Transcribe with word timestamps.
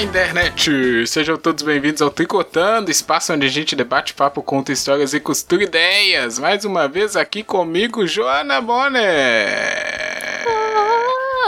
Internet! 0.00 1.06
Sejam 1.08 1.36
todos 1.36 1.64
bem-vindos 1.64 2.00
ao 2.00 2.08
Tricotando, 2.08 2.88
espaço 2.88 3.32
onde 3.32 3.46
a 3.46 3.50
gente 3.50 3.74
debate 3.74 4.14
papo, 4.14 4.40
conta 4.42 4.70
histórias 4.70 5.12
e 5.12 5.18
costura 5.18 5.64
ideias. 5.64 6.38
Mais 6.38 6.64
uma 6.64 6.86
vez 6.86 7.16
aqui 7.16 7.42
comigo, 7.42 8.06
Joana 8.06 8.60
Bonner! 8.60 9.48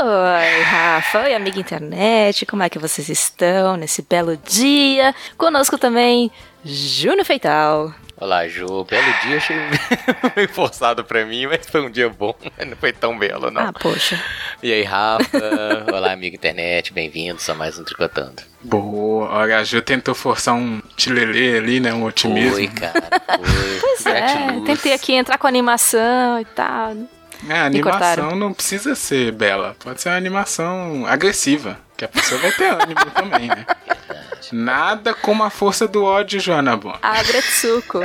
Oi, 0.02 0.62
Rafa. 0.62 1.20
Oi, 1.24 1.34
amiga 1.34 1.60
internet. 1.60 2.44
Como 2.44 2.62
é 2.64 2.68
que 2.68 2.78
vocês 2.78 3.08
estão 3.08 3.76
nesse 3.76 4.02
belo 4.02 4.36
dia? 4.36 5.14
Conosco 5.36 5.78
também, 5.78 6.30
Júnior 6.64 7.24
Feital. 7.24 7.94
Olá, 8.20 8.46
Ju. 8.46 8.84
Belo 8.84 9.12
dia, 9.22 9.38
achei 9.38 9.56
meio 10.36 10.48
forçado 10.50 11.02
pra 11.02 11.24
mim, 11.24 11.46
mas 11.46 11.66
foi 11.66 11.80
um 11.80 11.90
dia 11.90 12.10
bom. 12.10 12.34
Não 12.66 12.76
foi 12.76 12.92
tão 12.92 13.18
belo, 13.18 13.50
não. 13.50 13.68
Ah, 13.68 13.72
poxa. 13.72 14.22
E 14.62 14.70
aí, 14.70 14.82
Rafa? 14.82 15.38
Olá, 15.90 16.12
amigo 16.12 16.36
internet. 16.36 16.92
Bem-vindos 16.92 17.48
a 17.48 17.54
mais 17.54 17.78
um 17.78 17.82
Tricotando. 17.84 18.42
Boa. 18.62 19.26
Olha, 19.30 19.60
a 19.60 19.64
Ju 19.64 19.80
tentou 19.80 20.14
forçar 20.14 20.54
um 20.54 20.82
tilelê 20.98 21.56
ali, 21.56 21.80
né? 21.80 21.94
Um 21.94 22.04
otimismo. 22.04 22.56
Foi, 22.56 22.68
cara. 22.68 23.08
Foi. 23.42 23.80
Pois 23.80 24.04
é, 24.04 24.60
tentei 24.66 24.92
aqui 24.92 25.14
entrar 25.14 25.38
com 25.38 25.46
animação 25.46 26.38
e 26.38 26.44
tal. 26.44 26.92
É, 27.48 27.54
a 27.54 27.64
animação 27.64 28.36
não 28.36 28.52
precisa 28.52 28.94
ser 28.94 29.32
bela. 29.32 29.74
Pode 29.82 30.02
ser 30.02 30.10
uma 30.10 30.18
animação 30.18 31.06
agressiva, 31.06 31.78
que 31.96 32.04
a 32.04 32.08
pessoa 32.08 32.38
vai 32.42 32.52
ter 32.52 32.66
ânimo 32.66 33.10
também, 33.14 33.48
né? 33.48 33.64
Verdade. 33.88 34.29
Nada 34.52 35.14
como 35.14 35.42
a 35.42 35.50
força 35.50 35.86
do 35.86 36.04
ódio, 36.04 36.40
Joana 36.40 36.76
Bonner. 36.76 36.98
Agretsuko. 37.02 38.00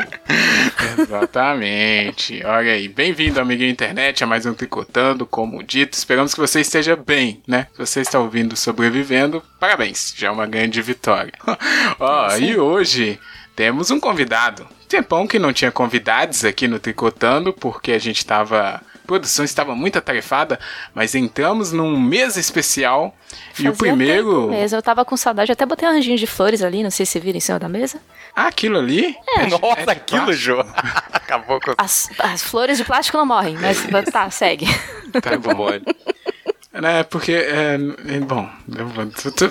Exatamente. 1.00 2.42
Olha 2.46 2.74
aí. 2.74 2.88
Bem-vindo, 2.88 3.40
amiguinho 3.40 3.70
internet, 3.70 4.24
a 4.24 4.28
mais 4.28 4.46
um 4.46 4.54
Tricotando, 4.54 5.26
como 5.26 5.64
dito. 5.64 5.94
Esperamos 5.94 6.34
que 6.34 6.40
você 6.40 6.62
esteja 6.62 6.96
bem, 6.96 7.42
né? 7.48 7.68
Se 7.74 7.78
você 7.80 8.02
está 8.02 8.20
ouvindo 8.20 8.56
sobrevivendo, 8.56 9.44
parabéns. 9.60 10.14
Já 10.16 10.28
é 10.28 10.32
uma 10.32 10.46
grande 10.46 10.82
vitória. 10.82 11.34
Ó, 12.00 12.36
e 12.38 12.58
hoje 12.58 13.20
temos 13.56 13.90
um 13.90 14.00
convidado. 14.00 14.68
Tempão 14.88 15.26
que 15.26 15.40
não 15.40 15.54
tinha 15.54 15.72
convidados 15.72 16.46
aqui 16.46 16.68
no 16.68 16.80
Tricotando, 16.80 17.54
porque 17.54 17.92
a 17.92 18.00
gente 18.00 18.18
estava. 18.18 18.82
Produção 19.06 19.46
estava 19.46 19.76
muito 19.76 19.98
atarefada, 19.98 20.60
mas 20.94 21.16
entramos 21.16 21.72
num 21.72 22.00
mês 22.00 22.36
especial. 22.38 23.16
e 23.60 23.68
o 23.70 23.74
Fazia 23.74 23.74
primeiro. 23.94 24.50
mesmo. 24.50 24.78
Eu 24.78 24.82
tava 24.82 25.06
com 25.06 25.16
saudade. 25.16 25.52
Até 25.52 25.66
botei 25.66 25.88
um 25.88 25.92
anjinho 25.92 26.18
de 26.18 26.28
flores 26.28 26.62
ali, 26.62 26.84
não 26.84 26.92
sei 26.92 27.06
se 27.06 27.20
viram 27.20 27.38
em 27.38 27.42
cima 27.42 27.60
da 27.60 27.70
mesa. 27.70 28.00
Ah, 28.36 28.48
aquilo 28.48 28.78
ali? 28.78 29.16
Nossa, 29.62 29.82
É 29.82 29.86
de 29.86 29.92
aquilo, 29.92 30.24
plástico? 30.26 30.34
Ju. 30.34 30.60
Acabou 31.14 31.60
com 31.60 31.74
As, 31.78 32.10
as 32.20 32.44
flores 32.44 32.78
de 32.78 32.84
plástico 32.84 33.18
não 33.18 33.26
morrem, 33.26 33.56
mas 33.58 34.06
tá, 34.12 34.30
segue. 34.30 34.66
Tá 35.22 35.38
bom. 35.38 35.68
É, 36.84 37.04
porque. 37.04 37.32
É, 37.32 37.76
é, 38.16 38.20
bom, 38.20 38.50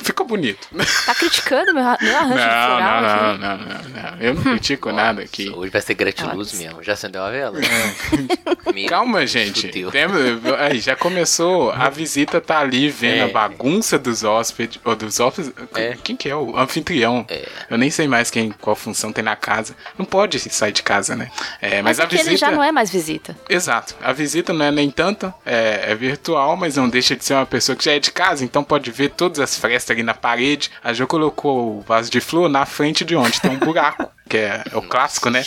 ficou 0.03 0.27
bonito. 0.27 0.69
Tá 1.07 1.15
criticando 1.15 1.73
meu, 1.75 1.83
meu 1.83 2.17
arranjo 2.17 2.35
de 2.35 2.47
Não, 2.47 2.67
floral 2.67 3.03
não, 3.03 3.09
não, 3.09 3.39
não, 3.39 3.59
não, 3.59 4.03
não. 4.13 4.21
Eu 4.21 4.35
não 4.35 4.43
critico 4.43 4.93
nada 4.93 5.23
aqui. 5.23 5.49
Hoje 5.51 5.71
vai 5.71 5.81
ser 5.81 5.95
gratiluz 5.95 6.53
Nossa. 6.53 6.57
mesmo. 6.63 6.83
Já 6.83 6.93
acendeu 6.93 7.23
a 7.23 7.31
vela? 7.31 7.59
Me- 8.75 8.87
Calma, 8.87 9.27
gente. 9.27 9.69
Temos, 9.91 10.21
aí, 10.59 10.81
já 10.81 10.95
começou. 10.97 11.71
A 11.73 11.89
visita 11.89 12.41
tá 12.41 12.59
ali 12.61 12.89
vendo 12.91 13.19
É. 13.19 13.23
a 13.23 13.29
bagunça 13.29 13.99
dos 13.99 14.23
hóspedes. 14.25 14.81
Ou 14.85 14.95
dos 14.95 15.19
hóspedes. 15.21 15.53
É. 15.75 15.97
Quem 16.03 16.17
que 16.17 16.29
é? 16.29 16.37
O 16.37 16.57
anfitrião. 16.59 17.25
É. 17.29 17.49
Eu 17.71 17.79
nem 17.79 17.91
sei 17.91 18.07
mais 18.09 18.31
quem, 18.31 18.51
qual 18.51 18.77
função 18.77 19.13
tem 19.13 19.25
na 19.25 19.37
casa. 19.37 19.75
Não 19.99 20.05
pode 20.05 20.39
sair 20.51 20.73
de 20.73 20.83
casa, 20.83 21.17
né? 21.17 21.31
É, 21.61 21.81
mas, 21.83 21.99
Mas, 21.99 22.01
a 22.01 22.05
visita. 22.07 22.29
ele 22.31 22.37
já 22.37 22.51
não 22.51 22.63
é 22.63 22.71
mais 22.73 22.91
visita. 22.91 23.37
Exato. 23.49 23.95
A 24.03 24.13
visita 24.13 24.53
não 24.53 24.65
é 24.67 24.71
nem 24.71 24.91
tanto, 24.91 25.33
é, 25.47 25.85
é 25.93 25.95
virtual, 25.95 26.57
mas 26.57 26.77
não 26.77 26.89
deixa 26.89 27.14
de 27.17 27.25
ser 27.25 27.35
uma 27.35 27.47
pessoa 27.47 27.77
que 27.77 27.85
já 27.85 27.93
é 27.93 27.99
de 27.99 28.11
casa, 28.11 28.45
então 28.45 28.65
pode 28.65 28.91
ver 28.91 29.11
todas 29.11 29.39
as 29.41 29.57
frestas 29.57 29.95
ali 29.95 30.03
na 30.03 30.15
parede. 30.15 30.71
A 30.83 30.93
Jo 30.93 31.07
colocou 31.07 31.79
o 31.79 31.81
vaso 31.83 32.11
de 32.11 32.21
flor 32.21 32.49
na 32.49 32.67
frente 32.67 33.05
de 33.05 33.17
onde 33.17 33.41
tem 33.41 33.53
um 33.53 33.59
buraco, 33.59 34.11
que 34.29 34.37
é, 34.37 34.63
é 34.71 34.77
o 34.77 34.83
clássico, 34.83 35.31
né? 35.31 35.45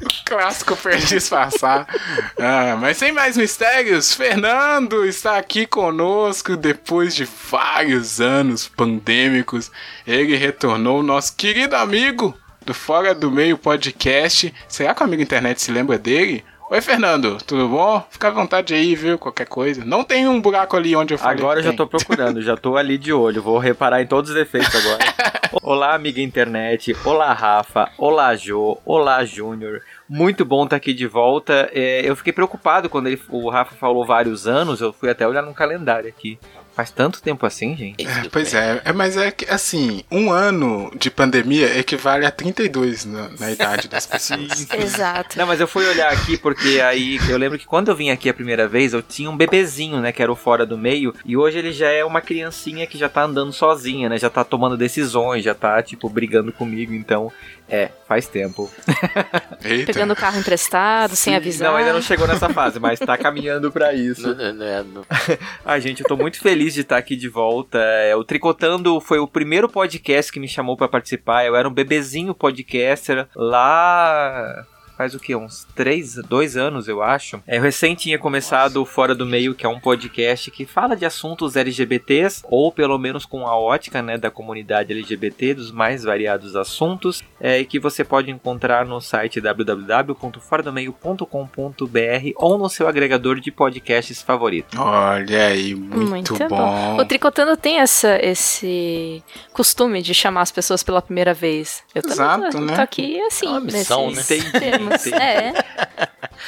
o 0.00 0.24
clássico 0.24 0.76
pra 0.76 0.96
disfarçar. 0.96 1.86
Ah, 2.38 2.76
mas 2.80 2.96
sem 2.96 3.12
mais 3.12 3.36
mistérios, 3.36 4.14
Fernando 4.14 5.04
está 5.04 5.36
aqui 5.36 5.66
conosco 5.66 6.56
depois 6.56 7.14
de 7.14 7.24
vários 7.24 8.20
anos 8.20 8.68
pandêmicos. 8.68 9.70
Ele 10.06 10.36
retornou, 10.36 11.02
nosso 11.02 11.36
querido 11.36 11.76
amigo 11.76 12.36
do 12.64 12.72
Fora 12.72 13.14
do 13.14 13.30
Meio 13.30 13.58
Podcast. 13.58 14.52
Será 14.68 14.94
que 14.94 15.02
o 15.02 15.04
amigo 15.04 15.22
internet 15.22 15.60
se 15.60 15.72
lembra 15.72 15.98
dele? 15.98 16.44
Oi, 16.72 16.80
Fernando, 16.80 17.36
tudo 17.46 17.68
bom? 17.68 18.02
Fica 18.08 18.28
à 18.28 18.30
vontade 18.30 18.72
aí, 18.72 18.94
viu? 18.96 19.18
Qualquer 19.18 19.46
coisa. 19.46 19.84
Não 19.84 20.02
tem 20.02 20.26
um 20.26 20.40
buraco 20.40 20.74
ali 20.74 20.96
onde 20.96 21.12
eu 21.12 21.18
falei. 21.18 21.36
Agora 21.36 21.60
eu 21.60 21.64
já 21.64 21.74
tô 21.74 21.86
procurando, 21.86 22.40
já 22.40 22.56
tô 22.56 22.78
ali 22.78 22.96
de 22.96 23.12
olho, 23.12 23.42
vou 23.42 23.58
reparar 23.58 24.00
em 24.00 24.06
todos 24.06 24.30
os 24.30 24.36
efeitos 24.38 24.74
agora. 24.74 25.04
Olá, 25.62 25.94
amiga 25.94 26.18
internet, 26.22 26.96
olá, 27.04 27.30
Rafa, 27.34 27.90
olá, 27.98 28.34
Jo, 28.34 28.78
olá, 28.86 29.22
Júnior. 29.22 29.82
Muito 30.08 30.46
bom 30.46 30.64
estar 30.64 30.76
aqui 30.76 30.94
de 30.94 31.06
volta. 31.06 31.68
É, 31.74 32.00
eu 32.08 32.16
fiquei 32.16 32.32
preocupado 32.32 32.88
quando 32.88 33.08
ele- 33.08 33.20
o 33.28 33.50
Rafa 33.50 33.74
falou 33.76 34.06
vários 34.06 34.46
anos, 34.48 34.80
eu 34.80 34.94
fui 34.94 35.10
até 35.10 35.28
olhar 35.28 35.42
no 35.42 35.52
calendário 35.52 36.08
aqui. 36.08 36.38
Faz 36.74 36.90
tanto 36.90 37.20
tempo 37.20 37.44
assim, 37.44 37.76
gente? 37.76 38.06
É, 38.06 38.28
pois 38.30 38.54
é, 38.54 38.80
é, 38.84 38.92
mas 38.92 39.16
é 39.16 39.30
que, 39.30 39.44
assim, 39.44 40.02
um 40.10 40.30
ano 40.30 40.90
de 40.98 41.10
pandemia 41.10 41.78
equivale 41.78 42.24
a 42.24 42.30
32 42.30 43.04
na, 43.04 43.28
na 43.38 43.50
idade 43.52 43.88
das 43.88 44.06
pessoas. 44.06 44.66
Exato. 44.72 45.36
Não, 45.38 45.46
mas 45.46 45.60
eu 45.60 45.68
fui 45.68 45.86
olhar 45.86 46.10
aqui 46.10 46.38
porque 46.38 46.80
aí 46.80 47.18
eu 47.28 47.36
lembro 47.36 47.58
que 47.58 47.66
quando 47.66 47.88
eu 47.88 47.96
vim 47.96 48.10
aqui 48.10 48.28
a 48.28 48.34
primeira 48.34 48.66
vez, 48.66 48.94
eu 48.94 49.02
tinha 49.02 49.30
um 49.30 49.36
bebezinho, 49.36 50.00
né, 50.00 50.12
que 50.12 50.22
era 50.22 50.32
o 50.32 50.36
fora 50.36 50.64
do 50.64 50.78
meio, 50.78 51.14
e 51.26 51.36
hoje 51.36 51.58
ele 51.58 51.72
já 51.72 51.90
é 51.90 52.04
uma 52.04 52.22
criancinha 52.22 52.86
que 52.86 52.96
já 52.96 53.08
tá 53.08 53.22
andando 53.22 53.52
sozinha, 53.52 54.08
né, 54.08 54.16
já 54.16 54.30
tá 54.30 54.42
tomando 54.42 54.76
decisões, 54.76 55.44
já 55.44 55.54
tá, 55.54 55.82
tipo, 55.82 56.08
brigando 56.08 56.52
comigo, 56.52 56.94
então, 56.94 57.30
é, 57.68 57.90
faz 58.06 58.26
tempo. 58.26 58.70
Eita. 59.64 59.92
Pegando 59.92 60.12
o 60.12 60.16
carro 60.16 60.38
emprestado, 60.38 61.16
sem 61.16 61.34
avisar. 61.34 61.70
Não, 61.70 61.76
ainda 61.76 61.92
não 61.92 62.02
chegou 62.02 62.26
nessa 62.26 62.48
fase, 62.48 62.78
mas 62.78 62.98
tá 62.98 63.16
caminhando 63.16 63.70
pra 63.72 63.92
isso. 63.94 64.22
Não, 64.28 64.34
não, 64.34 64.52
não, 64.54 64.64
é- 64.66 64.82
não. 64.82 65.04
Ai, 65.64 65.80
gente, 65.82 66.00
eu 66.00 66.06
tô 66.06 66.16
muito 66.16 66.38
feliz 66.40 66.74
de 66.74 66.80
estar 66.82 66.96
aqui 66.98 67.16
de 67.16 67.28
volta. 67.28 67.78
É, 67.78 68.14
O 68.16 68.24
Tricotando 68.24 69.00
foi 69.00 69.18
o 69.18 69.26
primeiro 69.28 69.68
podcast 69.68 70.30
que 70.32 70.40
me 70.40 70.48
chamou 70.48 70.76
pra 70.76 70.88
participar. 70.88 71.44
Eu 71.46 71.56
era 71.56 71.68
um 71.68 71.72
bebezinho 71.72 72.34
podcaster 72.34 73.26
lá. 73.34 74.66
Faz 75.02 75.16
o 75.16 75.18
que? 75.18 75.34
Uns 75.34 75.66
três, 75.74 76.14
dois 76.14 76.56
anos, 76.56 76.86
eu 76.86 77.02
acho. 77.02 77.42
É, 77.44 77.58
eu 77.58 77.62
recém 77.62 77.96
tinha 77.96 78.16
começado 78.20 78.80
o 78.80 78.86
Fora 78.86 79.16
do 79.16 79.26
Meio, 79.26 79.52
que 79.52 79.66
é 79.66 79.68
um 79.68 79.80
podcast 79.80 80.48
que 80.48 80.64
fala 80.64 80.94
de 80.94 81.04
assuntos 81.04 81.56
LGBTs, 81.56 82.44
ou 82.48 82.70
pelo 82.70 82.96
menos 82.98 83.26
com 83.26 83.44
a 83.44 83.58
ótica 83.58 84.00
né, 84.00 84.16
da 84.16 84.30
comunidade 84.30 84.92
LGBT, 84.92 85.54
dos 85.54 85.72
mais 85.72 86.04
variados 86.04 86.54
assuntos, 86.54 87.20
é, 87.40 87.58
e 87.58 87.64
que 87.64 87.80
você 87.80 88.04
pode 88.04 88.30
encontrar 88.30 88.86
no 88.86 89.00
site 89.00 89.40
www.foradomeio.com.br 89.40 92.30
ou 92.36 92.56
no 92.56 92.68
seu 92.68 92.86
agregador 92.86 93.40
de 93.40 93.50
podcasts 93.50 94.22
favorito. 94.22 94.80
Olha 94.80 95.48
aí, 95.48 95.74
muito, 95.74 96.10
Muito 96.10 96.48
bom. 96.48 96.96
O 96.96 97.04
Tricotando 97.04 97.56
tem 97.56 97.80
essa, 97.80 98.24
esse 98.24 99.20
costume 99.52 100.00
de 100.00 100.14
chamar 100.14 100.42
as 100.42 100.52
pessoas 100.52 100.84
pela 100.84 101.02
primeira 101.02 101.34
vez. 101.34 101.82
Eu 101.92 102.02
também 102.02 102.14
Exato, 102.14 102.50
tô, 102.52 102.60
né? 102.60 102.76
tô 102.76 102.80
aqui 102.80 103.20
assim, 103.22 103.46
É 103.46 103.50
uma 103.50 103.60
missão, 103.60 104.12
nesses 104.12 104.52
né? 104.52 104.60
Termos. 104.60 104.91
É, 105.14 105.52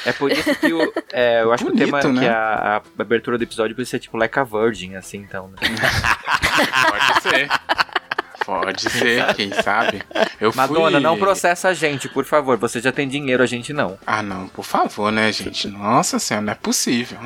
É 0.05 0.11
por 0.11 0.31
isso 0.31 0.53
que 0.55 0.71
o, 0.73 0.93
é, 1.11 1.41
eu 1.41 1.51
acho 1.51 1.63
que 1.63 1.71
o 1.71 1.73
Bonito, 1.73 1.85
tema 1.85 2.13
né? 2.13 2.21
que 2.21 2.27
a, 2.27 2.81
a 2.97 3.01
abertura 3.01 3.37
do 3.37 3.43
episódio 3.43 3.75
precisa 3.75 3.97
ser 3.97 3.99
tipo 3.99 4.17
like 4.17 4.37
a 4.37 4.43
virgin, 4.43 4.95
assim, 4.95 5.17
então. 5.17 5.49
Né? 5.49 5.57
Pode 6.89 7.21
ser. 7.21 7.49
Pode 8.45 8.89
ser, 8.91 9.33
quem 9.33 9.51
sabe. 9.51 10.03
Eu 10.39 10.51
Madonna, 10.55 10.91
fui... 10.91 10.99
não 10.99 11.17
processa 11.17 11.69
a 11.69 11.73
gente, 11.73 12.07
por 12.07 12.23
favor. 12.25 12.57
Você 12.57 12.79
já 12.79 12.91
tem 12.91 13.07
dinheiro, 13.07 13.41
a 13.41 13.47
gente 13.47 13.73
não. 13.73 13.97
Ah, 14.05 14.21
não, 14.21 14.47
por 14.49 14.63
favor, 14.63 15.11
né, 15.11 15.31
gente? 15.31 15.67
Nossa 15.67 16.19
senhora, 16.19 16.45
não 16.45 16.53
é 16.53 16.55
possível. 16.55 17.17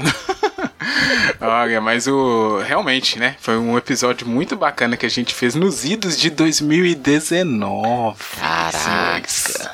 Olha, 1.41 1.81
mas 1.81 2.07
o. 2.07 2.59
Realmente, 2.65 3.19
né? 3.19 3.35
Foi 3.39 3.57
um 3.57 3.77
episódio 3.77 4.27
muito 4.27 4.55
bacana 4.55 4.97
que 4.97 5.05
a 5.05 5.09
gente 5.09 5.33
fez 5.33 5.55
nos 5.55 5.85
idos 5.85 6.17
de 6.17 6.29
2019. 6.29 8.17
Caraca. 8.39 8.77
senhores. 8.77 9.69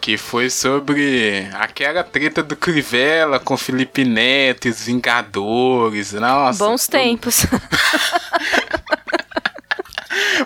Que 0.00 0.16
foi 0.16 0.50
sobre 0.50 1.48
aquela 1.54 2.02
treta 2.02 2.42
do 2.42 2.56
Crivella 2.56 3.38
com 3.38 3.56
Felipe 3.56 4.04
Neto 4.04 4.66
e 4.68 4.70
os 4.70 4.82
Vingadores. 4.82 6.12
Nossa. 6.12 6.64
bons 6.64 6.86
tempos. 6.86 7.46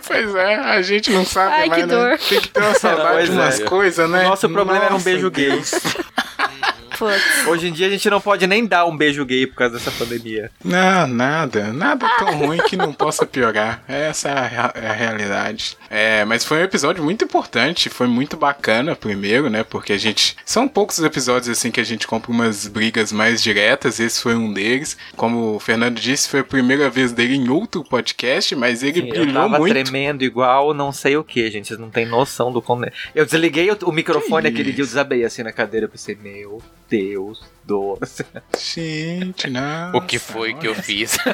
Pois 0.06 0.34
é, 0.34 0.54
a 0.56 0.82
gente 0.82 1.10
não 1.10 1.24
sabe 1.24 1.52
Ai, 1.52 1.68
mais, 1.68 1.80
que 1.82 1.86
né? 1.86 1.94
dor. 1.94 2.18
Tem 2.18 2.40
que 2.40 2.48
ter 2.48 2.60
uma 2.60 2.74
saudade 2.74 3.26
de 3.26 3.32
umas 3.32 3.60
é. 3.60 3.64
coisas, 3.64 4.10
né? 4.10 4.24
Nosso 4.24 4.48
problema 4.48 4.84
era 4.84 4.90
um 4.90 4.92
Nossa, 4.94 5.04
beijo 5.04 5.30
gay. 5.30 5.62
Putz. 7.00 7.46
Hoje 7.46 7.68
em 7.68 7.72
dia 7.72 7.86
a 7.86 7.90
gente 7.90 8.10
não 8.10 8.20
pode 8.20 8.46
nem 8.46 8.66
dar 8.66 8.84
um 8.84 8.94
beijo 8.94 9.24
gay 9.24 9.46
por 9.46 9.54
causa 9.54 9.78
dessa 9.78 9.90
pandemia. 9.90 10.50
Não, 10.62 11.06
nada. 11.06 11.72
Nada 11.72 12.06
tão 12.18 12.36
ruim 12.36 12.58
que 12.58 12.76
não 12.76 12.92
possa 12.92 13.24
piorar. 13.24 13.82
Essa 13.88 14.28
é 14.28 14.32
a, 14.58 14.72
é 14.74 14.92
realidade. 14.92 15.78
É, 15.88 16.26
mas 16.26 16.44
foi 16.44 16.58
um 16.58 16.64
episódio 16.64 17.02
muito 17.02 17.24
importante. 17.24 17.88
Foi 17.88 18.06
muito 18.06 18.36
bacana, 18.36 18.94
primeiro, 18.94 19.48
né? 19.48 19.64
Porque 19.64 19.94
a 19.94 19.96
gente. 19.96 20.36
São 20.44 20.68
poucos 20.68 20.98
episódios 20.98 21.48
assim 21.48 21.70
que 21.70 21.80
a 21.80 21.84
gente 21.84 22.06
compra 22.06 22.30
umas 22.30 22.66
brigas 22.66 23.10
mais 23.12 23.42
diretas. 23.42 23.98
Esse 23.98 24.20
foi 24.20 24.34
um 24.34 24.52
deles. 24.52 24.94
Como 25.16 25.56
o 25.56 25.58
Fernando 25.58 25.98
disse, 25.98 26.28
foi 26.28 26.40
a 26.40 26.44
primeira 26.44 26.90
vez 26.90 27.12
dele 27.12 27.34
em 27.34 27.48
outro 27.48 27.82
podcast, 27.82 28.54
mas 28.54 28.82
ele 28.82 29.00
Eu 29.00 29.08
brilhou 29.08 29.42
tava 29.42 29.58
muito. 29.58 29.72
tremendo 29.72 30.22
igual 30.22 30.74
não 30.74 30.92
sei 30.92 31.16
o 31.16 31.24
que, 31.24 31.50
gente. 31.50 31.68
Vocês 31.68 31.80
não 31.80 31.88
têm 31.88 32.04
noção 32.04 32.52
do 32.52 32.60
como. 32.60 32.84
Eu 33.14 33.24
desliguei 33.24 33.70
o, 33.70 33.90
microfone 33.90 34.42
Que 34.42 34.48
aquele 34.48 34.72
dia, 34.72 34.82
eu 34.82 34.86
desabei 34.86 35.24
assim 35.24 35.42
na 35.42 35.50
cadeira. 35.50 35.86
Eu 35.86 35.90
pensei, 35.90 36.14
meu 36.14 36.60
Deus 36.90 37.40
do 37.64 37.96
céu. 38.04 38.26
Gente, 38.58 39.48
não. 39.48 39.92
O 39.94 40.02
que 40.02 40.18
foi 40.18 40.52
que 40.54 40.66
eu 40.66 40.74
fiz? 40.74 41.16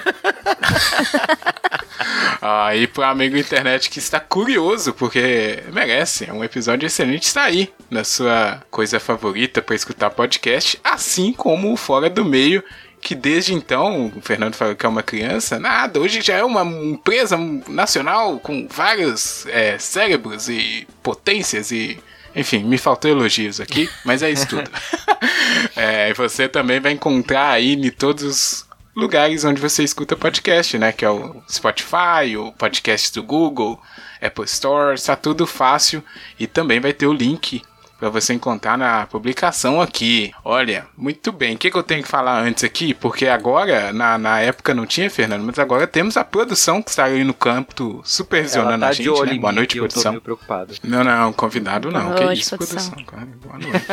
Aí 2.43 2.87
pro 2.87 3.03
amigo 3.03 3.37
internet 3.37 3.89
que 3.89 3.99
está 3.99 4.21
curioso, 4.21 4.93
porque 4.93 5.65
merece, 5.73 6.29
é 6.29 6.33
um 6.33 6.45
episódio 6.45 6.87
excelente, 6.87 7.25
está 7.25 7.45
aí 7.45 7.73
na 7.91 8.05
sua 8.05 8.63
coisa 8.71 9.01
favorita 9.01 9.63
para 9.63 9.75
escutar 9.75 10.11
podcast, 10.11 10.79
assim 10.85 11.33
como 11.33 11.73
o 11.73 11.77
Fora 11.77 12.11
do 12.11 12.25
Meio, 12.25 12.63
que 13.01 13.15
desde 13.15 13.55
então, 13.55 14.13
o 14.15 14.21
Fernando 14.21 14.55
falou 14.55 14.77
que 14.77 14.85
é 14.85 14.89
uma 14.89 15.03
criança, 15.03 15.59
nada, 15.59 15.99
hoje 15.99 16.21
já 16.21 16.35
é 16.35 16.45
uma 16.45 16.63
empresa 16.63 17.37
nacional 17.69 18.39
com 18.39 18.69
vários 18.69 19.47
é, 19.47 19.79
cérebros 19.79 20.49
e 20.49 20.87
potências 21.03 21.71
e... 21.71 21.99
Enfim, 22.37 22.65
me 22.65 22.77
faltou 22.77 23.11
elogios 23.11 23.61
aqui, 23.61 23.89
mas 24.05 24.23
é 24.23 24.31
isso 24.31 24.47
tudo. 24.47 24.71
É, 25.75 26.11
e 26.11 26.15
você 26.15 26.49
também 26.49 26.81
vai 26.81 26.93
encontrar 26.93 27.51
aí 27.51 27.73
em 27.73 27.91
todos 27.91 28.23
os 28.23 28.67
lugares 28.95 29.45
onde 29.45 29.61
você 29.61 29.83
escuta 29.83 30.17
podcast, 30.17 30.77
né? 30.79 30.93
Que 30.93 31.05
é 31.05 31.11
o 31.11 31.43
Spotify, 31.51 32.37
o 32.37 32.53
podcast 32.53 33.13
do 33.13 33.23
Google, 33.23 33.81
Apple 34.21 34.45
Store, 34.45 34.95
está 34.95 35.17
tudo 35.17 35.47
fácil. 35.47 36.03
E 36.39 36.47
também 36.47 36.81
vai 36.81 36.93
ter 36.93 37.07
o 37.07 37.13
link 37.13 37.63
para 37.99 38.11
você 38.11 38.35
encontrar 38.35 38.77
na 38.77 39.07
publicação 39.07 39.81
aqui. 39.81 40.33
Olha, 40.45 40.87
muito 40.97 41.33
bem. 41.33 41.55
O 41.55 41.59
que, 41.59 41.71
que 41.71 41.77
eu 41.77 41.83
tenho 41.83 42.03
que 42.03 42.09
falar 42.09 42.41
antes 42.41 42.65
aqui? 42.65 42.95
Porque 42.95 43.27
agora, 43.27 43.93
na, 43.93 44.19
na 44.19 44.41
época 44.41 44.75
não 44.75 44.87
tinha, 44.87 45.11
Fernando, 45.11 45.43
mas 45.43 45.59
agora 45.59 45.87
temos 45.87 46.17
a 46.17 46.25
produção 46.25 46.83
que 46.83 46.91
está 46.91 47.05
ali 47.05 47.25
no 47.25 47.35
campo 47.35 48.03
supervisionando 48.05 48.81
tá 48.81 48.89
a 48.89 48.91
de 48.91 48.99
gente. 48.99 49.09
olho 49.09 49.33
Né? 49.33 49.39
Boa 49.39 49.53
noite, 49.53 49.73
que 49.73 49.79
eu 49.79 49.85
tô 49.85 49.89
produção. 49.89 50.13
meio 50.13 50.23
preocupado. 50.23 50.75
Não, 50.83 51.03
não, 51.03 51.33
convidado 51.33 51.91
não. 51.91 52.07
Boa 52.07 52.15
que 52.15 52.25
noite, 52.25 52.43
isso, 52.43 52.57
produção. 52.57 52.91
produção. 52.91 53.05
cara. 53.05 53.29
Boa 53.43 53.59
noite. 53.59 53.87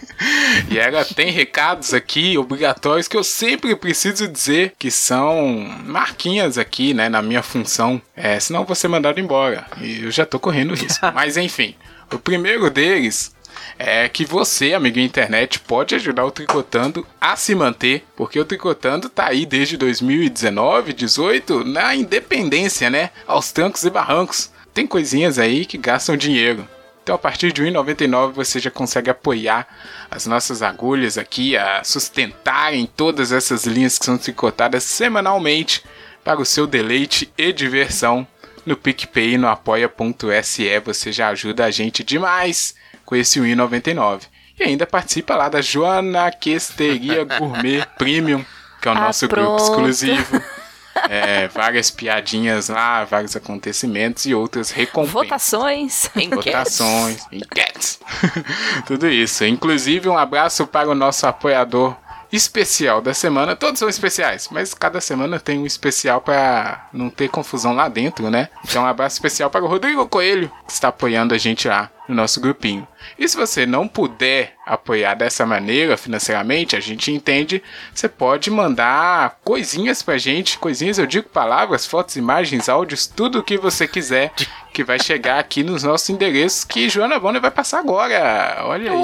e 0.70 0.78
ela 0.78 1.04
tem 1.04 1.30
recados 1.30 1.94
aqui 1.94 2.36
obrigatórios 2.36 3.06
que 3.08 3.16
eu 3.16 3.24
sempre 3.24 3.74
preciso 3.76 4.26
dizer 4.26 4.74
que 4.78 4.90
são 4.90 5.68
marquinhas 5.84 6.58
aqui, 6.58 6.92
né, 6.92 7.08
na 7.08 7.22
minha 7.22 7.42
função. 7.42 8.00
É, 8.16 8.38
senão 8.40 8.60
eu 8.60 8.66
vou 8.66 8.74
ser 8.74 8.88
mandado 8.88 9.20
embora. 9.20 9.66
E 9.80 10.04
eu 10.04 10.10
já 10.10 10.26
tô 10.26 10.38
correndo 10.38 10.74
risco. 10.74 11.04
Mas 11.14 11.36
enfim, 11.36 11.74
o 12.12 12.18
primeiro 12.18 12.70
deles 12.70 13.34
é 13.78 14.08
que 14.08 14.24
você, 14.24 14.74
amigo 14.74 14.98
internet, 14.98 15.60
pode 15.60 15.94
ajudar 15.94 16.24
o 16.24 16.30
Tricotando 16.30 17.06
a 17.20 17.36
se 17.36 17.54
manter, 17.54 18.04
porque 18.16 18.38
o 18.38 18.44
Tricotando 18.44 19.08
tá 19.08 19.28
aí 19.28 19.46
desde 19.46 19.76
2019, 19.76 20.92
18, 20.92 21.64
na 21.64 21.94
independência, 21.94 22.90
né? 22.90 23.10
Aos 23.26 23.52
trancos 23.52 23.84
e 23.84 23.90
barrancos. 23.90 24.50
Tem 24.74 24.86
coisinhas 24.86 25.38
aí 25.38 25.64
que 25.64 25.78
gastam 25.78 26.16
dinheiro. 26.16 26.68
Então, 27.02 27.14
a 27.14 27.18
partir 27.18 27.52
de 27.52 27.62
R$ 27.62 27.70
1,99 27.72 28.32
você 28.32 28.60
já 28.60 28.70
consegue 28.70 29.10
apoiar 29.10 29.66
as 30.10 30.26
nossas 30.26 30.62
agulhas 30.62 31.16
aqui 31.16 31.56
a 31.56 31.82
sustentarem 31.82 32.86
todas 32.86 33.32
essas 33.32 33.64
linhas 33.64 33.98
que 33.98 34.04
são 34.04 34.18
tricotadas 34.18 34.84
semanalmente 34.84 35.82
para 36.22 36.40
o 36.40 36.44
seu 36.44 36.66
deleite 36.66 37.32
e 37.36 37.52
diversão. 37.52 38.26
No 38.66 38.76
PicPay 38.76 39.34
e 39.34 39.38
no 39.38 39.48
apoia.se 39.48 40.78
você 40.80 41.10
já 41.12 41.28
ajuda 41.28 41.64
a 41.64 41.70
gente 41.70 42.04
demais 42.04 42.74
com 43.04 43.16
esse 43.16 43.40
R$ 43.40 43.54
1,99. 43.54 44.22
E 44.58 44.62
ainda 44.64 44.86
participa 44.86 45.34
lá 45.36 45.48
da 45.48 45.60
Joana 45.60 46.30
Questeria 46.30 47.24
Gourmet 47.24 47.84
Premium, 47.98 48.44
que 48.80 48.88
é 48.88 48.92
o 48.92 48.94
Ah, 48.94 49.00
nosso 49.00 49.26
grupo 49.26 49.56
pronto. 49.56 49.62
exclusivo. 49.62 50.42
É, 51.08 51.48
várias 51.48 51.90
piadinhas 51.90 52.68
lá, 52.68 53.04
vários 53.04 53.34
acontecimentos 53.34 54.26
e 54.26 54.34
outras 54.34 54.70
recompensas. 54.70 55.12
Votações. 55.12 56.10
Votações, 56.30 57.26
enquetes, 57.32 57.98
tudo 58.86 59.08
isso. 59.08 59.44
Inclusive, 59.44 60.08
um 60.08 60.18
abraço 60.18 60.66
para 60.66 60.90
o 60.90 60.94
nosso 60.94 61.26
apoiador 61.26 61.96
especial 62.32 63.00
da 63.00 63.12
semana. 63.14 63.56
Todos 63.56 63.78
são 63.78 63.88
especiais, 63.88 64.48
mas 64.50 64.74
cada 64.74 65.00
semana 65.00 65.40
tem 65.40 65.58
um 65.58 65.66
especial 65.66 66.20
para 66.20 66.88
não 66.92 67.10
ter 67.10 67.28
confusão 67.28 67.72
lá 67.74 67.88
dentro, 67.88 68.30
né? 68.30 68.48
Então, 68.64 68.82
um 68.82 68.86
abraço 68.86 69.16
especial 69.16 69.50
para 69.50 69.64
o 69.64 69.68
Rodrigo 69.68 70.06
Coelho, 70.06 70.50
que 70.66 70.72
está 70.72 70.88
apoiando 70.88 71.34
a 71.34 71.38
gente 71.38 71.66
lá 71.68 71.90
no 72.08 72.14
nosso 72.14 72.40
grupinho. 72.40 72.86
E 73.18 73.28
se 73.28 73.36
você 73.36 73.64
não 73.64 73.86
puder 73.86 74.54
apoiar 74.66 75.14
dessa 75.14 75.46
maneira 75.46 75.96
financeiramente, 75.96 76.76
a 76.76 76.80
gente 76.80 77.12
entende, 77.12 77.62
você 77.94 78.08
pode 78.08 78.50
mandar 78.50 79.38
coisinhas 79.44 80.02
pra 80.02 80.18
gente, 80.18 80.58
coisinhas, 80.58 80.98
eu 80.98 81.06
digo 81.06 81.28
palavras, 81.28 81.86
fotos, 81.86 82.16
imagens, 82.16 82.68
áudios, 82.68 83.06
tudo 83.06 83.38
o 83.38 83.42
que 83.42 83.56
você 83.56 83.86
quiser, 83.86 84.32
que 84.80 84.84
vai 84.84 84.98
chegar 84.98 85.38
aqui 85.38 85.62
nos 85.62 85.82
nossos 85.82 86.08
endereços 86.08 86.64
que 86.64 86.88
Joana 86.88 87.20
Bonner 87.20 87.38
vai 87.38 87.50
passar 87.50 87.80
agora. 87.80 88.62
Olha 88.64 88.90
aí. 88.90 88.98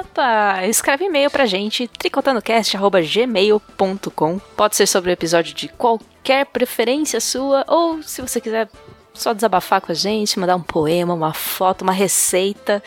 Opa! 0.00 0.66
Escreve 0.66 1.06
e-mail 1.06 1.30
pra 1.30 1.46
gente, 1.46 1.88
tricotandocast.gmail.com. 1.88 4.38
Pode 4.54 4.76
ser 4.76 4.86
sobre 4.86 5.10
o 5.10 5.14
episódio 5.14 5.54
de 5.54 5.68
qualquer 5.68 6.44
preferência 6.44 7.18
sua, 7.18 7.64
ou 7.66 8.02
se 8.02 8.20
você 8.20 8.42
quiser 8.42 8.68
só 9.14 9.32
desabafar 9.32 9.80
com 9.80 9.90
a 9.90 9.94
gente, 9.94 10.38
mandar 10.38 10.56
um 10.56 10.62
poema, 10.62 11.14
uma 11.14 11.32
foto, 11.32 11.80
uma 11.80 11.94
receita. 11.94 12.82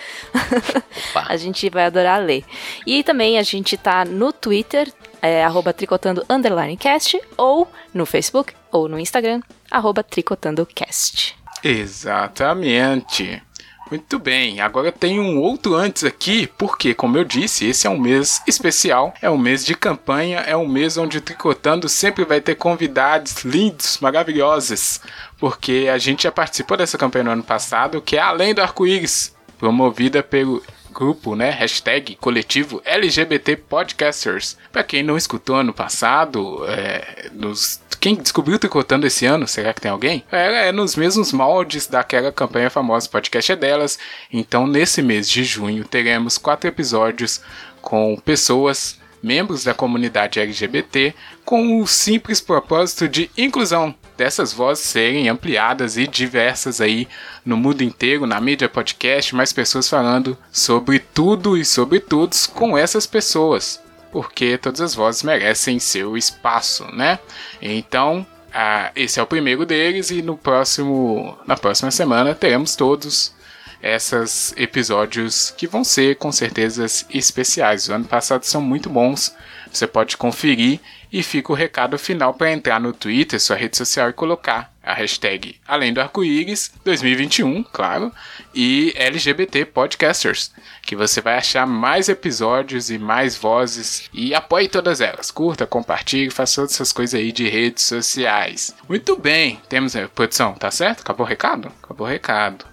a 1.28 1.36
gente 1.36 1.68
vai 1.72 1.86
adorar 1.86 2.22
ler. 2.22 2.46
E 2.86 3.04
também 3.04 3.40
a 3.40 3.44
gente 3.44 3.76
tá 3.76 4.06
no 4.06 4.32
Twitter, 4.32 4.94
é, 5.20 5.44
arroba 5.44 5.74
tricotando 5.74 6.24
underline 6.30 6.78
cast, 6.78 7.20
ou 7.36 7.68
no 7.92 8.06
Facebook, 8.06 8.54
ou 8.72 8.88
no 8.88 9.00
Instagram, 9.00 9.42
arroba 9.72 10.04
tricotandocast. 10.04 11.39
Exatamente. 11.64 13.42
Muito 13.90 14.20
bem, 14.20 14.62
agora 14.62 14.92
tem 14.92 15.20
um 15.20 15.40
outro 15.40 15.74
antes 15.74 16.04
aqui, 16.04 16.46
porque, 16.46 16.94
como 16.94 17.18
eu 17.18 17.24
disse, 17.24 17.66
esse 17.66 17.88
é 17.88 17.90
um 17.90 17.98
mês 17.98 18.40
especial, 18.46 19.16
é 19.20 19.28
um 19.32 19.38
mês 19.38 19.66
de 19.66 19.74
campanha, 19.74 20.42
é 20.42 20.56
um 20.56 20.68
mês 20.68 20.96
onde 20.96 21.18
o 21.18 21.22
Tricotando 21.22 21.90
sempre 21.90 22.24
vai 22.24 22.40
ter 22.40 22.54
convidados 22.54 23.44
lindos, 23.44 23.98
maravilhosos, 24.00 25.02
porque 25.40 25.90
a 25.92 25.98
gente 25.98 26.24
já 26.24 26.32
participou 26.32 26.78
dessa 26.78 27.00
campanha 27.00 27.24
no 27.24 27.32
ano 27.32 27.44
passado, 27.44 28.00
que 28.00 28.16
é 28.16 28.20
Além 28.20 28.54
do 28.54 28.62
Arco-Íris, 28.62 29.36
promovida 29.58 30.22
pelo 30.22 30.62
grupo, 31.00 31.34
né, 31.34 31.50
hashtag 31.50 32.18
coletivo 32.18 32.82
LGBT 32.84 33.56
Podcasters. 33.56 34.58
Pra 34.70 34.84
quem 34.84 35.02
não 35.02 35.16
escutou 35.16 35.56
ano 35.56 35.74
passado, 35.74 36.66
é, 36.68 37.30
nos, 37.32 37.80
quem 38.02 38.16
descobriu 38.16 38.60
Tricotando 38.60 39.08
esse 39.08 39.26
ano, 39.26 39.48
será 39.48 39.74
que 39.74 39.80
tem 39.80 39.90
alguém? 39.90 40.26
É, 40.30 40.68
é 40.68 40.72
nos 40.74 40.98
mesmos 40.98 41.32
moldes 41.32 41.88
daquela 41.88 42.34
campanha 42.34 42.70
famosa 42.70 43.08
Podcast 43.08 43.54
é 43.54 43.56
Delas. 43.56 43.98
Então, 44.32 44.68
nesse 44.68 45.02
mês 45.02 45.30
de 45.30 45.46
junho, 45.46 45.86
teremos 45.86 46.38
quatro 46.38 46.68
episódios 46.68 47.42
com 47.82 48.18
pessoas 48.18 48.99
membros 49.22 49.64
da 49.64 49.74
comunidade 49.74 50.40
LGBT 50.40 51.14
com 51.46 51.82
o 51.82 51.88
simples 51.88 52.40
propósito 52.40 53.08
de 53.08 53.30
inclusão 53.38 53.94
dessas 54.18 54.52
vozes 54.52 54.86
serem 54.86 55.30
ampliadas 55.30 55.98
e 55.98 56.06
diversas 56.06 56.82
aí 56.82 57.08
no 57.46 57.56
mundo 57.56 57.84
inteiro, 57.84 58.26
na 58.26 58.40
mídia 58.42 58.68
podcast, 58.68 59.36
mais 59.36 59.54
pessoas 59.54 59.90
falando 59.90 60.38
sobre 60.52 61.00
tudo 61.00 61.58
e 61.58 61.64
sobre 61.64 62.00
todos 62.00 62.46
com 62.46 62.78
essas 62.78 63.08
pessoas, 63.08 63.82
porque 64.12 64.58
todas 64.58 64.82
as 64.82 64.94
vozes 64.94 65.24
merecem 65.24 65.80
seu 65.80 66.18
espaço, 66.18 66.86
né? 66.94 67.20
Então, 67.62 68.26
ah, 68.54 68.92
esse 68.96 69.20
é 69.20 69.24
o 69.24 69.28
primeiro 69.28 69.66
deles 69.66 70.12
e 70.12 70.22
no 70.22 70.38
próximo, 70.38 71.38
na 71.46 71.56
próxima 71.56 71.92
semana 71.92 72.36
teremos 72.36 72.76
todos 72.76 73.34
esses 73.82 74.54
episódios 74.58 75.54
que 75.58 75.68
vão 75.68 75.84
ser 75.84 76.16
com 76.16 76.32
certeza 76.32 76.86
especiais. 77.10 77.88
O 77.88 77.94
ano 77.94 78.06
passado 78.06 78.44
são 78.44 78.62
muito 78.62 78.90
bons, 78.90 79.36
você 79.72 79.88
pode 79.88 80.18
conferir 80.18 80.80
e 81.12 81.24
fica 81.24 81.52
o 81.52 81.56
recado 81.56 81.98
final 81.98 82.34
para 82.34 82.52
entrar 82.52 82.80
no 82.80 82.94
Twitter, 82.94 83.40
sua 83.40 83.56
rede 83.56 83.78
social 83.78 84.10
e 84.10 84.14
colocar 84.14 84.72
a 84.84 84.94
hashtag 84.94 85.56
Além 85.68 85.94
do 85.94 86.02
Arco-Íris 86.02 86.72
2021, 86.84 87.64
claro, 87.64 88.12
e 88.54 88.94
LGBT 88.96 89.66
Podcasters, 89.66 90.52
que 90.82 90.96
você 90.96 91.22
vai 91.22 91.38
achar 91.38 91.68
mais 91.68 92.10
episódios 92.10 92.90
e 92.90 92.98
mais 92.98 93.36
vozes 93.36 94.10
e 94.14 94.34
apoie 94.34 94.68
todas 94.68 95.02
elas. 95.02 95.30
Curta, 95.30 95.68
compartilhe, 95.68 96.32
faça 96.32 96.56
todas 96.56 96.74
essas 96.74 96.92
coisas 96.92 97.20
aí 97.20 97.32
de 97.32 97.48
redes 97.48 97.84
sociais. 97.84 98.74
Muito 98.88 99.16
bem, 99.16 99.60
temos 99.70 99.96
a 99.96 100.08
produção, 100.08 100.54
tá 100.54 100.72
certo? 100.72 101.02
Acabou 101.02 101.26
o 101.26 101.30
recado? 101.30 101.72
Acabou 101.84 102.08
o 102.08 102.10
recado. 102.10 102.69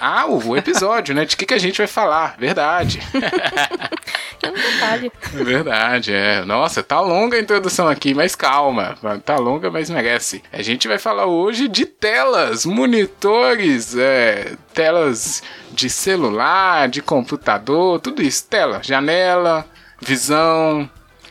Ah, 0.00 0.26
o 0.26 0.56
episódio, 0.56 1.14
né? 1.14 1.24
De 1.24 1.36
que, 1.36 1.46
que 1.46 1.54
a 1.54 1.58
gente 1.58 1.78
vai 1.78 1.86
falar? 1.86 2.36
Verdade. 2.38 3.00
É 4.40 4.50
um 4.50 4.54
detalhe. 4.54 5.12
Verdade, 5.32 6.12
é. 6.12 6.44
Nossa, 6.44 6.80
tá 6.80 7.00
longa 7.00 7.36
a 7.36 7.40
introdução 7.40 7.88
aqui, 7.88 8.14
mas 8.14 8.36
calma. 8.36 8.96
Tá 9.24 9.36
longa, 9.36 9.68
mas 9.68 9.90
merece. 9.90 10.42
A 10.52 10.62
gente 10.62 10.86
vai 10.86 10.96
falar 10.96 11.26
hoje 11.26 11.66
de 11.66 11.84
telas, 11.84 12.64
monitores, 12.64 13.96
é, 13.96 14.54
telas 14.72 15.42
de 15.72 15.90
celular, 15.90 16.88
de 16.88 17.02
computador, 17.02 17.98
tudo 18.00 18.22
isso. 18.22 18.46
Tela, 18.46 18.80
janela, 18.82 19.66
visão, 20.00 20.88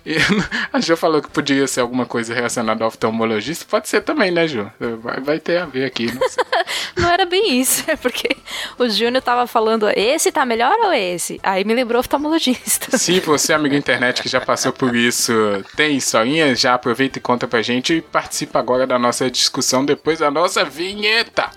e 0.07 0.15
a 0.71 0.79
Jo 0.79 0.95
falou 0.95 1.21
que 1.21 1.29
podia 1.29 1.67
ser 1.67 1.81
alguma 1.81 2.05
coisa 2.05 2.33
relacionada 2.33 2.81
ao 2.81 2.87
oftalmologista. 2.87 3.65
Pode 3.69 3.89
ser 3.89 3.99
também, 3.99 4.31
né, 4.31 4.47
Jo? 4.47 4.71
Vai, 5.01 5.19
vai 5.19 5.39
ter 5.39 5.57
a 5.57 5.65
ver 5.65 5.83
aqui. 5.83 6.05
Não, 6.05 6.21
não 7.03 7.11
era 7.11 7.25
bem 7.25 7.59
isso, 7.59 7.83
é 7.91 7.97
porque 7.97 8.37
o 8.79 8.87
Júnior 8.87 9.21
tava 9.21 9.45
falando, 9.45 9.89
esse 9.89 10.31
tá 10.31 10.45
melhor 10.45 10.77
ou 10.79 10.93
esse? 10.93 11.41
Aí 11.43 11.65
me 11.65 11.73
lembrou 11.73 11.99
oftalmologista. 11.99 12.97
Se 12.97 13.19
você, 13.19 13.51
amigo 13.51 13.75
internet, 13.75 14.21
que 14.21 14.29
já 14.29 14.39
passou 14.39 14.71
por 14.71 14.95
isso, 14.95 15.33
tem 15.75 15.97
historinha, 15.97 16.55
já 16.55 16.75
aproveita 16.75 17.19
e 17.19 17.21
conta 17.21 17.45
pra 17.45 17.61
gente 17.61 17.95
e 17.95 18.01
participa 18.01 18.59
agora 18.59 18.87
da 18.87 18.97
nossa 18.97 19.29
discussão 19.29 19.83
depois 19.83 20.19
da 20.19 20.31
nossa 20.31 20.63
vinheta. 20.63 21.51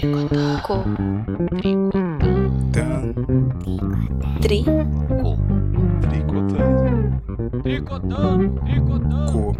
Co. 0.00 0.84
Tan. 2.72 3.14
Tri. 4.42 4.64
Co. 4.64 5.36
Tricotando. 7.62 8.38
Co. 9.32 9.52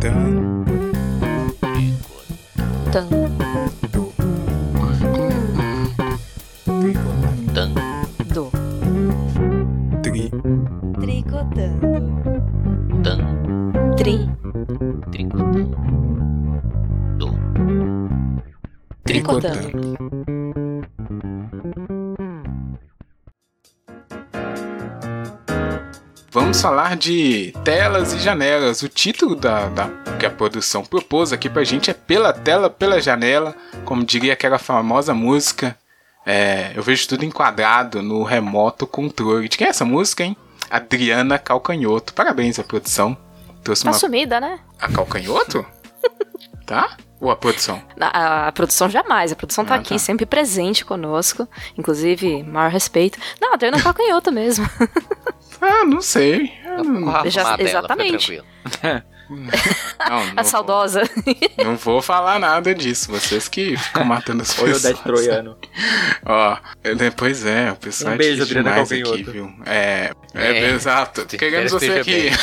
Tan. 0.00 0.64
Tan. 2.92 3.08
Tan. 3.08 3.31
De 27.02 27.52
telas 27.64 28.12
e 28.12 28.18
janelas. 28.20 28.80
O 28.82 28.88
título 28.88 29.34
da, 29.34 29.68
da- 29.68 29.88
que 30.20 30.24
a 30.24 30.30
produção 30.30 30.84
propôs 30.84 31.32
aqui 31.32 31.50
pra 31.50 31.64
gente 31.64 31.90
é 31.90 31.94
Pela 31.94 32.32
Tela, 32.32 32.70
Pela 32.70 33.00
Janela, 33.00 33.56
como 33.84 34.04
diria 34.04 34.34
aquela 34.34 34.56
famosa 34.58 35.12
música. 35.12 35.76
É, 36.24 36.70
eu 36.76 36.82
vejo 36.82 37.08
tudo 37.08 37.24
enquadrado 37.24 38.00
no 38.02 38.22
remoto 38.22 38.86
controle. 38.86 39.48
De 39.48 39.58
quem 39.58 39.66
é 39.66 39.70
essa 39.70 39.84
música, 39.84 40.22
hein? 40.22 40.36
Adriana 40.70 41.38
Calcanhoto. 41.40 42.14
Parabéns 42.14 42.58
à 42.60 42.62
produção. 42.62 43.16
Trouxe 43.64 43.82
Tá 43.82 43.90
uma. 43.90 43.98
sumida, 43.98 44.40
né? 44.40 44.60
A 44.80 44.88
Calcanhoto? 44.88 45.66
tá? 46.64 46.96
Ou 47.20 47.30
a 47.32 47.36
produção? 47.36 47.82
A, 48.00 48.46
a 48.48 48.52
produção 48.52 48.88
jamais. 48.88 49.32
A 49.32 49.36
produção 49.36 49.64
tá 49.64 49.74
Ah, 49.74 49.78
aqui, 49.78 49.90
tá. 49.94 49.98
sempre 49.98 50.24
presente 50.24 50.84
conosco. 50.84 51.48
Inclusive, 51.76 52.44
maior 52.44 52.70
respeito. 52.70 53.18
Não, 53.40 53.50
a 53.50 53.54
Adriana 53.54 53.82
Calcanhoto 53.82 54.30
mesmo. 54.30 54.64
Ah, 55.62 55.84
não 55.86 56.02
sei. 56.02 56.52
Eu 56.64 56.84
não, 56.84 57.30
Já- 57.30 57.56
dela, 57.56 57.68
exatamente. 57.68 58.26
Foi 58.26 58.42
tranquilo. 58.70 59.02
não, 59.30 60.26
não 60.26 60.32
A 60.36 60.42
saudosa. 60.44 61.02
Vou, 61.56 61.64
não 61.64 61.76
vou 61.76 62.02
falar 62.02 62.38
nada 62.40 62.74
disso. 62.74 63.10
Vocês 63.12 63.46
que 63.48 63.76
ficam 63.76 64.04
matando 64.04 64.42
as 64.42 64.58
Oi, 64.58 64.70
o 64.70 64.74
pessoas. 64.74 64.82
Dead 64.82 64.96
Troiano. 65.02 65.56
Ó, 66.26 66.56
é, 66.82 67.10
pois 67.10 67.46
é, 67.46 67.70
o 67.70 67.76
pessoal 67.76 68.10
Um 68.10 68.14
é 68.14 68.18
beijo, 68.18 68.44
difícil 68.44 68.58
Adriana 68.60 68.82
demais 68.84 68.92
aqui, 68.92 69.02
Calcanhoto. 69.24 69.32
viu? 69.32 69.54
É, 69.66 70.12
é, 70.34 70.58
É, 70.64 70.70
exato. 70.72 71.24
Queremos 71.26 71.70
você 71.72 71.92
aqui. 71.92 72.30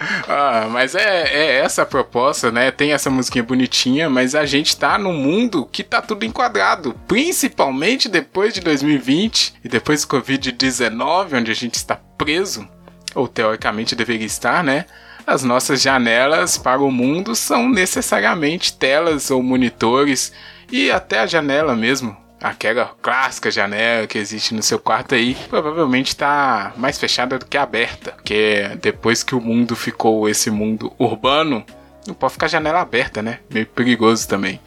Ah, 0.28 0.68
mas 0.70 0.94
é, 0.94 1.24
é 1.24 1.56
essa 1.56 1.82
a 1.82 1.86
proposta, 1.86 2.50
né? 2.50 2.70
Tem 2.70 2.92
essa 2.92 3.10
musiquinha 3.10 3.44
bonitinha, 3.44 4.08
mas 4.08 4.34
a 4.34 4.46
gente 4.46 4.76
tá 4.76 4.98
num 4.98 5.12
mundo 5.12 5.66
que 5.66 5.82
tá 5.82 6.00
tudo 6.00 6.24
enquadrado, 6.24 6.94
principalmente 7.06 8.08
depois 8.08 8.54
de 8.54 8.60
2020 8.60 9.54
e 9.64 9.68
depois 9.68 10.02
do 10.02 10.08
Covid-19, 10.08 11.38
onde 11.38 11.50
a 11.50 11.54
gente 11.54 11.74
está 11.74 11.96
preso, 12.16 12.66
ou 13.14 13.28
teoricamente 13.28 13.94
deveria 13.94 14.26
estar, 14.26 14.64
né? 14.64 14.86
As 15.26 15.42
nossas 15.42 15.82
janelas 15.82 16.56
para 16.56 16.80
o 16.80 16.90
mundo 16.90 17.34
são 17.34 17.68
necessariamente 17.68 18.72
telas 18.72 19.30
ou 19.30 19.42
monitores 19.42 20.32
e 20.72 20.90
até 20.90 21.20
a 21.20 21.26
janela 21.26 21.76
mesmo. 21.76 22.16
Aquela 22.42 22.94
clássica 23.02 23.50
janela 23.50 24.06
que 24.06 24.16
existe 24.16 24.54
no 24.54 24.62
seu 24.62 24.78
quarto 24.78 25.14
aí, 25.14 25.36
provavelmente 25.48 26.16
tá 26.16 26.72
mais 26.76 26.98
fechada 26.98 27.38
do 27.38 27.44
que 27.44 27.58
aberta. 27.58 28.12
Porque 28.12 28.70
depois 28.80 29.22
que 29.22 29.34
o 29.34 29.40
mundo 29.40 29.76
ficou 29.76 30.28
esse 30.28 30.50
mundo 30.50 30.92
urbano, 30.98 31.64
não 32.06 32.14
pode 32.14 32.32
ficar 32.32 32.48
janela 32.48 32.80
aberta, 32.80 33.22
né? 33.22 33.40
Meio 33.50 33.66
perigoso 33.66 34.26
também. 34.26 34.60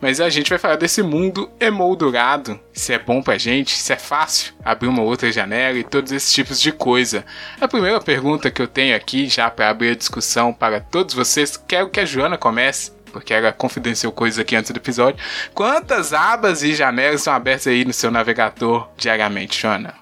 Mas 0.00 0.18
a 0.18 0.30
gente 0.30 0.48
vai 0.48 0.58
falar 0.58 0.76
desse 0.76 1.02
mundo 1.02 1.50
emoldurado, 1.60 2.58
se 2.72 2.92
é 2.92 2.98
bom 2.98 3.22
pra 3.22 3.36
gente, 3.36 3.76
se 3.76 3.92
é 3.92 3.96
fácil 3.96 4.54
abrir 4.64 4.88
uma 4.88 5.02
outra 5.02 5.30
janela 5.30 5.78
e 5.78 5.84
todos 5.84 6.10
esses 6.10 6.32
tipos 6.32 6.58
de 6.58 6.72
coisa. 6.72 7.22
A 7.60 7.68
primeira 7.68 8.00
pergunta 8.00 8.50
que 8.50 8.62
eu 8.62 8.66
tenho 8.66 8.96
aqui, 8.96 9.28
já 9.28 9.50
para 9.50 9.68
abrir 9.68 9.90
a 9.90 9.94
discussão 9.94 10.54
para 10.54 10.80
todos 10.80 11.14
vocês, 11.14 11.58
quero 11.68 11.90
que 11.90 12.00
a 12.00 12.06
Joana 12.06 12.38
comece, 12.38 12.92
porque 13.10 13.34
ela 13.34 13.52
confidenciou 13.52 14.12
coisas 14.12 14.38
aqui 14.38 14.56
antes 14.56 14.70
do 14.70 14.76
episódio. 14.78 15.22
Quantas 15.54 16.12
abas 16.12 16.62
e 16.62 16.74
janelas 16.74 17.22
são 17.22 17.32
abertas 17.34 17.66
aí 17.66 17.84
no 17.84 17.92
seu 17.92 18.10
navegador 18.10 18.88
diariamente, 18.96 19.60
Joana? 19.60 19.94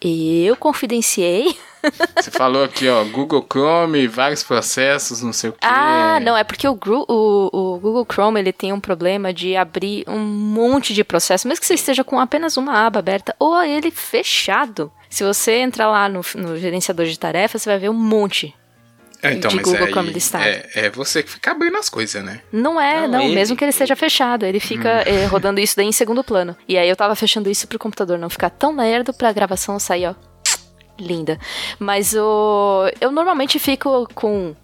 Eu 0.00 0.56
confidenciei. 0.56 1.56
Você 2.16 2.30
falou 2.30 2.64
aqui, 2.64 2.88
ó, 2.88 3.04
Google 3.04 3.44
Chrome, 3.50 4.06
vários 4.08 4.42
processos, 4.42 5.22
não 5.22 5.32
sei 5.32 5.50
o 5.50 5.52
que. 5.52 5.58
Ah, 5.62 6.18
não, 6.20 6.36
é 6.36 6.42
porque 6.44 6.66
o, 6.68 6.76
o- 6.86 7.48
o 7.52 7.78
Google 7.78 8.06
Chrome 8.10 8.38
ele 8.40 8.52
tem 8.52 8.72
um 8.72 8.80
problema 8.80 9.32
de 9.32 9.56
abrir 9.56 10.04
um 10.08 10.18
monte 10.18 10.92
de 10.92 11.02
processos, 11.04 11.44
mesmo 11.44 11.60
que 11.60 11.66
você 11.66 11.74
esteja 11.74 12.02
com 12.04 12.18
apenas 12.18 12.56
uma 12.56 12.86
aba 12.86 12.98
aberta 12.98 13.34
ou 13.38 13.60
ele 13.62 13.90
fechado. 13.90 14.90
Se 15.08 15.24
você 15.24 15.58
entrar 15.60 15.88
lá 15.88 16.08
no, 16.08 16.20
no 16.34 16.58
gerenciador 16.58 17.06
de 17.06 17.18
tarefas, 17.18 17.62
você 17.62 17.70
vai 17.70 17.78
ver 17.78 17.88
um 17.88 17.94
monte. 17.94 18.54
É, 19.22 19.32
então, 19.32 19.50
de 19.50 19.58
Google 19.58 19.84
aí 19.84 19.90
Chrome 19.90 20.10
listado. 20.10 20.44
é, 20.44 20.68
é 20.74 20.90
você 20.90 21.22
que 21.22 21.30
fica 21.30 21.50
abrindo 21.50 21.76
as 21.76 21.88
coisas, 21.88 22.22
né? 22.24 22.40
Não 22.52 22.80
é, 22.80 23.00
Não, 23.02 23.08
não, 23.18 23.22
ele- 23.22 23.34
mesmo 23.34 23.56
que 23.56 23.64
ele 23.64 23.70
esteja 23.70 23.96
fechado. 23.96 24.44
Ele 24.46 24.60
fica 24.60 24.88
Hum. 25.00 25.02
eh, 25.06 25.24
rodando 25.26 25.58
isso 25.60 25.74
daí 25.76 25.86
em 25.86 25.92
segundo 25.92 26.22
plano. 26.22 26.56
E 26.68 26.78
aí 26.78 26.88
eu 26.88 26.94
tava 26.96 27.14
fechando 27.16 27.50
isso 27.50 27.66
pro 27.66 27.78
computador 27.78 28.16
não 28.18 28.30
ficar 28.30 28.50
tão 28.50 28.76
lerdo 28.76 29.12
pra 29.12 29.32
gravação 29.32 29.78
sair, 29.78 30.06
ó. 30.06 30.14
Linda. 31.00 31.38
Mas 31.78 32.14
o. 32.14 32.90
Eu 33.00 33.10
normalmente 33.12 33.58
fico 33.58 34.08
com 34.14 34.54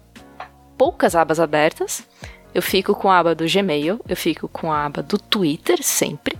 poucas 0.77 1.15
abas 1.15 1.39
abertas. 1.39 2.03
Eu 2.53 2.61
fico 2.61 2.95
com 2.95 3.09
a 3.11 3.19
aba 3.19 3.35
do 3.35 3.45
Gmail, 3.45 3.99
eu 4.07 4.15
fico 4.15 4.47
com 4.47 4.71
a 4.71 4.85
aba 4.85 5.01
do 5.03 5.17
Twitter, 5.17 5.81
sempre. 5.83 6.37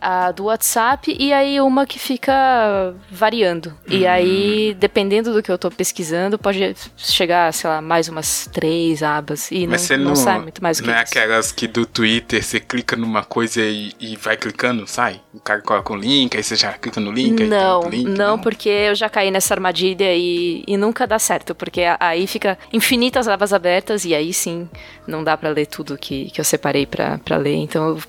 A 0.00 0.30
do 0.32 0.44
WhatsApp 0.44 1.14
e 1.18 1.32
aí 1.32 1.60
uma 1.60 1.86
que 1.86 1.98
fica 1.98 2.94
variando. 3.10 3.76
E 3.88 4.06
Hum. 4.06 4.10
aí, 4.10 4.74
dependendo 4.78 5.32
do 5.32 5.42
que 5.42 5.50
eu 5.50 5.58
tô 5.58 5.70
pesquisando, 5.70 6.38
pode 6.38 6.74
chegar, 6.96 7.52
sei 7.52 7.68
lá, 7.70 7.80
mais 7.80 8.08
umas 8.08 8.48
três 8.52 9.02
abas. 9.02 9.50
E 9.50 9.66
Mas 9.66 9.82
não, 9.82 9.86
você 9.86 9.96
não 9.96 10.14
não, 10.14 10.14
sai 10.14 10.38
muito 10.38 10.62
mais 10.62 10.78
do 10.78 10.82
que 10.82 10.90
não 10.90 10.94
é 10.94 11.02
isso. 11.02 11.18
aquelas 11.18 11.52
que 11.52 11.66
do 11.68 11.84
Twitter 11.86 12.42
você 12.42 12.60
clica 12.60 12.96
numa 12.96 13.24
coisa 13.24 13.60
e, 13.62 13.92
e 14.00 14.16
vai 14.16 14.36
clicando, 14.36 14.86
sai? 14.86 15.20
O 15.34 15.40
cara 15.40 15.60
coloca 15.62 15.92
um 15.92 15.96
link, 15.96 16.36
aí 16.36 16.42
você 16.42 16.56
já 16.56 16.72
clica 16.74 17.00
no 17.00 17.10
link, 17.12 17.42
aí 17.42 17.48
Não, 17.48 17.56
outro 17.64 17.88
link, 17.90 18.06
não, 18.06 18.38
porque 18.38 18.68
eu 18.68 18.94
já 18.94 19.08
caí 19.10 19.30
nessa 19.30 19.54
armadilha 19.54 20.14
e, 20.14 20.64
e 20.66 20.76
nunca 20.76 21.06
dá 21.06 21.18
certo, 21.18 21.54
porque 21.54 21.82
aí 22.00 22.26
fica 22.26 22.58
infinitas 22.72 23.28
abas 23.28 23.52
abertas 23.52 24.04
e 24.04 24.14
aí 24.14 24.32
sim 24.32 24.68
não 25.06 25.22
dá 25.24 25.36
pra 25.36 25.50
ler 25.50 25.66
tudo 25.66 25.98
que, 25.98 26.30
que 26.30 26.40
eu 26.40 26.44
separei 26.44 26.86
pra 26.86 27.18
pra 27.18 27.36
ler, 27.36 27.54
então 27.56 27.88
eu 27.90 28.02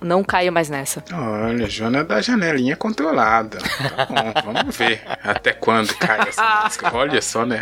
não 0.00 0.22
caio 0.24 0.52
mais 0.52 0.68
nessa. 0.68 1.02
Olha, 1.12 1.68
Joana 1.68 2.04
da 2.04 2.20
janelinha 2.20 2.76
controlada. 2.76 3.58
Tá 3.58 4.06
bom, 4.06 4.52
vamos 4.52 4.76
ver 4.76 5.02
até 5.22 5.52
quando 5.52 5.94
cai 5.96 6.28
essa 6.28 6.60
música. 6.64 6.90
Olha 6.94 7.20
só, 7.22 7.44
né? 7.44 7.60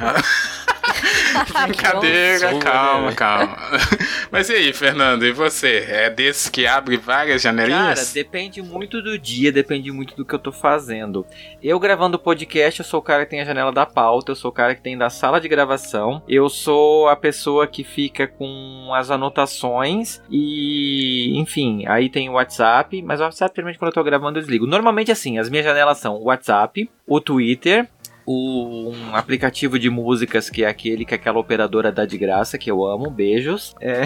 Brincadeira, 1.67 2.59
calma, 2.59 3.13
calma. 3.13 3.57
Mas 4.31 4.49
e 4.49 4.55
aí, 4.55 4.73
Fernando, 4.73 5.25
e 5.25 5.33
você? 5.33 5.87
É 5.89 6.11
desses 6.11 6.49
que 6.49 6.67
abre 6.67 6.97
várias 6.97 7.43
Cara, 7.43 7.57
janelinhas? 7.57 8.13
depende 8.13 8.63
muito 8.63 9.03
do 9.03 9.19
dia, 9.19 9.53
depende 9.53 9.91
muito 9.91 10.15
do 10.17 10.25
que 10.25 10.35
eu 10.35 10.39
tô 10.39 10.53
fazendo. 10.53 11.27
Eu 11.63 11.79
gravando 11.79 12.19
podcast, 12.19 12.81
eu 12.81 12.87
sou 12.87 13.01
o 13.01 13.03
cara 13.03 13.25
que 13.25 13.31
tem 13.31 13.41
a 13.41 13.45
janela 13.45 13.73
da 13.73 13.87
pauta, 13.87 14.33
eu 14.33 14.37
sou 14.37 14.51
o 14.51 14.55
cara 14.55 14.75
que 14.75 14.81
tem 14.83 14.97
da 14.97 15.11
sala 15.11 15.41
de 15.41 15.49
gravação, 15.49 16.23
eu 16.29 16.49
sou 16.49 17.09
a 17.09 17.17
pessoa 17.17 17.67
que 17.67 17.85
fica 17.85 18.27
com 18.27 18.91
as 18.95 19.11
anotações 19.11 20.21
e, 20.31 21.39
enfim, 21.39 21.85
aí 21.87 22.09
tem 22.09 22.29
o 22.29 22.33
WhatsApp, 22.33 23.03
mas 23.03 23.21
o 23.21 23.25
WhatsApp, 23.25 23.55
geralmente, 23.55 23.79
quando 23.79 23.91
eu 23.91 23.95
tô 23.95 24.05
gravando, 24.05 24.39
eu 24.39 24.43
desligo. 24.43 24.67
Normalmente, 24.67 25.11
assim, 25.13 25.39
as 25.39 25.49
minhas 25.49 25.65
janelas 25.65 25.99
são 25.99 26.15
o 26.17 26.25
WhatsApp, 26.25 26.89
o 27.07 27.21
Twitter, 27.21 27.89
o, 28.27 28.91
um 28.91 29.15
aplicativo 29.15 29.79
de 29.79 29.89
músicas 29.89 30.51
que 30.51 30.65
é 30.65 30.69
aquele 30.69 31.05
que 31.05 31.15
aquela 31.15 31.39
operadora 31.39 31.93
dá 31.93 32.05
de 32.05 32.19
graça, 32.19 32.59
que 32.59 32.69
eu 32.71 32.85
amo. 32.85 33.09
Beijos. 33.09 33.75
É... 33.81 34.03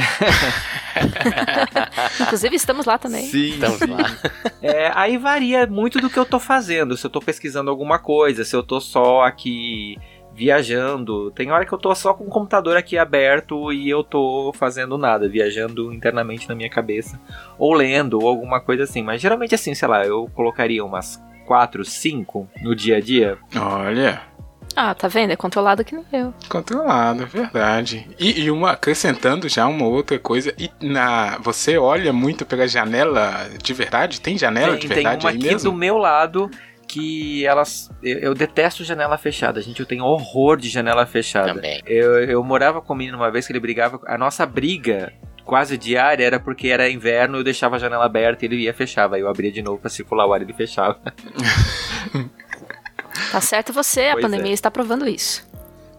Inclusive, 2.20 2.54
estamos 2.54 2.84
lá 2.84 2.98
também. 2.98 3.24
Sim, 3.24 3.54
estamos 3.54 3.78
sim. 3.78 3.86
lá. 3.86 4.18
É, 4.60 4.92
aí 4.94 5.16
varia 5.16 5.66
muito 5.66 6.00
do 6.00 6.10
que 6.10 6.18
eu 6.18 6.26
tô 6.26 6.38
fazendo. 6.38 6.96
Se 6.96 7.06
eu 7.06 7.10
tô 7.10 7.20
pesquisando 7.20 7.70
alguma 7.70 7.98
coisa, 7.98 8.44
se 8.44 8.54
eu 8.54 8.62
tô 8.62 8.78
só 8.78 9.22
aqui 9.22 9.96
viajando. 10.34 11.30
Tem 11.30 11.50
hora 11.50 11.64
que 11.64 11.72
eu 11.72 11.78
tô 11.78 11.94
só 11.94 12.14
com 12.14 12.24
o 12.24 12.30
computador 12.30 12.76
aqui 12.76 12.98
aberto 12.98 13.72
e 13.72 13.88
eu 13.88 14.04
tô 14.04 14.52
fazendo 14.54 14.96
nada, 14.96 15.28
viajando 15.28 15.92
internamente 15.92 16.48
na 16.48 16.54
minha 16.54 16.70
cabeça. 16.70 17.18
Ou 17.58 17.72
lendo, 17.72 18.18
ou 18.20 18.28
alguma 18.28 18.60
coisa 18.60 18.84
assim. 18.84 19.02
Mas 19.02 19.20
geralmente 19.20 19.54
assim, 19.54 19.74
sei 19.74 19.88
lá, 19.88 20.04
eu 20.06 20.30
colocaria 20.34 20.84
umas 20.84 21.22
4, 21.50 21.84
5 21.84 22.48
no 22.62 22.76
dia 22.76 22.98
a 22.98 23.00
dia. 23.00 23.36
Olha. 23.56 24.22
Ah, 24.76 24.94
tá 24.94 25.08
vendo? 25.08 25.32
É 25.32 25.36
controlado 25.36 25.84
que 25.84 25.96
nem 25.96 26.04
eu. 26.12 26.32
Controlado, 26.48 27.24
é 27.24 27.26
verdade. 27.26 28.08
E, 28.20 28.42
e, 28.42 28.50
uma 28.52 28.70
acrescentando 28.70 29.48
já 29.48 29.66
uma 29.66 29.84
outra 29.84 30.16
coisa, 30.16 30.54
e 30.56 30.70
na 30.80 31.38
você 31.38 31.76
olha 31.76 32.12
muito 32.12 32.46
pela 32.46 32.68
janela 32.68 33.50
de 33.60 33.74
verdade? 33.74 34.20
Tem 34.20 34.38
janela 34.38 34.74
tem, 34.74 34.82
de 34.82 34.86
verdade 34.86 35.22
tem 35.22 35.26
uma 35.26 35.30
aí 35.30 35.36
aqui 35.38 35.46
mesmo? 35.48 35.72
do 35.72 35.76
meu 35.76 35.98
lado 35.98 36.48
que 36.86 37.44
elas. 37.44 37.90
Eu, 38.00 38.18
eu, 38.18 38.34
detesto 38.34 38.84
janela 38.84 39.18
fechada, 39.18 39.60
gente. 39.60 39.80
Eu 39.80 39.86
tenho 39.86 40.04
horror 40.04 40.56
de 40.56 40.68
janela 40.68 41.04
fechada. 41.04 41.52
Também. 41.52 41.82
Eu, 41.84 42.22
eu 42.24 42.44
morava 42.44 42.80
com 42.80 42.92
um 42.92 42.96
menino 42.96 43.16
uma 43.16 43.30
vez 43.30 43.44
que 43.44 43.52
ele 43.52 43.58
brigava. 43.58 44.00
A 44.06 44.16
nossa 44.16 44.46
briga 44.46 45.12
quase 45.44 45.76
diária 45.76 46.24
era 46.24 46.40
porque 46.40 46.68
era 46.68 46.90
inverno 46.90 47.38
eu 47.38 47.44
deixava 47.44 47.76
a 47.76 47.78
janela 47.78 48.04
aberta 48.04 48.44
e 48.44 48.48
ele 48.48 48.56
ia 48.62 48.74
fechava. 48.74 49.16
Aí 49.16 49.22
eu 49.22 49.28
abria 49.28 49.52
de 49.52 49.62
novo 49.62 49.78
para 49.78 49.90
circular 49.90 50.26
o 50.26 50.32
ar 50.32 50.40
e 50.40 50.44
ele 50.44 50.52
fechava. 50.52 51.00
tá 53.30 53.40
certo 53.40 53.72
você, 53.72 54.08
a 54.08 54.12
pois 54.12 54.24
pandemia 54.24 54.52
é. 54.52 54.54
está 54.54 54.70
provando 54.70 55.06
isso. 55.08 55.48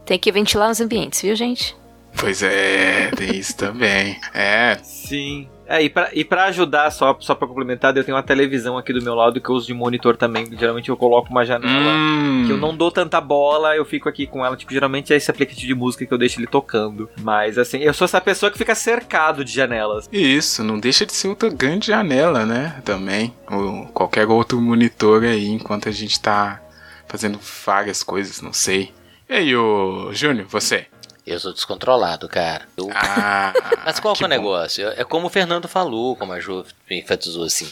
Tem 0.05 0.17
que 0.17 0.31
ventilar 0.31 0.69
os 0.69 0.81
ambientes, 0.81 1.21
viu, 1.21 1.35
gente? 1.35 1.75
Pois 2.17 2.43
é, 2.43 3.11
tem 3.11 3.35
isso 3.35 3.55
também. 3.55 4.19
É. 4.33 4.77
Sim. 4.83 5.49
É, 5.71 5.81
e 5.81 5.89
pra, 5.89 6.09
e 6.11 6.25
pra 6.25 6.43
ajudar, 6.47 6.91
só, 6.91 7.15
só 7.21 7.33
pra 7.33 7.47
complementar, 7.47 7.95
eu 7.95 8.03
tenho 8.03 8.17
uma 8.17 8.23
televisão 8.23 8.77
aqui 8.77 8.91
do 8.91 9.01
meu 9.01 9.15
lado 9.15 9.39
que 9.39 9.49
eu 9.49 9.55
uso 9.55 9.67
de 9.67 9.73
monitor 9.73 10.17
também. 10.17 10.45
Geralmente 10.59 10.89
eu 10.89 10.97
coloco 10.97 11.29
uma 11.29 11.45
janela 11.45 11.93
hum. 11.93 12.43
que 12.45 12.51
eu 12.51 12.57
não 12.57 12.75
dou 12.75 12.91
tanta 12.91 13.21
bola, 13.21 13.73
eu 13.73 13.85
fico 13.85 14.09
aqui 14.09 14.27
com 14.27 14.45
ela. 14.45 14.57
Tipo, 14.57 14.73
geralmente 14.73 15.13
é 15.13 15.15
esse 15.15 15.31
aplicativo 15.31 15.65
de 15.65 15.73
música 15.73 16.05
que 16.05 16.13
eu 16.13 16.17
deixo 16.17 16.41
ele 16.41 16.47
tocando. 16.47 17.09
Mas 17.21 17.57
assim, 17.57 17.77
eu 17.77 17.93
sou 17.93 18.03
essa 18.03 18.19
pessoa 18.19 18.51
que 18.51 18.57
fica 18.57 18.75
cercado 18.75 19.45
de 19.45 19.53
janelas. 19.53 20.09
Isso, 20.11 20.61
não 20.61 20.77
deixa 20.77 21.05
de 21.05 21.13
ser 21.13 21.29
outra 21.29 21.47
grande 21.47 21.87
janela, 21.87 22.45
né? 22.45 22.81
Também. 22.83 23.33
Ou 23.49 23.85
qualquer 23.93 24.27
outro 24.27 24.59
monitor 24.59 25.23
aí, 25.23 25.47
enquanto 25.47 25.87
a 25.87 25.91
gente 25.93 26.19
tá 26.19 26.61
fazendo 27.07 27.39
várias 27.65 28.03
coisas, 28.03 28.41
não 28.41 28.51
sei. 28.51 28.91
E 29.29 29.33
aí, 29.33 29.55
ô 29.55 30.09
Júnior, 30.11 30.47
você? 30.49 30.87
Eu 31.25 31.39
sou 31.39 31.53
descontrolado, 31.53 32.27
cara. 32.27 32.67
Eu... 32.75 32.89
Ah, 32.93 33.53
Mas 33.85 33.99
qual 33.99 34.15
que 34.15 34.23
é 34.23 34.25
o 34.25 34.29
negócio? 34.29 34.87
É 34.89 35.03
como 35.03 35.27
o 35.27 35.29
Fernando 35.29 35.67
falou, 35.67 36.15
como 36.15 36.33
a 36.33 36.39
Ju 36.39 36.65
enfatizou 36.89 37.43
assim. 37.43 37.71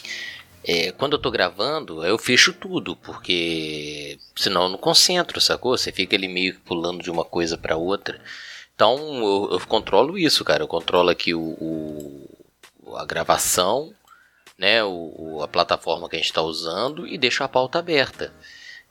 É, 0.64 0.92
quando 0.92 1.14
eu 1.14 1.20
tô 1.20 1.32
gravando, 1.32 2.06
eu 2.06 2.18
fecho 2.18 2.54
tudo, 2.54 2.96
porque 2.96 4.20
senão 4.36 4.64
eu 4.64 4.70
não 4.70 4.78
concentro, 4.78 5.40
sacou? 5.40 5.78
Você 5.78 5.92
fica 5.92 6.16
ali 6.16 6.28
meio 6.28 6.60
pulando 6.60 7.02
de 7.02 7.10
uma 7.10 7.26
coisa 7.26 7.58
para 7.58 7.78
outra. 7.78 8.20
Então 8.76 8.98
eu, 8.98 9.50
eu, 9.54 9.60
controlo 9.68 10.18
isso, 10.18 10.44
cara. 10.46 10.64
Eu 10.64 10.68
controlo 10.68 11.10
aqui 11.10 11.34
o, 11.34 11.42
o 11.42 12.96
a 12.98 13.06
gravação, 13.06 13.94
né? 14.58 14.84
O, 14.84 15.42
a 15.42 15.48
plataforma 15.48 16.08
que 16.10 16.16
a 16.16 16.20
gente 16.20 16.28
está 16.28 16.42
usando 16.42 17.08
e 17.08 17.18
deixo 17.18 17.44
a 17.44 17.48
pauta 17.48 17.80
aberta. 17.80 18.34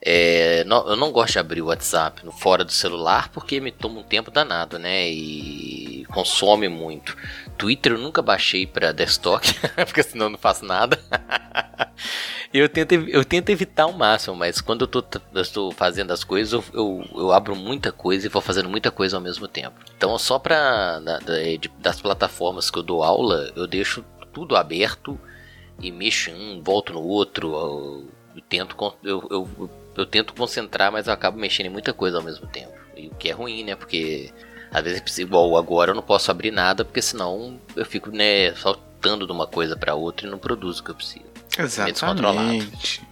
É, 0.01 0.63
não, 0.65 0.89
eu 0.89 0.97
não 0.97 1.11
gosto 1.11 1.33
de 1.33 1.39
abrir 1.41 1.61
o 1.61 1.67
WhatsApp 1.67 2.23
fora 2.39 2.65
do 2.65 2.71
celular 2.71 3.31
porque 3.31 3.61
me 3.61 3.73
toma 3.73 4.01
um 4.01 4.05
tempo 4.05 4.31
danado, 4.31 4.79
né? 4.79 5.11
E 5.11 6.07
consome 6.09 6.69
muito. 6.69 7.17
Twitter 7.57 7.93
eu 7.93 7.99
nunca 7.99 8.23
baixei 8.23 8.67
para 8.67 8.93
desktop, 8.93 9.47
porque 9.85 10.03
senão 10.03 10.27
eu 10.27 10.31
não 10.31 10.39
faço 10.39 10.65
nada. 10.65 10.99
eu, 12.55 12.69
tento, 12.69 12.93
eu 12.93 13.25
tento 13.25 13.51
evitar 13.51 13.87
o 13.87 13.93
máximo, 13.93 14.37
mas 14.37 14.61
quando 14.61 14.83
eu, 14.83 14.87
tô, 14.87 15.73
fazendo 15.73 16.13
as 16.13 16.23
coisas, 16.23 16.53
eu, 16.53 16.65
eu, 16.73 17.05
eu, 17.15 17.33
abro 17.33 17.57
muita 17.57 17.91
coisa 17.91 18.27
e 18.27 18.31
vou 18.31 18.41
fazendo 18.41 18.69
muita 18.69 18.93
coisa 18.93 19.17
ao 19.17 19.23
mesmo 19.23 19.49
tempo. 19.49 19.81
Então, 19.97 20.17
só 20.17 20.39
para 20.39 21.01
das 21.81 22.01
plataformas 22.01 22.71
que 22.71 22.79
eu 22.79 22.85
dou 22.85 23.03
aula, 23.03 23.53
eu 23.57 23.67
deixo 23.67 24.05
tudo 24.33 24.57
aberto 24.57 25.19
e 25.81 25.91
mexo 25.91 26.31
um, 26.31 26.63
volto 26.63 26.93
no 26.93 27.03
outro. 27.03 27.53
Eu, 27.53 28.09
eu 28.37 28.43
tento, 28.43 28.77
eu, 29.03 29.27
eu 29.31 29.71
eu 29.99 30.07
tento 30.07 30.33
concentrar, 30.33 30.93
mas 30.93 31.07
eu 31.07 31.13
acabo 31.13 31.39
mexendo 31.39 31.67
em 31.67 31.71
muita 31.71 31.93
coisa 31.93 32.19
ao 32.19 32.23
mesmo 32.23 32.47
tempo. 32.47 32.73
E 32.97 33.09
o 33.09 33.15
que 33.15 33.29
é 33.29 33.33
ruim, 33.33 33.65
né? 33.65 33.75
Porque 33.75 34.33
às 34.71 34.83
vezes, 34.85 35.19
igual 35.19 35.57
agora, 35.57 35.91
eu 35.91 35.95
não 35.95 36.03
posso 36.03 36.31
abrir 36.31 36.51
nada, 36.51 36.85
porque 36.85 37.01
senão 37.01 37.59
eu 37.75 37.85
fico, 37.85 38.11
né, 38.11 38.55
saltando 38.55 39.27
de 39.27 39.33
uma 39.33 39.47
coisa 39.47 39.77
para 39.77 39.95
outra 39.95 40.27
e 40.27 40.31
não 40.31 40.39
produzo 40.39 40.81
o 40.81 40.85
que 40.85 40.91
eu 40.91 40.95
preciso. 40.95 41.25
Exatamente. 41.59 43.03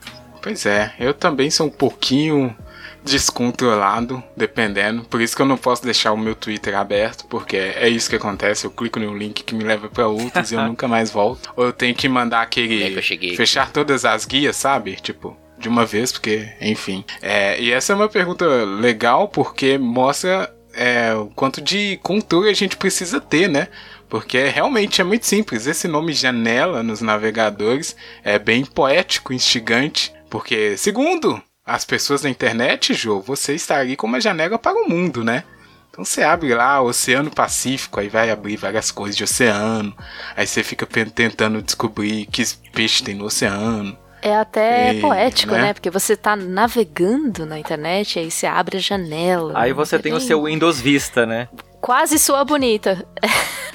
Pois 0.42 0.66
é, 0.66 0.94
eu 1.01 1.12
também 1.12 1.51
sou 1.51 1.66
um 1.66 1.70
pouquinho 1.70 2.57
descontrolado, 3.03 4.22
dependendo. 4.37 5.05
Por 5.05 5.20
isso 5.20 5.35
que 5.35 5.42
eu 5.42 5.46
não 5.46 5.57
posso 5.57 5.83
deixar 5.83 6.12
o 6.12 6.16
meu 6.16 6.35
Twitter 6.35 6.77
aberto, 6.77 7.27
porque 7.27 7.57
é 7.57 7.88
isso 7.88 8.11
que 8.11 8.16
acontece. 8.16 8.66
Eu 8.66 8.70
clico 8.70 8.99
no 8.99 9.16
link 9.16 9.42
que 9.42 9.55
me 9.55 9.64
leva 9.64 9.88
para 9.88 10.07
outros 10.07 10.53
e 10.53 10.55
eu 10.55 10.62
nunca 10.66 10.87
mais 10.87 11.11
volto. 11.11 11.53
Ou 11.57 11.66
eu 11.66 11.72
tenho 11.72 11.94
que 11.94 12.09
mandar 12.09 12.42
aquele. 12.42 12.99
É 12.99 13.01
que 13.01 13.37
fechar 13.37 13.64
aqui. 13.64 13.72
todas 13.72 14.05
as 14.05 14.25
guias, 14.25 14.57
sabe? 14.57 14.96
Tipo, 14.96 15.37
de 15.59 15.69
uma 15.69 15.85
vez, 15.85 16.12
porque, 16.12 16.49
enfim. 16.61 17.05
É, 17.23 17.61
e 17.61 17.73
essa 17.73 17.92
é 17.92 17.97
uma 17.97 18.09
pergunta 18.09 18.47
legal 18.47 19.29
porque 19.29 19.79
mostra 19.79 20.55
é, 20.75 21.14
o 21.14 21.27
quanto 21.27 21.61
de 21.61 21.99
controle 22.03 22.51
a 22.51 22.55
gente 22.55 22.77
precisa 22.77 23.21
ter, 23.21 23.49
né? 23.49 23.69
Porque 24.09 24.45
realmente 24.49 25.01
é 25.01 25.05
muito 25.05 25.27
simples. 25.27 25.66
Esse 25.66 25.88
nome 25.88 26.12
janela 26.12 26.83
nos 26.83 27.01
navegadores 27.01 27.97
é 28.23 28.38
bem 28.38 28.64
poético, 28.64 29.33
instigante. 29.33 30.12
Porque, 30.31 30.77
segundo 30.77 31.42
as 31.64 31.85
pessoas 31.85 32.23
da 32.23 32.31
internet, 32.31 32.95
Jô, 32.95 33.21
você 33.21 33.55
está 33.55 33.79
ali 33.79 33.97
com 33.97 34.07
uma 34.07 34.21
janela 34.21 34.59
para 34.59 34.77
o 34.77 34.88
mundo, 34.88 35.25
né? 35.25 35.42
Então 35.90 36.05
você 36.05 36.23
abre 36.23 36.55
lá 36.55 36.81
o 36.83 36.88
Oceano 36.88 37.31
Pacífico, 37.31 37.99
aí 37.99 38.09
vai 38.09 38.31
abrir 38.31 38.57
várias 38.57 38.90
coisas 38.90 39.16
de 39.16 39.25
oceano. 39.25 39.97
Aí 40.37 40.47
você 40.47 40.62
fica 40.62 40.87
tentando 40.87 41.62
descobrir 41.62 42.27
que 42.27 42.45
peixe 42.73 43.03
tem 43.03 43.14
no 43.14 43.25
oceano. 43.25 43.97
É 44.26 44.34
até 44.34 44.92
e, 44.92 45.00
poético, 45.00 45.52
né? 45.52 45.62
né? 45.62 45.72
Porque 45.72 45.88
você 45.88 46.16
tá 46.16 46.34
navegando 46.34 47.46
na 47.46 47.60
internet, 47.60 48.18
aí 48.18 48.28
você 48.28 48.44
abre 48.44 48.76
a 48.76 48.80
janela. 48.80 49.52
Aí 49.54 49.72
você 49.72 50.00
tem 50.00 50.12
o 50.12 50.20
seu 50.20 50.42
Windows 50.42 50.80
Vista, 50.80 51.24
né? 51.24 51.48
Quase 51.80 52.18
sua 52.18 52.44
bonita. 52.44 53.06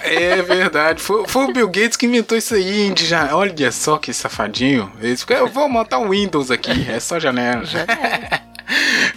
É 0.03 0.41
verdade. 0.41 1.01
Foi, 1.01 1.25
foi, 1.27 1.45
o 1.45 1.53
Bill 1.53 1.67
Gates 1.67 1.95
que 1.95 2.05
inventou 2.05 2.37
isso 2.37 2.55
aí, 2.55 2.91
já. 2.97 3.33
Olha 3.35 3.71
só 3.71 3.97
que 3.97 4.11
safadinho. 4.11 4.91
eu 5.29 5.47
vou 5.47 5.69
montar 5.69 5.99
um 5.99 6.09
Windows 6.09 6.51
aqui, 6.51 6.89
é 6.89 6.99
só 6.99 7.19
janela. 7.19 7.63
janela. 7.63 8.41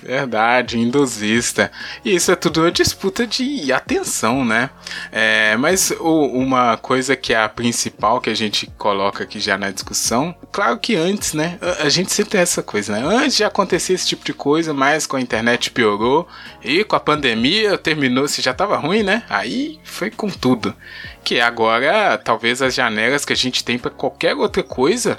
Verdade, 0.02 0.78
induzista. 0.78 1.70
E 2.04 2.14
isso 2.14 2.30
é 2.30 2.36
tudo 2.36 2.60
uma 2.60 2.72
disputa 2.72 3.26
de 3.26 3.72
atenção, 3.72 4.44
né? 4.44 4.70
É, 5.10 5.56
mas 5.56 5.92
o, 5.98 6.26
uma 6.26 6.76
coisa 6.76 7.16
que 7.16 7.32
é 7.32 7.42
a 7.42 7.48
principal 7.48 8.20
que 8.20 8.30
a 8.30 8.34
gente 8.34 8.66
coloca 8.78 9.24
aqui 9.24 9.40
já 9.40 9.56
na 9.56 9.70
discussão, 9.70 10.34
claro 10.52 10.78
que 10.78 10.96
antes, 10.96 11.32
né? 11.32 11.58
A, 11.60 11.84
a 11.84 11.88
gente 11.88 12.12
sempre 12.12 12.32
tem 12.32 12.40
essa 12.40 12.62
coisa, 12.62 12.92
né? 12.92 13.04
Antes 13.04 13.36
de 13.36 13.44
acontecer 13.44 13.94
esse 13.94 14.06
tipo 14.06 14.24
de 14.24 14.32
coisa, 14.32 14.74
mas 14.74 15.06
com 15.06 15.16
a 15.16 15.20
internet 15.20 15.70
piorou 15.70 16.28
e 16.62 16.84
com 16.84 16.96
a 16.96 17.00
pandemia 17.00 17.78
terminou, 17.78 18.28
se 18.28 18.42
já 18.42 18.52
tava 18.52 18.76
ruim, 18.76 19.02
né? 19.02 19.22
Aí 19.28 19.78
foi 19.84 20.10
com 20.10 20.28
tudo. 20.28 20.74
Que 21.22 21.40
agora, 21.40 22.18
talvez 22.18 22.60
as 22.60 22.74
janelas 22.74 23.24
que 23.24 23.32
a 23.32 23.36
gente 23.36 23.64
tem 23.64 23.78
para 23.78 23.90
qualquer 23.90 24.34
outra 24.34 24.62
coisa 24.62 25.18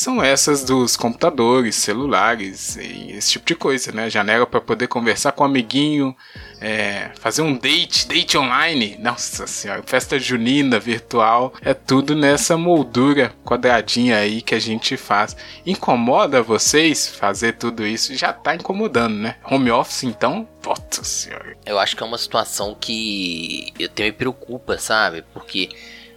são 0.00 0.22
essas 0.22 0.64
dos 0.64 0.96
computadores, 0.96 1.74
celulares 1.74 2.76
e 2.76 3.12
esse 3.12 3.32
tipo 3.32 3.46
de 3.46 3.54
coisa, 3.54 3.92
né? 3.92 4.08
Janela 4.10 4.46
para 4.46 4.60
poder 4.60 4.86
conversar 4.88 5.32
com 5.32 5.42
um 5.42 5.46
amiguinho, 5.46 6.16
é, 6.60 7.10
fazer 7.20 7.42
um 7.42 7.56
date, 7.56 8.06
date 8.06 8.36
online. 8.36 8.96
Nossa 8.98 9.46
senhora, 9.46 9.82
festa 9.84 10.18
junina 10.18 10.78
virtual, 10.78 11.52
é 11.60 11.74
tudo 11.74 12.14
nessa 12.14 12.56
moldura 12.56 13.32
quadradinha 13.44 14.18
aí 14.18 14.42
que 14.42 14.54
a 14.54 14.60
gente 14.60 14.96
faz. 14.96 15.36
Incomoda 15.64 16.42
vocês 16.42 17.08
fazer 17.08 17.54
tudo 17.54 17.86
isso? 17.86 18.14
Já 18.14 18.32
tá 18.32 18.54
incomodando, 18.54 19.16
né? 19.16 19.36
Home 19.44 19.70
office 19.70 20.04
então, 20.04 20.48
nossa 20.64 21.04
senhora. 21.04 21.56
Eu 21.64 21.78
acho 21.78 21.96
que 21.96 22.02
é 22.02 22.06
uma 22.06 22.18
situação 22.18 22.76
que 22.78 23.72
eu 23.78 23.90
me 23.98 24.12
preocupa, 24.12 24.78
sabe? 24.78 25.22
Porque 25.32 25.70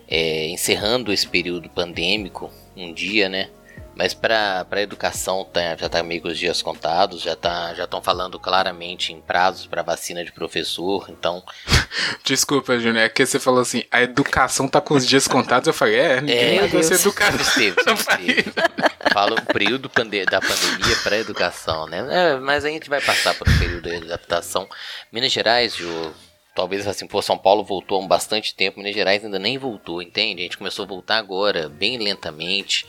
é, 0.08 0.48
encerrando 0.50 1.14
esse 1.14 1.28
período 1.28 1.70
pandêmico, 1.70 2.52
um 2.76 2.94
dia, 2.94 3.30
né? 3.30 3.50
Mas 4.00 4.14
para 4.14 4.66
a 4.72 4.82
educação 4.82 5.44
tá, 5.44 5.76
já 5.76 5.88
está 5.88 6.02
meio 6.02 6.22
com 6.22 6.30
os 6.30 6.40
dias 6.40 6.62
contados, 6.62 7.22
já 7.22 7.36
tá, 7.36 7.74
já 7.74 7.84
estão 7.84 8.02
falando 8.02 8.40
claramente 8.40 9.12
em 9.12 9.20
prazos 9.20 9.68
para 9.68 9.82
vacina 9.82 10.24
de 10.24 10.32
professor, 10.32 11.08
então. 11.10 11.44
Desculpa, 12.24 12.80
Júnior, 12.80 13.04
é 13.04 13.10
que 13.10 13.26
você 13.26 13.38
falou 13.38 13.60
assim, 13.60 13.84
a 13.92 14.02
educação 14.02 14.70
tá 14.70 14.80
com 14.80 14.94
os 14.94 15.06
dias 15.06 15.28
contados. 15.28 15.68
Eu 15.68 15.74
falei, 15.74 15.96
é, 16.00 16.22
ninguém 16.22 16.60
é, 16.60 16.68
vai 16.68 16.82
ser 16.82 16.94
educado. 16.94 17.42
Esteve, 17.42 17.76
esteve. 17.78 18.54
Fala 19.12 19.34
um 19.34 19.46
período 19.52 19.90
pande 19.90 20.24
da 20.24 20.40
pandemia 20.40 20.96
para 21.04 21.18
educação, 21.18 21.86
né? 21.86 22.08
É, 22.10 22.36
mas 22.38 22.64
a 22.64 22.70
gente 22.70 22.90
vai 22.90 23.02
passar 23.02 23.34
por 23.36 23.50
um 23.50 23.60
período 23.60 23.90
de 23.90 23.98
adaptação. 23.98 24.66
Minas 25.12 25.34
Gerais, 25.34 25.76
Ju, 25.76 26.14
talvez 26.56 26.88
assim, 26.88 27.06
por 27.06 27.22
São 27.22 27.38
Paulo 27.38 27.66
voltou 27.66 28.02
há 28.02 28.08
bastante 28.08 28.56
tempo, 28.56 28.80
Minas 28.80 28.96
Gerais 28.96 29.26
ainda 29.26 29.40
nem 29.40 29.58
voltou, 29.58 30.02
entende? 30.02 30.40
A 30.40 30.44
gente 30.44 30.58
começou 30.58 30.86
a 30.86 30.88
voltar 30.88 31.18
agora, 31.18 31.68
bem 31.68 31.98
lentamente 31.98 32.88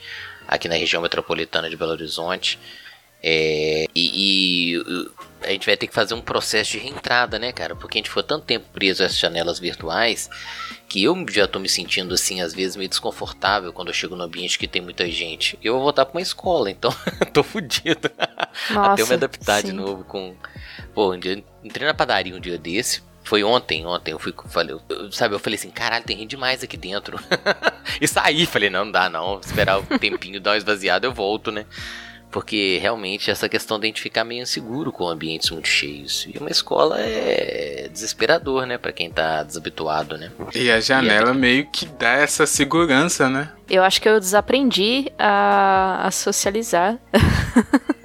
aqui 0.51 0.67
na 0.67 0.75
região 0.75 1.01
metropolitana 1.01 1.69
de 1.69 1.77
Belo 1.77 1.91
Horizonte. 1.91 2.59
É, 3.23 3.85
e, 3.95 4.75
e, 4.75 5.07
a 5.43 5.51
gente 5.51 5.65
vai 5.65 5.77
ter 5.77 5.87
que 5.87 5.93
fazer 5.93 6.13
um 6.13 6.21
processo 6.21 6.71
de 6.71 6.79
reentrada, 6.79 7.39
né, 7.39 7.51
cara? 7.51 7.75
Porque 7.75 7.97
a 7.97 7.99
gente 7.99 8.09
foi 8.09 8.23
tanto 8.23 8.45
tempo 8.45 8.65
preso 8.73 9.01
a 9.01 9.05
essas 9.05 9.17
janelas 9.17 9.59
virtuais 9.59 10.29
que 10.89 11.03
eu 11.03 11.25
já 11.29 11.47
tô 11.47 11.57
me 11.57 11.69
sentindo 11.69 12.13
assim, 12.13 12.41
às 12.41 12.53
vezes, 12.53 12.75
meio 12.75 12.89
desconfortável 12.89 13.71
quando 13.71 13.87
eu 13.87 13.93
chego 13.93 14.13
no 14.13 14.23
ambiente 14.23 14.59
que 14.59 14.67
tem 14.67 14.81
muita 14.81 15.09
gente. 15.09 15.57
Eu 15.63 15.75
vou 15.75 15.83
voltar 15.83 16.03
pra 16.03 16.17
uma 16.17 16.21
escola, 16.21 16.69
então 16.69 16.93
tô 17.31 17.43
fudido. 17.43 18.11
Nossa, 18.69 18.91
Até 18.91 19.01
eu 19.03 19.07
me 19.07 19.13
adaptar 19.13 19.61
sim. 19.61 19.67
de 19.67 19.73
novo 19.73 20.03
com. 20.03 20.35
Pô, 20.93 21.13
um 21.13 21.19
dia, 21.19 21.41
entrei 21.63 21.87
na 21.87 21.93
padaria 21.93 22.35
um 22.35 22.41
dia 22.41 22.57
desse, 22.57 23.01
foi 23.23 23.43
ontem, 23.43 23.85
ontem 23.85 24.11
eu 24.11 24.19
fui, 24.19 24.33
falei, 24.47 24.75
eu, 24.89 25.11
sabe, 25.11 25.35
eu 25.35 25.39
falei 25.39 25.57
assim, 25.57 25.69
caralho, 25.69 26.03
tem 26.03 26.17
gente 26.17 26.31
demais 26.31 26.63
aqui 26.63 26.75
dentro. 26.75 27.19
e 27.99 28.07
saí, 28.07 28.45
falei, 28.45 28.69
não, 28.69 28.85
não 28.85 28.91
dá 28.91 29.09
não, 29.09 29.39
esperar 29.39 29.79
o 29.79 29.99
tempinho 29.99 30.39
dar 30.41 30.51
uma 30.51 30.57
esvaziada 30.57 31.05
eu 31.05 31.13
volto, 31.13 31.51
né? 31.51 31.65
Porque 32.31 32.79
realmente 32.81 33.29
essa 33.29 33.49
questão 33.49 33.77
de 33.77 33.85
a 33.85 33.87
gente 33.87 34.01
ficar 34.01 34.23
meio 34.23 34.41
inseguro 34.41 34.89
com 34.91 35.05
ambientes 35.05 35.49
muito 35.51 35.67
cheios. 35.67 36.25
E 36.33 36.37
uma 36.37 36.49
escola 36.49 36.97
é 36.97 37.89
desesperador, 37.91 38.65
né? 38.65 38.77
Pra 38.77 38.93
quem 38.93 39.11
tá 39.11 39.43
desabituado, 39.43 40.17
né? 40.17 40.31
E 40.55 40.71
a 40.71 40.79
janela 40.79 41.31
e 41.31 41.31
é... 41.31 41.33
meio 41.33 41.67
que 41.69 41.85
dá 41.85 42.13
essa 42.13 42.45
segurança, 42.45 43.29
né? 43.29 43.51
Eu 43.69 43.83
acho 43.83 44.01
que 44.01 44.07
eu 44.07 44.17
desaprendi 44.17 45.11
a, 45.19 46.07
a 46.07 46.11
socializar. 46.11 46.97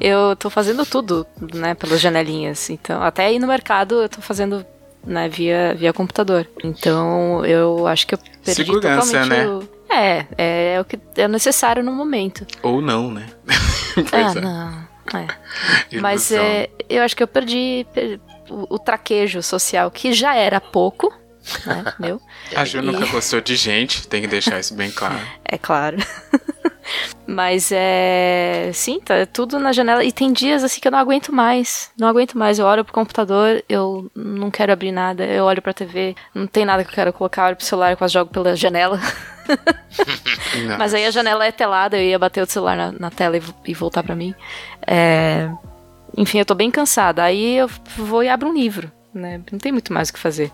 eu 0.00 0.36
tô 0.36 0.48
fazendo 0.48 0.86
tudo, 0.86 1.26
né, 1.54 1.74
pelas 1.74 2.00
janelinhas. 2.00 2.70
Então, 2.70 3.02
até 3.02 3.26
aí 3.26 3.38
no 3.38 3.46
mercado 3.46 4.02
eu 4.02 4.08
tô 4.08 4.20
fazendo, 4.20 4.64
né, 5.04 5.28
via, 5.28 5.74
via 5.74 5.92
computador. 5.92 6.48
Então, 6.62 7.44
eu 7.44 7.86
acho 7.86 8.06
que 8.06 8.14
eu 8.14 8.18
perdi 8.18 8.64
Segurança, 8.64 9.06
totalmente 9.06 9.28
né? 9.28 9.48
o... 9.48 9.78
É, 9.90 10.26
é, 10.36 10.74
é 10.74 10.80
o 10.80 10.84
que 10.84 10.98
é 11.16 11.26
necessário 11.26 11.82
no 11.82 11.92
momento. 11.92 12.46
Ou 12.62 12.82
não, 12.82 13.10
né? 13.10 13.26
ah, 14.12 14.32
é. 14.36 14.40
não. 14.40 14.88
É. 15.14 15.98
Mas 16.00 16.30
é, 16.30 16.68
eu 16.88 17.02
acho 17.02 17.16
que 17.16 17.22
eu 17.22 17.28
perdi, 17.28 17.86
perdi 17.94 18.20
o, 18.50 18.74
o, 18.74 18.78
traquejo 18.78 19.42
social, 19.42 19.90
que 19.90 20.12
já 20.12 20.34
era 20.34 20.60
pouco, 20.60 21.12
né, 21.64 21.94
meu. 21.98 22.20
A 22.54 22.64
Ju 22.64 22.82
nunca 22.82 23.06
gostou 23.06 23.40
de 23.40 23.56
gente, 23.56 24.06
tem 24.06 24.20
que 24.20 24.28
deixar 24.28 24.60
isso 24.60 24.74
bem 24.74 24.90
claro. 24.90 25.20
É 25.44 25.56
claro. 25.56 25.96
Mas 27.26 27.70
é. 27.72 28.70
Sim, 28.72 29.00
tá 29.00 29.26
tudo 29.26 29.58
na 29.58 29.72
janela. 29.72 30.04
E 30.04 30.12
tem 30.12 30.32
dias 30.32 30.64
assim 30.64 30.80
que 30.80 30.88
eu 30.88 30.92
não 30.92 30.98
aguento 30.98 31.32
mais. 31.32 31.90
Não 31.98 32.08
aguento 32.08 32.36
mais. 32.36 32.58
Eu 32.58 32.66
olho 32.66 32.84
pro 32.84 32.94
computador, 32.94 33.62
eu 33.68 34.10
não 34.14 34.50
quero 34.50 34.72
abrir 34.72 34.92
nada. 34.92 35.24
Eu 35.24 35.44
olho 35.44 35.60
pra 35.62 35.72
TV, 35.72 36.14
não 36.34 36.46
tem 36.46 36.64
nada 36.64 36.84
que 36.84 36.90
eu 36.90 36.94
quero 36.94 37.12
colocar. 37.12 37.42
Eu 37.42 37.46
olho 37.48 37.56
pro 37.56 37.64
celular, 37.64 37.96
quase 37.96 38.14
jogo 38.14 38.30
pela 38.30 38.56
janela. 38.56 39.00
Mas 40.78 40.94
aí 40.94 41.06
a 41.06 41.10
janela 41.10 41.46
é 41.46 41.52
telada, 41.52 41.96
eu 41.96 42.02
ia 42.02 42.18
bater 42.18 42.42
o 42.42 42.46
celular 42.46 42.76
na, 42.76 42.92
na 42.92 43.10
tela 43.10 43.36
e, 43.36 43.42
e, 43.66 43.74
voltar 43.74 44.02
para 44.02 44.14
mim. 44.14 44.34
É... 44.86 45.50
Enfim, 46.16 46.38
eu 46.38 46.44
tô 46.44 46.54
bem 46.54 46.70
cansada. 46.70 47.22
Aí 47.22 47.56
eu 47.56 47.68
vou 47.96 48.22
e 48.22 48.28
abro 48.28 48.48
um 48.48 48.54
livro, 48.54 48.90
né? 49.12 49.40
Não 49.50 49.58
tem 49.58 49.72
muito 49.72 49.92
mais 49.92 50.08
o 50.08 50.12
que 50.12 50.18
fazer. 50.18 50.50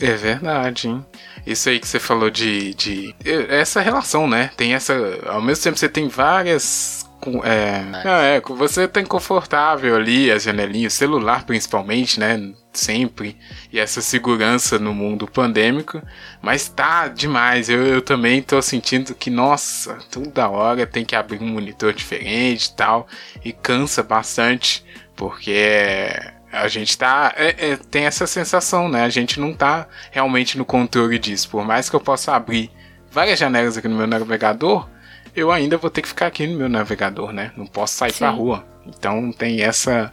É 0.00 0.14
verdade, 0.14 0.88
hein? 0.88 1.04
Isso 1.46 1.68
aí 1.68 1.78
que 1.78 1.86
você 1.86 2.00
falou 2.00 2.30
de, 2.30 2.74
de. 2.74 3.14
Essa 3.48 3.80
relação, 3.80 4.26
né? 4.26 4.50
Tem 4.56 4.74
essa. 4.74 4.94
Ao 5.26 5.42
mesmo 5.42 5.62
tempo 5.62 5.78
você 5.78 5.88
tem 5.88 6.08
várias. 6.08 7.08
É, 7.42 7.80
não, 8.04 8.12
é, 8.12 8.40
você 8.40 8.86
tá 8.86 9.02
confortável 9.02 9.96
ali, 9.96 10.30
as 10.30 10.42
janelinhas, 10.42 10.92
celular 10.92 11.44
principalmente, 11.46 12.20
né? 12.20 12.52
Sempre. 12.72 13.38
E 13.72 13.78
essa 13.78 14.00
segurança 14.00 14.78
no 14.78 14.92
mundo 14.92 15.26
pandêmico. 15.26 16.02
Mas 16.42 16.68
tá 16.68 17.08
demais. 17.08 17.68
Eu, 17.68 17.86
eu 17.86 18.02
também 18.02 18.42
tô 18.42 18.60
sentindo 18.60 19.14
que, 19.14 19.30
nossa, 19.30 19.98
toda 20.10 20.48
hora 20.48 20.86
tem 20.86 21.04
que 21.04 21.16
abrir 21.16 21.40
um 21.40 21.46
monitor 21.46 21.92
diferente 21.92 22.66
e 22.66 22.76
tal. 22.76 23.06
E 23.44 23.52
cansa 23.52 24.02
bastante. 24.02 24.84
Porque 25.16 26.08
a 26.54 26.68
gente 26.68 26.96
tá. 26.96 27.32
É, 27.36 27.70
é, 27.70 27.76
tem 27.76 28.04
essa 28.04 28.26
sensação, 28.26 28.88
né? 28.88 29.04
A 29.04 29.08
gente 29.08 29.40
não 29.40 29.52
tá 29.52 29.86
realmente 30.10 30.56
no 30.56 30.64
controle 30.64 31.18
disso. 31.18 31.48
Por 31.48 31.64
mais 31.64 31.90
que 31.90 31.96
eu 31.96 32.00
possa 32.00 32.34
abrir 32.34 32.70
várias 33.10 33.38
janelas 33.38 33.76
aqui 33.76 33.88
no 33.88 33.96
meu 33.96 34.06
navegador, 34.06 34.88
eu 35.34 35.50
ainda 35.50 35.76
vou 35.76 35.90
ter 35.90 36.02
que 36.02 36.08
ficar 36.08 36.26
aqui 36.26 36.46
no 36.46 36.58
meu 36.58 36.68
navegador, 36.68 37.32
né? 37.32 37.52
Não 37.56 37.66
posso 37.66 37.94
sair 37.94 38.12
Sim. 38.12 38.18
pra 38.18 38.30
rua. 38.30 38.64
Então 38.86 39.32
tem 39.32 39.62
essa 39.62 40.12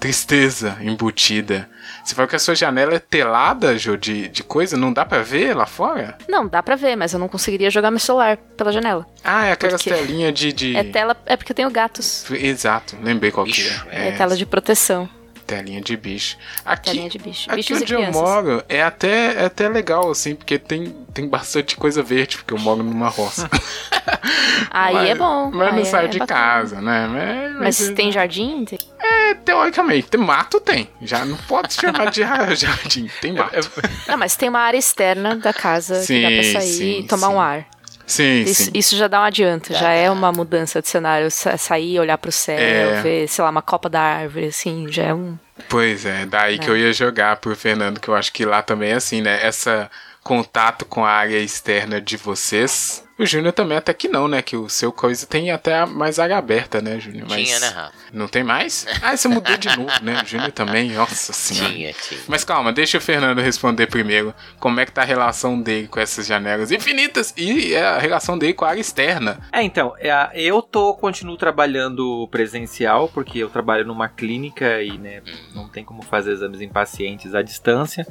tristeza 0.00 0.78
embutida. 0.80 1.68
Você 2.02 2.14
falou 2.14 2.28
que 2.28 2.34
a 2.34 2.38
sua 2.38 2.54
janela 2.54 2.94
é 2.94 2.98
telada, 2.98 3.76
Jô, 3.76 3.96
de, 3.96 4.28
de 4.28 4.42
coisa? 4.42 4.76
Não 4.76 4.92
dá 4.92 5.04
para 5.04 5.22
ver 5.22 5.54
lá 5.54 5.66
fora? 5.66 6.16
Não, 6.26 6.48
dá 6.48 6.62
para 6.62 6.74
ver, 6.74 6.96
mas 6.96 7.12
eu 7.12 7.18
não 7.18 7.28
conseguiria 7.28 7.70
jogar 7.70 7.90
meu 7.90 8.00
celular 8.00 8.38
pela 8.56 8.72
janela. 8.72 9.06
Ah, 9.22 9.46
é 9.46 9.52
aquela 9.52 9.78
telinha 9.78 10.32
de, 10.32 10.52
de, 10.52 10.74
É 10.74 10.82
tela. 10.82 11.14
É 11.26 11.36
porque 11.36 11.52
eu 11.52 11.56
tenho 11.56 11.70
gatos. 11.70 12.28
Exato, 12.30 12.96
lembrei 13.02 13.30
qual 13.30 13.44
que 13.44 13.68
é. 13.90 14.08
É 14.08 14.12
tela 14.12 14.34
de 14.34 14.46
proteção. 14.46 15.08
Telinha 15.50 15.80
de 15.80 15.96
bicho. 15.96 16.36
Aqui, 16.64 16.90
Telinha 16.90 17.10
de 17.10 17.18
bicho. 17.18 17.50
aqui 17.50 17.74
onde 17.74 17.92
eu 17.92 18.12
moro 18.12 18.62
é 18.68 18.82
até, 18.82 19.34
é 19.34 19.44
até 19.46 19.68
legal, 19.68 20.08
assim, 20.08 20.36
porque 20.36 20.58
tem, 20.58 20.94
tem 21.12 21.28
bastante 21.28 21.76
coisa 21.76 22.04
verde, 22.04 22.36
porque 22.36 22.54
eu 22.54 22.58
moro 22.58 22.84
numa 22.84 23.08
roça. 23.08 23.50
Aí 24.70 24.94
mas, 24.94 25.08
é 25.10 25.14
bom. 25.16 25.50
Mas 25.52 25.74
não 25.74 25.84
saio 25.84 26.04
é 26.04 26.08
de 26.08 26.18
bacana. 26.20 26.40
casa, 26.40 26.80
né? 26.80 27.08
Mas, 27.08 27.52
mas, 27.54 27.80
mas 27.80 27.96
tem 27.96 28.12
jardim? 28.12 28.64
É, 28.98 29.34
teoricamente. 29.34 30.06
Tem 30.06 30.20
mato 30.20 30.60
tem. 30.60 30.88
Já 31.02 31.24
não 31.24 31.36
pode 31.36 31.74
chamar 31.74 32.10
de 32.10 32.20
jardim. 32.54 33.10
Tem 33.20 33.32
mato. 33.32 33.70
Não, 34.06 34.16
mas 34.16 34.36
tem 34.36 34.48
uma 34.48 34.60
área 34.60 34.78
externa 34.78 35.34
da 35.36 35.52
casa 35.52 36.02
sim, 36.02 36.14
que 36.14 36.22
dá 36.22 36.28
pra 36.28 36.60
sair 36.60 36.72
sim, 36.72 36.98
e 37.00 37.02
tomar 37.04 37.28
sim. 37.28 37.34
um 37.34 37.40
ar. 37.40 37.66
Sim, 38.10 38.42
isso, 38.42 38.64
sim. 38.64 38.70
isso 38.74 38.96
já 38.96 39.06
dá 39.06 39.20
um 39.20 39.24
adianto, 39.24 39.72
já 39.72 39.92
é 39.92 40.10
uma 40.10 40.32
mudança 40.32 40.82
de 40.82 40.88
cenário. 40.88 41.30
Sair, 41.30 42.00
olhar 42.00 42.18
pro 42.18 42.32
céu, 42.32 42.58
é... 42.58 43.00
ver, 43.02 43.28
sei 43.28 43.44
lá, 43.44 43.50
uma 43.50 43.62
copa 43.62 43.88
da 43.88 44.00
árvore, 44.00 44.46
assim, 44.46 44.90
já 44.90 45.04
é 45.04 45.14
um. 45.14 45.38
Pois 45.68 46.04
é, 46.04 46.26
daí 46.26 46.56
é. 46.56 46.58
que 46.58 46.68
eu 46.68 46.76
ia 46.76 46.92
jogar 46.92 47.36
pro 47.36 47.54
Fernando, 47.54 48.00
que 48.00 48.08
eu 48.08 48.14
acho 48.16 48.32
que 48.32 48.44
lá 48.44 48.62
também 48.62 48.90
é 48.90 48.94
assim, 48.94 49.22
né? 49.22 49.38
Essa 49.46 49.88
contato 50.24 50.84
com 50.84 51.04
a 51.04 51.10
área 51.10 51.38
externa 51.38 52.00
de 52.00 52.16
vocês 52.16 53.04
o 53.22 53.26
Júnior 53.26 53.52
também 53.52 53.76
até 53.76 53.92
que 53.92 54.08
não, 54.08 54.26
né? 54.28 54.42
Que 54.42 54.56
o 54.56 54.68
seu 54.68 54.92
coisa 54.92 55.26
tem 55.26 55.50
até 55.50 55.84
mais 55.86 56.18
área 56.18 56.36
aberta, 56.36 56.80
né, 56.80 56.98
Júnior? 56.98 57.26
Mas 57.28 57.46
tinha, 57.46 57.60
né, 57.60 57.68
Rafa? 57.68 57.92
Não 58.12 58.28
tem 58.28 58.42
mais? 58.42 58.86
Ah, 59.02 59.16
você 59.16 59.28
mudou 59.28 59.56
de 59.56 59.68
novo, 59.76 59.90
né? 60.02 60.20
O 60.22 60.26
Júnior 60.26 60.52
também, 60.52 60.90
nossa 60.90 61.32
senhora. 61.32 61.72
Tinha, 61.72 61.92
tinha. 61.92 62.20
Mas 62.28 62.44
calma, 62.44 62.70
deixa 62.70 62.98
o 62.98 63.00
Fernando 63.00 63.40
responder 63.40 63.86
primeiro. 63.86 64.34
Como 64.58 64.78
é 64.78 64.84
que 64.84 64.92
tá 64.92 65.02
a 65.02 65.06
relação 65.06 65.60
dele 65.60 65.88
com 65.88 65.98
essas 65.98 66.26
janelas 66.26 66.70
infinitas 66.70 67.32
e 67.36 67.74
a 67.74 67.98
relação 67.98 68.36
dele 68.36 68.52
com 68.52 68.64
a 68.64 68.68
área 68.68 68.80
externa? 68.80 69.40
É, 69.52 69.62
então, 69.62 69.94
é, 69.98 70.30
eu 70.34 70.60
tô, 70.60 70.94
continuo 70.94 71.36
trabalhando 71.36 72.28
presencial, 72.30 73.08
porque 73.08 73.38
eu 73.38 73.48
trabalho 73.48 73.86
numa 73.86 74.08
clínica 74.08 74.82
e, 74.82 74.98
né, 74.98 75.22
não 75.54 75.68
tem 75.68 75.82
como 75.82 76.02
fazer 76.02 76.32
exames 76.32 76.60
em 76.60 76.68
pacientes 76.68 77.34
à 77.34 77.42
distância. 77.42 78.06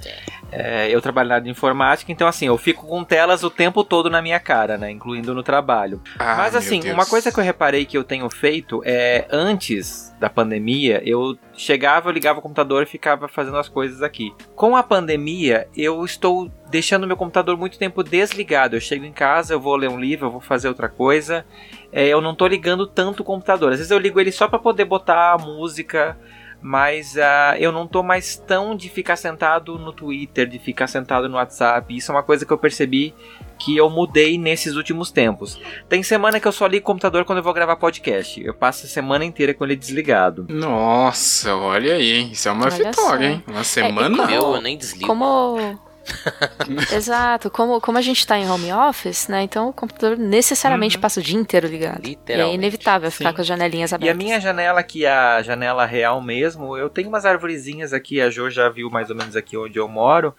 É, 0.51 0.89
eu 0.89 1.01
trabalho 1.01 1.29
na 1.29 1.35
área 1.35 1.45
de 1.45 1.51
informática, 1.51 2.11
então 2.11 2.27
assim, 2.27 2.47
eu 2.47 2.57
fico 2.57 2.87
com 2.87 3.03
telas 3.03 3.43
o 3.43 3.49
tempo 3.49 3.83
todo 3.83 4.09
na 4.09 4.21
minha 4.21 4.39
cara, 4.39 4.77
né? 4.77 4.89
Incluindo 4.99 5.33
no 5.33 5.41
trabalho. 5.41 6.01
Ah, 6.19 6.35
Mas 6.35 6.55
assim, 6.55 6.91
uma 6.91 7.05
coisa 7.05 7.31
que 7.31 7.39
eu 7.39 7.43
reparei 7.43 7.85
que 7.85 7.97
eu 7.97 8.03
tenho 8.03 8.29
feito 8.29 8.81
é 8.85 9.25
antes 9.31 10.13
da 10.19 10.29
pandemia, 10.29 11.01
eu 11.05 11.37
chegava, 11.55 12.09
eu 12.09 12.13
ligava 12.13 12.39
o 12.39 12.41
computador 12.41 12.83
e 12.83 12.85
ficava 12.85 13.29
fazendo 13.29 13.57
as 13.57 13.69
coisas 13.69 14.01
aqui. 14.01 14.33
Com 14.55 14.75
a 14.75 14.83
pandemia, 14.83 15.67
eu 15.75 16.03
estou 16.03 16.51
deixando 16.69 17.07
meu 17.07 17.15
computador 17.15 17.57
muito 17.57 17.79
tempo 17.79 18.03
desligado. 18.03 18.75
Eu 18.75 18.81
chego 18.81 19.05
em 19.05 19.13
casa, 19.13 19.53
eu 19.53 19.59
vou 19.59 19.75
ler 19.77 19.89
um 19.89 19.99
livro, 19.99 20.27
eu 20.27 20.31
vou 20.31 20.41
fazer 20.41 20.67
outra 20.67 20.89
coisa. 20.89 21.45
É, 21.91 22.07
eu 22.07 22.19
não 22.19 22.33
estou 22.33 22.47
ligando 22.47 22.85
tanto 22.85 23.21
o 23.21 23.25
computador. 23.25 23.71
Às 23.71 23.77
vezes 23.77 23.91
eu 23.91 23.97
ligo 23.97 24.19
ele 24.19 24.31
só 24.31 24.47
para 24.47 24.59
poder 24.59 24.85
botar 24.85 25.33
a 25.33 25.37
música 25.37 26.17
mas 26.61 27.15
uh, 27.15 27.55
eu 27.57 27.71
não 27.71 27.87
tô 27.87 28.03
mais 28.03 28.35
tão 28.35 28.75
de 28.75 28.89
ficar 28.89 29.15
sentado 29.15 29.77
no 29.77 29.93
Twitter, 29.93 30.47
de 30.47 30.59
ficar 30.59 30.87
sentado 30.87 31.29
no 31.29 31.35
WhatsApp. 31.35 31.95
Isso 31.95 32.11
é 32.11 32.15
uma 32.15 32.23
coisa 32.23 32.45
que 32.45 32.51
eu 32.51 32.57
percebi 32.57 33.13
que 33.59 33.75
eu 33.75 33.89
mudei 33.89 34.37
nesses 34.37 34.75
últimos 34.75 35.11
tempos. 35.11 35.59
Tem 35.87 36.01
semana 36.01 36.39
que 36.39 36.47
eu 36.47 36.51
só 36.51 36.65
ligo 36.65 36.83
o 36.83 36.87
computador 36.87 37.25
quando 37.25 37.39
eu 37.39 37.43
vou 37.43 37.53
gravar 37.53 37.75
podcast. 37.75 38.41
Eu 38.43 38.53
passo 38.53 38.85
a 38.85 38.89
semana 38.89 39.25
inteira 39.25 39.53
com 39.53 39.65
ele 39.65 39.75
desligado. 39.75 40.47
Nossa, 40.49 41.55
olha 41.55 41.95
aí, 41.95 42.13
hein? 42.13 42.29
Isso 42.31 42.47
é 42.47 42.51
uma 42.51 42.65
olha 42.65 42.75
vitória, 42.75 43.27
só. 43.29 43.33
hein? 43.33 43.43
Uma 43.47 43.63
semana. 43.63 44.23
É, 44.23 44.37
como, 44.37 44.55
eu 44.55 44.61
nem 44.61 44.77
desligo. 44.77 45.05
Como 45.05 45.79
Exato. 46.93 47.49
Como, 47.49 47.79
como 47.81 47.97
a 47.97 48.01
gente 48.01 48.25
tá 48.25 48.37
em 48.37 48.49
home 48.49 48.71
office, 48.71 49.27
né? 49.27 49.43
Então 49.43 49.69
o 49.69 49.73
computador 49.73 50.17
necessariamente 50.17 50.95
uhum. 50.95 51.01
passa 51.01 51.19
o 51.19 51.23
dia 51.23 51.37
inteiro 51.37 51.67
ligado. 51.67 52.07
E 52.07 52.17
é 52.27 52.53
inevitável 52.53 53.11
ficar 53.11 53.29
Sim. 53.29 53.35
com 53.35 53.41
as 53.41 53.47
janelinhas 53.47 53.93
abertas. 53.93 54.07
E 54.07 54.11
a 54.11 54.23
minha 54.25 54.39
janela, 54.39 54.81
que 54.83 55.05
é 55.05 55.11
a 55.11 55.41
janela 55.41 55.85
real 55.85 56.21
mesmo, 56.21 56.77
eu 56.77 56.89
tenho 56.89 57.09
umas 57.09 57.25
arvorezinhas 57.25 57.93
aqui, 57.93 58.21
a 58.21 58.29
Jo 58.29 58.49
já 58.49 58.69
viu 58.69 58.89
mais 58.89 59.09
ou 59.09 59.15
menos 59.15 59.35
aqui 59.35 59.57
onde 59.57 59.77
eu 59.77 59.87
moro. 59.87 60.33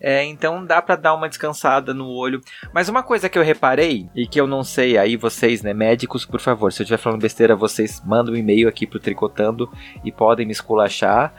É, 0.00 0.24
então 0.24 0.64
dá 0.64 0.82
para 0.82 0.96
dar 0.96 1.14
uma 1.14 1.28
descansada 1.28 1.94
no 1.94 2.08
olho. 2.08 2.40
Mas 2.72 2.88
uma 2.88 3.02
coisa 3.02 3.28
que 3.28 3.38
eu 3.38 3.42
reparei 3.42 4.08
e 4.14 4.26
que 4.26 4.40
eu 4.40 4.46
não 4.46 4.62
sei, 4.62 4.98
aí 4.98 5.16
vocês, 5.16 5.62
né, 5.62 5.72
médicos, 5.72 6.24
por 6.26 6.40
favor, 6.40 6.72
se 6.72 6.82
eu 6.82 6.84
estiver 6.84 6.98
falando 6.98 7.22
besteira, 7.22 7.56
vocês 7.56 8.02
mandam 8.04 8.34
um 8.34 8.36
e-mail 8.36 8.68
aqui 8.68 8.86
pro 8.86 9.00
Tricotando 9.00 9.70
e 10.04 10.12
podem 10.12 10.46
me 10.46 10.52
esculachar. 10.52 11.32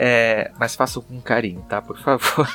É, 0.00 0.52
mas 0.56 0.76
façam 0.76 1.02
com 1.02 1.20
carinho, 1.20 1.60
tá? 1.68 1.82
Por 1.82 1.98
favor. 1.98 2.48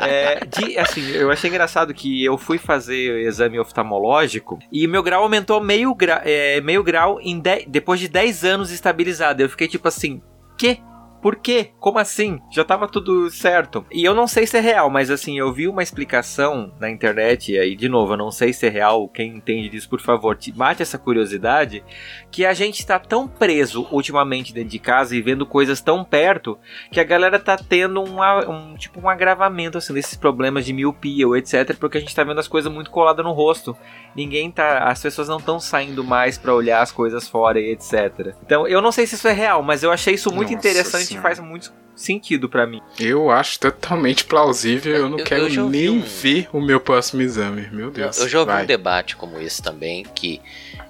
é, 0.00 0.44
de, 0.44 0.76
assim, 0.76 1.08
eu 1.10 1.30
achei 1.30 1.48
engraçado 1.48 1.94
que 1.94 2.24
eu 2.24 2.36
fui 2.36 2.58
fazer 2.58 3.24
exame 3.24 3.60
oftalmológico 3.60 4.58
e 4.72 4.88
meu 4.88 5.00
grau 5.00 5.22
aumentou 5.22 5.62
meio, 5.62 5.94
gra, 5.94 6.22
é, 6.24 6.60
meio 6.60 6.82
grau 6.82 7.20
de, 7.20 7.66
depois 7.68 8.00
de 8.00 8.08
10 8.08 8.44
anos 8.44 8.72
estabilizado. 8.72 9.40
Eu 9.40 9.48
fiquei 9.48 9.68
tipo 9.68 9.86
assim, 9.86 10.20
que? 10.58 10.80
Por 11.22 11.36
quê? 11.36 11.70
Como 11.78 12.00
assim? 12.00 12.40
Já 12.50 12.64
tava 12.64 12.88
tudo 12.88 13.30
certo. 13.30 13.86
E 13.92 14.04
eu 14.04 14.12
não 14.12 14.26
sei 14.26 14.44
se 14.44 14.58
é 14.58 14.60
real, 14.60 14.90
mas 14.90 15.08
assim, 15.08 15.38
eu 15.38 15.52
vi 15.52 15.68
uma 15.68 15.82
explicação 15.82 16.74
na 16.80 16.90
internet, 16.90 17.52
e 17.52 17.58
aí, 17.60 17.76
de 17.76 17.88
novo, 17.88 18.14
eu 18.14 18.16
não 18.16 18.32
sei 18.32 18.52
se 18.52 18.66
é 18.66 18.68
real. 18.68 19.08
Quem 19.08 19.36
entende 19.36 19.68
disso, 19.68 19.88
por 19.88 20.00
favor, 20.00 20.36
mate 20.56 20.82
essa 20.82 20.98
curiosidade. 20.98 21.84
Que 22.28 22.44
a 22.44 22.52
gente 22.52 22.84
tá 22.84 22.98
tão 22.98 23.28
preso 23.28 23.86
ultimamente 23.92 24.52
dentro 24.52 24.70
de 24.70 24.80
casa 24.80 25.14
e 25.14 25.22
vendo 25.22 25.46
coisas 25.46 25.80
tão 25.80 26.02
perto 26.02 26.58
que 26.90 26.98
a 26.98 27.04
galera 27.04 27.38
tá 27.38 27.56
tendo 27.56 28.02
um, 28.02 28.20
um 28.50 28.74
tipo 28.76 29.00
um 29.00 29.08
agravamento 29.08 29.78
assim 29.78 29.94
desses 29.94 30.16
problemas 30.16 30.64
de 30.64 30.72
miopia 30.72 31.28
ou 31.28 31.36
etc, 31.36 31.76
porque 31.78 31.98
a 31.98 32.00
gente 32.00 32.14
tá 32.14 32.24
vendo 32.24 32.40
as 32.40 32.48
coisas 32.48 32.72
muito 32.72 32.90
coladas 32.90 33.24
no 33.24 33.32
rosto. 33.32 33.76
Ninguém 34.16 34.50
tá, 34.50 34.78
as 34.88 35.00
pessoas 35.00 35.28
não 35.28 35.38
estão 35.38 35.60
saindo 35.60 36.02
mais 36.02 36.36
para 36.36 36.52
olhar 36.52 36.82
as 36.82 36.90
coisas 36.90 37.28
fora 37.28 37.60
e 37.60 37.70
etc. 37.70 38.34
Então, 38.44 38.66
eu 38.66 38.82
não 38.82 38.90
sei 38.90 39.06
se 39.06 39.14
isso 39.14 39.28
é 39.28 39.32
real, 39.32 39.62
mas 39.62 39.84
eu 39.84 39.92
achei 39.92 40.14
isso 40.14 40.32
muito 40.32 40.52
Nossa 40.52 40.68
interessante 40.68 41.11
faz 41.18 41.38
muito 41.38 41.72
sentido 41.94 42.48
para 42.48 42.66
mim. 42.66 42.80
Eu 42.98 43.30
acho 43.30 43.58
totalmente 43.58 44.24
plausível. 44.24 44.94
Eu 44.94 45.08
não 45.08 45.18
eu, 45.18 45.24
quero 45.24 45.48
eu 45.48 45.68
nem 45.68 45.90
um... 45.90 46.00
ver 46.00 46.48
o 46.52 46.60
meu 46.60 46.80
próximo 46.80 47.22
exame. 47.22 47.68
Meu 47.70 47.90
Deus. 47.90 48.18
Eu, 48.18 48.24
eu 48.24 48.28
já 48.28 48.40
ouvi 48.40 48.52
vai. 48.52 48.64
um 48.64 48.66
debate 48.66 49.16
como 49.16 49.38
esse 49.38 49.62
também, 49.62 50.04
que 50.14 50.40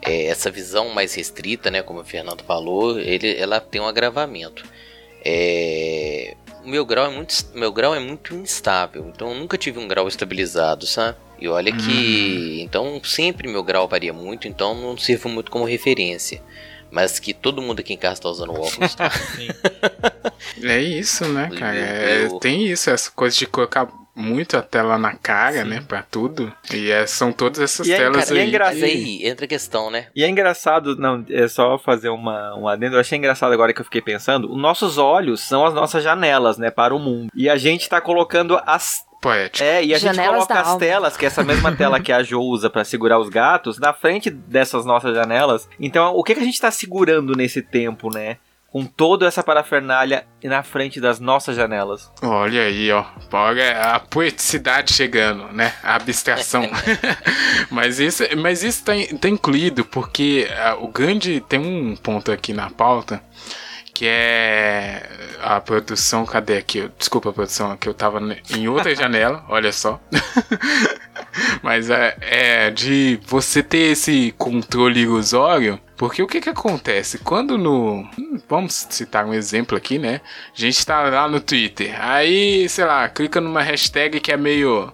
é, 0.00 0.26
essa 0.26 0.50
visão 0.50 0.90
mais 0.90 1.14
restrita, 1.14 1.70
né, 1.70 1.82
como 1.82 2.00
o 2.00 2.04
Fernando 2.04 2.42
falou, 2.42 2.98
ele, 2.98 3.36
ela 3.36 3.60
tem 3.60 3.80
um 3.80 3.86
agravamento. 3.86 4.64
É, 5.24 6.34
o 6.64 6.68
meu 6.68 6.84
grau 6.84 7.06
é 7.06 7.10
muito, 7.10 7.34
meu 7.54 7.72
grau 7.72 7.94
é 7.94 8.00
muito 8.00 8.34
instável, 8.34 9.10
então 9.14 9.32
eu 9.32 9.38
nunca 9.38 9.56
tive 9.56 9.78
um 9.78 9.86
grau 9.86 10.08
estabilizado, 10.08 10.86
sabe? 10.86 11.16
E 11.38 11.48
olha 11.48 11.72
que, 11.72 12.58
hum. 12.60 12.64
então 12.64 13.00
sempre 13.04 13.48
meu 13.48 13.62
grau 13.62 13.88
varia 13.88 14.12
muito, 14.12 14.46
então 14.46 14.74
não 14.74 14.96
sirvo 14.96 15.28
muito 15.28 15.50
como 15.50 15.64
referência 15.64 16.40
mas 16.92 17.18
que 17.18 17.32
todo 17.32 17.62
mundo 17.62 17.80
aqui 17.80 17.94
em 17.94 17.96
casa 17.96 18.20
tá 18.20 18.28
usando 18.28 18.52
óculos, 18.52 18.94
tá? 18.94 19.10
é 20.62 20.78
isso, 20.78 21.26
né, 21.26 21.50
cara? 21.58 21.76
É, 21.76 22.28
tem 22.38 22.66
isso, 22.66 22.90
essa 22.90 23.10
coisa 23.10 23.34
de 23.34 23.46
colocar 23.46 23.88
muito 24.14 24.58
a 24.58 24.62
tela 24.62 24.98
na 24.98 25.14
cara, 25.14 25.62
Sim. 25.62 25.68
né, 25.70 25.84
pra 25.88 26.02
tudo. 26.02 26.52
E 26.72 26.90
é, 26.90 27.06
são 27.06 27.32
todas 27.32 27.60
essas 27.60 27.86
e 27.86 27.96
telas 27.96 28.30
é, 28.30 28.34
aí. 28.34 28.38
E 28.38 28.42
é 28.42 28.46
engraçado, 28.46 28.84
aí 28.84 29.26
entra 29.26 29.44
a 29.46 29.48
questão, 29.48 29.90
né? 29.90 30.08
E 30.14 30.22
é 30.22 30.28
engraçado, 30.28 30.96
não, 30.96 31.24
é 31.30 31.48
só 31.48 31.78
fazer 31.78 32.10
uma, 32.10 32.54
um 32.56 32.68
adendo, 32.68 32.96
eu 32.96 33.00
achei 33.00 33.16
engraçado 33.16 33.52
agora 33.52 33.72
que 33.72 33.80
eu 33.80 33.84
fiquei 33.84 34.02
pensando, 34.02 34.52
os 34.52 34.60
nossos 34.60 34.98
olhos 34.98 35.40
são 35.40 35.64
as 35.64 35.72
nossas 35.72 36.04
janelas, 36.04 36.58
né, 36.58 36.70
para 36.70 36.94
o 36.94 36.98
mundo. 36.98 37.30
E 37.34 37.48
a 37.48 37.56
gente 37.56 37.88
tá 37.88 38.00
colocando 38.00 38.60
as 38.66 39.02
poético. 39.22 39.64
É, 39.64 39.82
e 39.82 39.94
a 39.94 39.98
Janelas 39.98 40.40
gente 40.42 40.48
coloca 40.48 40.60
as 40.60 40.68
alma. 40.68 40.80
telas, 40.80 41.16
que 41.16 41.24
é 41.24 41.28
essa 41.28 41.44
mesma 41.44 41.74
tela 41.74 42.00
que 42.00 42.12
a 42.12 42.22
Jo 42.22 42.40
usa 42.40 42.68
para 42.68 42.84
segurar 42.84 43.18
os 43.18 43.28
gatos, 43.30 43.78
na 43.78 43.94
frente 43.94 44.28
dessas 44.28 44.84
nossas 44.84 45.14
janelas. 45.14 45.68
Então, 45.80 46.14
o 46.14 46.24
que, 46.24 46.34
que 46.34 46.40
a 46.40 46.44
gente 46.44 46.60
tá 46.60 46.70
segurando 46.70 47.34
nesse 47.34 47.62
tempo, 47.62 48.12
né? 48.12 48.36
com 48.72 48.86
toda 48.86 49.26
essa 49.26 49.42
parafernália 49.42 50.26
na 50.42 50.62
frente 50.62 50.98
das 50.98 51.20
nossas 51.20 51.54
janelas. 51.54 52.10
Olha 52.22 52.62
aí, 52.62 52.90
ó. 52.90 53.04
Olha 53.30 53.78
a 53.78 54.00
poeticidade 54.00 54.94
chegando, 54.94 55.52
né? 55.52 55.74
A 55.82 55.96
abstração. 55.96 56.62
mas 57.70 58.00
isso, 58.00 58.24
mas 58.38 58.62
isso 58.62 58.82
tá, 58.82 58.94
tá 59.20 59.28
incluído 59.28 59.84
porque 59.84 60.48
uh, 60.50 60.82
o 60.82 60.88
grande 60.88 61.44
tem 61.46 61.60
um 61.60 61.94
ponto 61.94 62.32
aqui 62.32 62.54
na 62.54 62.70
pauta 62.70 63.22
que 64.02 64.08
é 64.08 65.00
a 65.40 65.60
produção, 65.60 66.26
cadê 66.26 66.56
aqui? 66.56 66.90
Desculpa 66.98 67.30
a 67.30 67.32
produção, 67.32 67.76
que 67.76 67.88
eu 67.88 67.94
tava 67.94 68.18
em 68.50 68.66
outra 68.66 68.92
janela, 68.96 69.44
olha 69.48 69.70
só. 69.70 70.00
Mas 71.62 71.88
é, 71.88 72.16
é, 72.20 72.70
de 72.72 73.20
você 73.24 73.62
ter 73.62 73.92
esse 73.92 74.34
controle 74.36 75.02
ilusório, 75.02 75.78
porque 75.96 76.20
o 76.20 76.26
que 76.26 76.40
que 76.40 76.48
acontece? 76.48 77.18
Quando 77.18 77.56
no. 77.56 78.04
Vamos 78.48 78.88
citar 78.90 79.24
um 79.24 79.32
exemplo 79.32 79.78
aqui, 79.78 80.00
né? 80.00 80.20
A 80.52 80.60
gente 80.60 80.84
tá 80.84 81.02
lá 81.02 81.28
no 81.28 81.38
Twitter, 81.38 81.96
aí, 82.04 82.68
sei 82.68 82.84
lá, 82.84 83.08
clica 83.08 83.40
numa 83.40 83.62
hashtag 83.62 84.18
que 84.18 84.32
é 84.32 84.36
meio. 84.36 84.92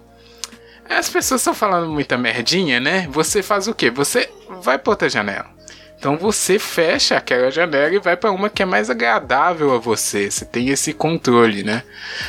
As 0.87 1.09
pessoas 1.09 1.41
estão 1.41 1.55
falando 1.55 1.89
muita 1.89 2.15
merdinha, 2.15 2.79
né? 2.79 3.07
Você 3.11 3.41
faz 3.41 3.67
o 3.67 3.73
quê? 3.73 3.89
Você 3.89 4.29
vai 4.61 4.77
pra 4.77 4.91
outra 4.91 5.09
janela. 5.09 5.57
Então 5.99 6.15
você 6.15 6.57
fecha 6.57 7.17
aquela 7.17 7.51
janela 7.51 7.93
e 7.93 7.99
vai 7.99 8.15
para 8.15 8.31
uma 8.31 8.49
que 8.49 8.63
é 8.63 8.65
mais 8.65 8.89
agradável 8.89 9.75
a 9.75 9.77
você. 9.77 10.31
Você 10.31 10.45
tem 10.45 10.69
esse 10.69 10.93
controle, 10.93 11.61
né? 11.61 11.83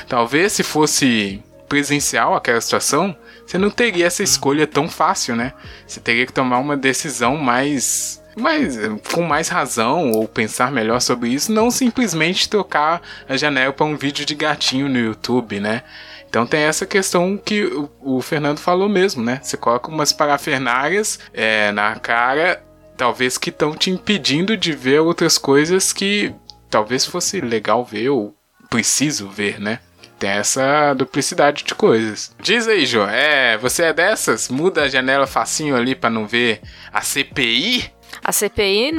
Talvez 0.08 0.52
se 0.52 0.64
fosse 0.64 1.40
presencial 1.68 2.34
aquela 2.34 2.60
situação, 2.60 3.16
você 3.46 3.56
não 3.56 3.70
teria 3.70 4.06
essa 4.06 4.24
escolha 4.24 4.66
tão 4.66 4.88
fácil, 4.88 5.36
né? 5.36 5.52
Você 5.86 6.00
teria 6.00 6.26
que 6.26 6.32
tomar 6.32 6.58
uma 6.58 6.76
decisão 6.76 7.36
mais 7.36 8.20
mas 8.36 8.76
com 9.12 9.22
mais 9.22 9.48
razão 9.48 10.12
ou 10.12 10.26
pensar 10.26 10.70
melhor 10.72 11.00
sobre 11.00 11.30
isso, 11.30 11.52
não 11.52 11.70
simplesmente 11.70 12.48
trocar 12.48 13.02
a 13.28 13.36
janela 13.36 13.72
para 13.72 13.86
um 13.86 13.96
vídeo 13.96 14.24
de 14.24 14.34
gatinho 14.34 14.88
no 14.88 14.98
YouTube, 14.98 15.60
né? 15.60 15.82
Então 16.28 16.46
tem 16.46 16.60
essa 16.60 16.86
questão 16.86 17.36
que 17.36 17.64
o, 17.64 17.90
o 18.00 18.22
Fernando 18.22 18.58
falou 18.58 18.88
mesmo, 18.88 19.22
né? 19.22 19.40
Você 19.42 19.56
coloca 19.56 19.90
umas 19.90 20.12
parafernárias 20.12 21.18
é, 21.32 21.70
na 21.72 21.96
cara 21.96 22.62
talvez 23.00 23.38
que 23.38 23.48
estão 23.48 23.74
te 23.74 23.90
impedindo 23.90 24.58
de 24.58 24.72
ver 24.72 25.00
outras 25.00 25.38
coisas 25.38 25.90
que 25.90 26.34
talvez 26.68 27.06
fosse 27.06 27.40
legal 27.40 27.82
ver 27.82 28.10
ou 28.10 28.36
preciso 28.68 29.26
ver, 29.26 29.58
né? 29.58 29.78
Tem 30.18 30.28
essa 30.28 30.92
duplicidade 30.92 31.64
de 31.64 31.74
coisas. 31.74 32.36
Diz 32.38 32.68
aí, 32.68 32.84
João, 32.84 33.08
é, 33.08 33.56
você 33.56 33.84
é 33.84 33.94
dessas? 33.94 34.50
Muda 34.50 34.82
a 34.82 34.88
janela 34.88 35.26
facinho 35.26 35.74
ali 35.74 35.94
para 35.94 36.10
não 36.10 36.26
ver 36.26 36.60
a 36.92 37.00
CPI? 37.00 37.90
A 38.22 38.32
CPI 38.32 38.98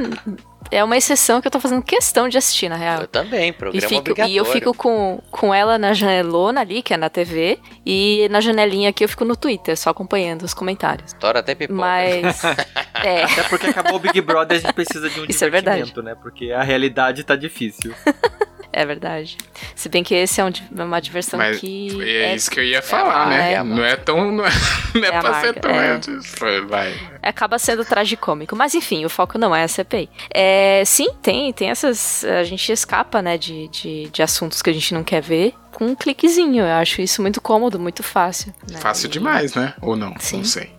é 0.71 0.83
uma 0.83 0.97
exceção 0.97 1.41
que 1.41 1.47
eu 1.47 1.51
tô 1.51 1.59
fazendo 1.59 1.83
questão 1.83 2.29
de 2.29 2.37
assistir, 2.37 2.69
na 2.69 2.75
real. 2.75 3.01
Eu 3.01 3.07
também, 3.07 3.51
programa 3.51 3.85
e 3.85 3.87
fico, 3.87 3.99
obrigatório. 3.99 4.33
E 4.33 4.37
eu 4.37 4.45
fico 4.45 4.73
com, 4.73 5.21
com 5.29 5.53
ela 5.53 5.77
na 5.77 5.93
janelona 5.93 6.61
ali, 6.61 6.81
que 6.81 6.93
é 6.93 6.97
na 6.97 7.09
TV, 7.09 7.59
e 7.85 8.27
na 8.31 8.39
janelinha 8.39 8.89
aqui 8.89 9.03
eu 9.03 9.09
fico 9.09 9.25
no 9.25 9.35
Twitter, 9.35 9.77
só 9.77 9.89
acompanhando 9.89 10.43
os 10.43 10.53
comentários. 10.53 11.13
Tora 11.13 11.39
até 11.39 11.53
pipoca. 11.53 11.79
Mas, 11.79 12.41
é. 13.03 13.23
Até 13.23 13.43
porque 13.49 13.67
acabou 13.67 13.95
o 13.95 13.99
Big 13.99 14.19
Brother, 14.21 14.57
a 14.57 14.61
gente 14.61 14.73
precisa 14.73 15.09
de 15.09 15.19
um 15.19 15.25
Isso 15.27 15.43
é 15.43 15.47
divertimento, 15.47 15.99
é 15.99 16.03
né? 16.03 16.15
Porque 16.15 16.51
a 16.51 16.63
realidade 16.63 17.23
tá 17.23 17.35
difícil. 17.35 17.93
É 18.73 18.85
verdade. 18.85 19.37
Se 19.75 19.89
bem 19.89 20.03
que 20.03 20.15
esse 20.15 20.39
é 20.39 20.45
um, 20.45 20.51
uma 20.71 21.01
diversão 21.01 21.37
Mas 21.37 21.59
que. 21.59 22.01
É, 22.01 22.31
é 22.31 22.35
isso 22.35 22.49
que 22.49 22.59
eu 22.59 22.63
ia 22.63 22.81
falar, 22.81 23.31
é 23.33 23.37
né? 23.37 23.53
É 23.53 23.63
não 23.63 23.83
é 23.83 23.95
tão. 23.95 24.31
Não 24.31 24.45
é, 24.45 24.49
não 24.95 25.03
é, 25.03 25.07
é 25.07 25.19
pra 25.19 25.41
ser 25.41 25.53
tão. 25.55 25.71
É. 25.71 25.99
Vai. 26.67 26.93
Acaba 27.21 27.59
sendo 27.59 27.83
tragicômico. 27.83 28.55
Mas 28.55 28.73
enfim, 28.73 29.03
o 29.03 29.09
foco 29.09 29.37
não 29.37 29.55
é 29.55 29.63
a 29.63 29.67
CPI. 29.67 30.09
É, 30.33 30.83
sim, 30.85 31.09
tem, 31.21 31.51
tem 31.51 31.69
essas. 31.69 32.23
A 32.23 32.43
gente 32.43 32.71
escapa, 32.71 33.21
né, 33.21 33.37
de, 33.37 33.67
de, 33.67 34.09
de 34.09 34.23
assuntos 34.23 34.61
que 34.61 34.69
a 34.69 34.73
gente 34.73 34.93
não 34.93 35.03
quer 35.03 35.21
ver 35.21 35.53
com 35.73 35.85
um 35.85 35.95
cliquezinho. 35.95 36.63
Eu 36.63 36.75
acho 36.75 37.01
isso 37.01 37.21
muito 37.21 37.41
cômodo, 37.41 37.79
muito 37.79 38.03
fácil. 38.03 38.53
Né? 38.69 38.79
Fácil 38.79 39.09
demais, 39.09 39.53
né? 39.53 39.73
Ou 39.81 39.95
não? 39.95 40.13
Sim. 40.19 40.37
Não 40.37 40.45
sei. 40.45 40.71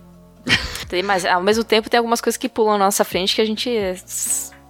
Mas 1.05 1.25
ao 1.25 1.41
mesmo 1.41 1.63
tempo 1.63 1.89
tem 1.89 1.97
algumas 1.97 2.21
coisas 2.21 2.37
que 2.37 2.49
pulam 2.49 2.77
na 2.77 2.85
nossa 2.85 3.03
frente 3.03 3.35
que 3.35 3.41
a 3.41 3.45
gente. 3.45 3.69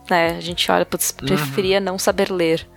Né, 0.09 0.35
a 0.37 0.41
gente 0.41 0.69
olha, 0.69 0.85
putz, 0.85 1.11
uhum. 1.21 1.27
preferia 1.27 1.77
uhum. 1.77 1.83
não 1.83 1.99
saber 1.99 2.29
ler. 2.31 2.67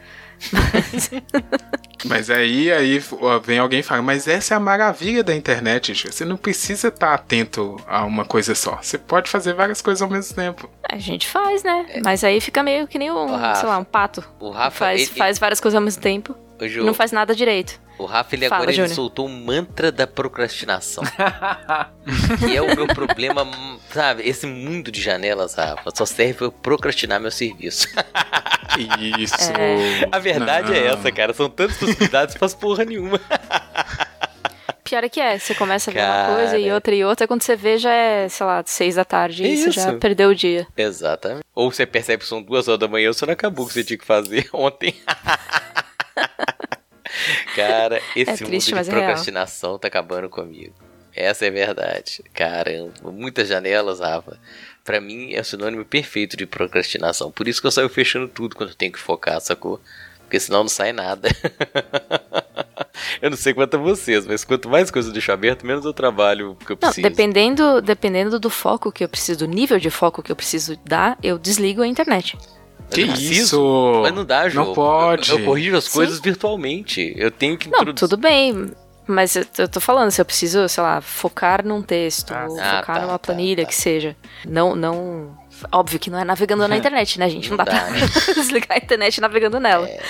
Mas 2.04 2.30
aí, 2.30 2.70
aí 2.70 3.02
vem 3.42 3.58
alguém 3.58 3.80
e 3.80 3.82
fala, 3.82 4.02
mas 4.02 4.28
essa 4.28 4.54
é 4.54 4.56
a 4.56 4.60
maravilha 4.60 5.24
da 5.24 5.34
internet, 5.34 5.92
você 6.06 6.24
não 6.24 6.36
precisa 6.36 6.88
estar 6.88 7.14
atento 7.14 7.76
a 7.86 8.04
uma 8.04 8.24
coisa 8.24 8.54
só. 8.54 8.78
Você 8.80 8.98
pode 8.98 9.30
fazer 9.30 9.54
várias 9.54 9.82
coisas 9.82 10.02
ao 10.02 10.08
mesmo 10.08 10.34
tempo. 10.34 10.70
A 10.88 10.98
gente 10.98 11.26
faz, 11.26 11.64
né? 11.64 11.86
É. 11.88 12.00
Mas 12.04 12.22
aí 12.22 12.40
fica 12.40 12.62
meio 12.62 12.86
que 12.86 12.98
nem 12.98 13.10
um, 13.10 13.34
Rafa, 13.34 13.60
sei 13.60 13.68
lá, 13.68 13.78
um 13.78 13.84
pato. 13.84 14.22
O 14.38 14.50
Rafa 14.50 14.78
faz, 14.78 15.02
ele... 15.02 15.18
faz 15.18 15.38
várias 15.38 15.58
coisas 15.58 15.74
ao 15.74 15.82
mesmo 15.82 16.02
tempo. 16.02 16.36
Ju, 16.60 16.84
não 16.84 16.94
faz 16.94 17.12
nada 17.12 17.34
direito. 17.34 17.80
O 17.98 18.04
Rafa, 18.04 18.34
ele 18.34 18.48
Fala, 18.48 18.62
agora 18.62 18.76
ele 18.76 18.88
soltou 18.88 19.26
um 19.26 19.44
mantra 19.44 19.90
da 19.90 20.06
procrastinação. 20.06 21.02
que 22.38 22.54
é 22.54 22.60
o 22.60 22.74
meu 22.76 22.86
problema, 22.86 23.46
sabe? 23.90 24.22
Esse 24.28 24.46
mundo 24.46 24.92
de 24.92 25.00
janelas, 25.00 25.54
Rafa, 25.54 25.90
só 25.94 26.04
serve 26.04 26.34
pra 26.34 26.46
eu 26.46 26.52
procrastinar 26.52 27.18
meu 27.20 27.30
serviço. 27.30 27.88
Isso. 29.20 29.52
É. 29.52 30.08
A 30.10 30.18
verdade 30.18 30.72
é 30.74 30.80
Não. 30.80 30.86
é 30.88 30.92
essa, 30.92 31.12
cara. 31.12 31.32
São 31.34 31.48
tantas 31.48 31.76
possibilidades, 31.76 32.36
faz 32.36 32.54
porra 32.54 32.84
nenhuma. 32.84 33.20
Pior 34.84 35.02
é 35.02 35.08
que 35.08 35.20
é, 35.20 35.36
você 35.36 35.52
começa 35.52 35.90
a 35.90 35.94
ver 35.94 35.98
Cara. 35.98 36.28
uma 36.28 36.36
coisa 36.38 36.58
e 36.58 36.70
outra 36.70 36.94
e 36.94 37.04
outra, 37.04 37.26
quando 37.26 37.42
você 37.42 37.56
vê 37.56 37.76
já 37.76 37.92
é, 37.92 38.28
sei 38.28 38.46
lá, 38.46 38.62
seis 38.64 38.94
da 38.94 39.04
tarde 39.04 39.42
e 39.44 39.56
você 39.56 39.72
já 39.72 39.90
Isso. 39.90 39.98
perdeu 39.98 40.28
o 40.30 40.34
dia. 40.34 40.64
Exatamente. 40.76 41.42
Ou 41.52 41.72
você 41.72 41.84
percebe 41.84 42.22
que 42.22 42.28
são 42.28 42.40
duas 42.40 42.68
horas 42.68 42.78
da 42.78 42.86
manhã, 42.86 43.12
você 43.12 43.26
não 43.26 43.32
acabou 43.32 43.64
o 43.64 43.68
que 43.68 43.74
você 43.74 43.82
tinha 43.82 43.98
que 43.98 44.04
fazer 44.06 44.48
ontem. 44.54 44.94
Cara, 47.56 48.00
esse 48.14 48.30
É 48.30 48.36
triste, 48.36 48.72
mundo 48.74 48.84
de 48.84 48.90
é 48.90 48.92
procrastinação 48.92 49.76
tá 49.78 49.88
acabando 49.88 50.28
comigo. 50.28 50.74
Essa 51.14 51.46
é 51.46 51.48
a 51.48 51.52
verdade. 51.52 52.22
Caramba, 52.32 53.10
muitas 53.10 53.48
janelas, 53.48 53.98
Rafa. 54.00 54.38
Pra 54.86 55.00
mim 55.00 55.32
é 55.34 55.40
o 55.40 55.44
sinônimo 55.44 55.84
perfeito 55.84 56.36
de 56.36 56.46
procrastinação. 56.46 57.30
Por 57.30 57.46
isso 57.48 57.60
que 57.60 57.66
eu 57.66 57.70
saio 57.72 57.88
fechando 57.88 58.28
tudo 58.28 58.54
quando 58.56 58.70
eu 58.70 58.74
tenho 58.76 58.92
que 58.92 58.98
focar, 59.00 59.40
sacou? 59.40 59.80
Porque 60.20 60.38
senão 60.40 60.60
não 60.60 60.68
sai 60.68 60.92
nada. 60.92 61.28
eu 63.20 63.30
não 63.30 63.36
sei 63.36 63.52
quanto 63.52 63.74
a 63.76 63.78
vocês, 63.80 64.26
mas 64.26 64.44
quanto 64.44 64.68
mais 64.68 64.90
coisa 64.90 65.08
eu 65.08 65.12
deixo 65.12 65.32
aberto, 65.32 65.66
menos 65.66 65.84
eu 65.84 65.92
trabalho 65.92 66.56
que 66.64 66.72
eu 66.72 66.78
Não, 66.80 66.88
preciso. 66.88 67.02
dependendo, 67.08 67.80
dependendo 67.82 68.38
do 68.38 68.48
foco 68.48 68.90
que 68.92 69.04
eu 69.04 69.08
preciso, 69.08 69.40
do 69.40 69.46
nível 69.46 69.78
de 69.78 69.90
foco 69.90 70.22
que 70.22 70.30
eu 70.32 70.36
preciso 70.36 70.78
dar, 70.84 71.18
eu 71.22 71.38
desligo 71.38 71.82
a 71.82 71.86
internet. 71.86 72.38
Que 72.90 73.02
isso? 73.02 74.00
Mas 74.02 74.14
não 74.14 74.24
dá, 74.24 74.48
João. 74.48 74.66
Não 74.66 74.74
pode. 74.74 75.30
Eu, 75.32 75.40
eu 75.40 75.44
corrijo 75.44 75.76
as 75.76 75.84
Sim. 75.84 75.92
coisas 75.94 76.20
virtualmente. 76.20 77.12
Eu 77.16 77.32
tenho 77.32 77.58
que 77.58 77.68
Não, 77.68 77.80
introduzir- 77.80 78.08
tudo 78.08 78.16
bem. 78.20 78.70
Mas 79.06 79.36
eu, 79.36 79.44
eu 79.58 79.68
tô 79.68 79.80
falando, 79.80 80.10
se 80.10 80.20
eu 80.20 80.24
preciso, 80.24 80.68
sei 80.68 80.82
lá, 80.82 81.00
focar 81.00 81.64
num 81.64 81.80
texto, 81.82 82.32
Ah, 82.32 82.46
ou 82.48 82.58
ah, 82.60 82.80
focar 82.80 82.96
tá, 82.96 83.02
numa 83.02 83.12
tá, 83.12 83.18
planilha, 83.18 83.62
tá. 83.62 83.68
que 83.68 83.74
seja. 83.74 84.16
Não, 84.44 84.74
não. 84.74 85.36
Óbvio 85.72 85.98
que 85.98 86.10
não 86.10 86.18
é 86.18 86.24
navegando 86.24 86.66
na 86.66 86.76
internet, 86.76 87.18
né, 87.18 87.28
gente? 87.28 87.48
Não, 87.50 87.56
Não 87.56 87.64
dá, 87.64 87.72
dá, 87.72 87.80
pra 87.82 87.90
né? 87.92 88.00
desligar 88.34 88.72
a 88.72 88.78
internet 88.78 89.20
navegando 89.20 89.60
nela. 89.60 89.88
É. 89.88 90.00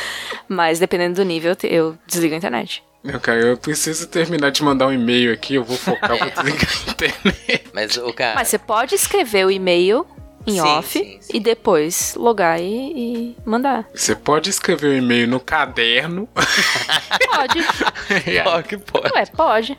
Mas 0.49 0.79
dependendo 0.79 1.17
do 1.17 1.25
nível, 1.25 1.57
eu 1.65 1.97
desligo 2.07 2.35
a 2.35 2.39
internet. 2.39 2.83
Meu 3.05 3.21
cara, 3.21 3.39
eu 3.39 3.57
preciso 3.57 4.09
terminar 4.09 4.51
de 4.51 4.65
mandar 4.65 4.89
um 4.89 4.93
e-mail 4.93 5.33
aqui, 5.33 5.55
eu 5.55 5.63
vou 5.63 5.77
focar, 5.77 6.11
eu 6.11 6.19
vou 6.19 6.29
desligar 6.31 6.69
a 6.69 6.91
internet. 6.91 7.65
Mas 7.73 7.97
o 7.99 8.13
cara. 8.13 8.35
Mas 8.35 8.49
você 8.49 8.59
pode 8.59 8.95
escrever 8.97 9.47
o 9.47 9.51
e-mail 9.51 10.05
em 10.47 10.53
Sim, 10.53 10.61
off 10.61 10.89
sim, 10.99 11.19
sim. 11.21 11.37
e 11.37 11.41
depois 11.41 12.15
logar 12.17 12.61
e, 12.61 12.65
e 12.65 13.37
mandar. 13.45 13.85
Você 13.95 14.15
pode 14.15 14.49
escrever 14.51 14.89
o 14.89 14.95
e-mail 14.97 15.27
no 15.29 15.41
caderno. 15.41 16.29
Pode. 16.35 17.59
Que 18.69 18.77
pode. 18.79 19.13
Ué, 19.15 19.27
pode. 19.27 19.79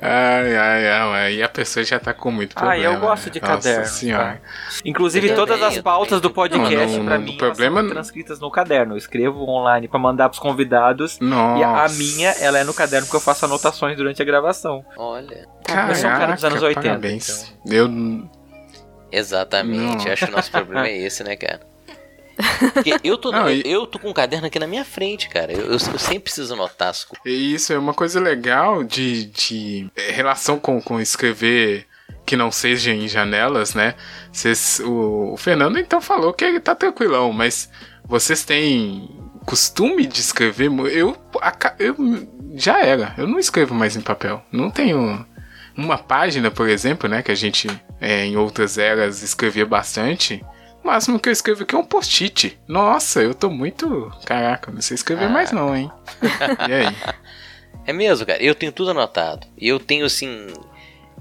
Ai, 0.00 0.56
ai, 0.56 0.88
ai, 0.88 1.26
aí 1.26 1.42
a 1.42 1.48
pessoa 1.48 1.82
já 1.82 1.98
tá 1.98 2.12
com 2.12 2.30
muito 2.30 2.52
Ah, 2.56 2.60
problema. 2.60 2.84
eu 2.94 3.00
gosto 3.00 3.30
de 3.30 3.40
né? 3.40 3.48
Nossa 3.48 3.62
caderno. 3.68 3.86
senhora. 3.86 4.42
Inclusive, 4.84 5.28
Eu 5.30 5.34
todas 5.34 5.58
também, 5.58 5.76
as 5.78 5.82
pautas 5.82 6.20
do 6.20 6.30
podcast, 6.30 6.92
Não, 6.92 6.98
não, 6.98 7.04
pra 7.06 7.18
mim, 7.18 7.36
problema 7.38 7.80
são 7.80 7.88
transcritas 7.90 8.38
no 8.40 8.50
caderno. 8.50 8.92
Eu 8.92 8.98
escrevo 8.98 9.42
online 9.48 9.88
pra 9.88 9.98
mandar 9.98 10.28
pros 10.28 10.38
convidados. 10.38 11.18
Nossa. 11.18 11.60
E 11.60 11.64
a 11.64 11.88
minha, 11.96 12.30
ela 12.40 12.58
é 12.58 12.64
no 12.64 12.74
caderno 12.74 13.06
porque 13.06 13.16
eu 13.16 13.20
faço 13.20 13.46
anotações 13.46 13.96
durante 13.96 14.20
a 14.20 14.24
gravação. 14.24 14.84
Olha. 14.96 15.48
Tá 15.64 15.88
Eu 15.88 15.94
sou 15.94 16.10
um 16.10 16.12
cara 16.12 16.34
dos 16.34 16.44
anos 16.44 16.62
80, 16.62 16.80
Parabéns. 16.86 17.54
Eu. 17.66 17.88
Exatamente. 19.10 20.04
Não. 20.06 20.12
Acho 20.12 20.26
que 20.26 20.32
o 20.32 20.36
nosso 20.36 20.50
problema 20.50 20.86
é 20.88 20.96
esse, 20.98 21.22
né, 21.24 21.36
cara? 21.36 21.60
Porque 22.72 22.94
eu 23.02 23.18
tô, 23.18 23.32
Não, 23.32 23.48
eu, 23.50 23.62
eu 23.64 23.86
tô 23.86 23.98
com 23.98 24.10
um 24.10 24.12
caderno 24.12 24.46
aqui 24.46 24.58
na 24.60 24.66
minha 24.66 24.84
frente, 24.84 25.28
cara. 25.28 25.52
Eu, 25.52 25.66
eu- 25.66 25.72
eu 25.72 25.78
sempre 25.78 26.20
preciso 26.20 26.54
anotar 26.54 26.88
as 26.88 27.04
coisas. 27.04 27.24
E 27.26 27.54
Isso 27.54 27.72
é 27.72 27.78
uma 27.78 27.92
coisa 27.92 28.20
legal 28.20 28.84
de, 28.84 29.24
de 29.24 29.90
é, 29.96 30.12
relação 30.12 30.58
com, 30.58 30.80
com 30.80 31.00
escrever 31.00 31.84
que 32.24 32.36
não 32.36 32.52
seja 32.52 32.92
em 32.92 33.08
janelas, 33.08 33.74
né? 33.74 33.94
Vocês, 34.32 34.80
o, 34.84 35.32
o 35.32 35.36
Fernando 35.36 35.78
então 35.78 36.00
falou 36.00 36.32
que 36.32 36.44
ele 36.44 36.60
tá 36.60 36.74
tranquilão, 36.76 37.32
mas 37.32 37.68
vocês 38.04 38.44
têm 38.44 39.08
costume 39.44 40.06
de 40.06 40.20
escrever? 40.20 40.70
Eu, 40.92 41.16
eu 41.78 41.96
já 42.54 42.80
era, 42.80 43.14
eu 43.18 43.26
não 43.26 43.38
escrevo 43.38 43.74
mais 43.74 43.96
em 43.96 44.00
papel. 44.00 44.44
Não 44.52 44.70
tenho 44.70 45.26
uma 45.84 45.96
página, 45.98 46.50
por 46.50 46.68
exemplo, 46.68 47.08
né? 47.08 47.22
Que 47.22 47.30
a 47.32 47.34
gente 47.34 47.68
é, 48.00 48.24
em 48.26 48.36
outras 48.36 48.76
eras 48.78 49.22
escrevia 49.22 49.64
bastante. 49.64 50.44
O 50.82 50.86
máximo 50.86 51.18
que 51.18 51.28
eu 51.28 51.32
escrevo 51.32 51.62
aqui 51.62 51.74
é 51.74 51.78
um 51.78 51.84
post-it. 51.84 52.58
Nossa, 52.66 53.20
eu 53.22 53.34
tô 53.34 53.48
muito. 53.50 54.12
Caraca, 54.24 54.70
não 54.70 54.80
sei 54.80 54.94
escrever 54.94 55.24
Ah. 55.26 55.28
mais, 55.30 55.52
não, 55.52 55.74
hein? 55.76 55.90
E 56.68 56.72
aí? 56.72 56.96
É 57.86 57.92
mesmo, 57.92 58.26
cara. 58.26 58.42
Eu 58.42 58.54
tenho 58.54 58.72
tudo 58.72 58.90
anotado. 58.90 59.46
E 59.56 59.68
eu 59.68 59.80
tenho, 59.80 60.04
assim, 60.06 60.46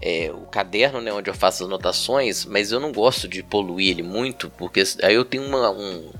é, 0.01 0.31
o 0.33 0.41
caderno, 0.47 1.01
né, 1.01 1.11
onde 1.13 1.29
eu 1.29 1.33
faço 1.33 1.63
as 1.63 1.69
anotações, 1.69 2.45
mas 2.45 2.71
eu 2.71 2.79
não 2.79 2.91
gosto 2.91 3.27
de 3.27 3.41
poluir 3.43 3.91
ele 3.91 4.03
muito, 4.03 4.49
porque 4.57 4.83
aí 5.03 5.13
eu 5.15 5.25
tenho 5.25 5.43
uma, 5.43 5.69
um- 5.71 6.11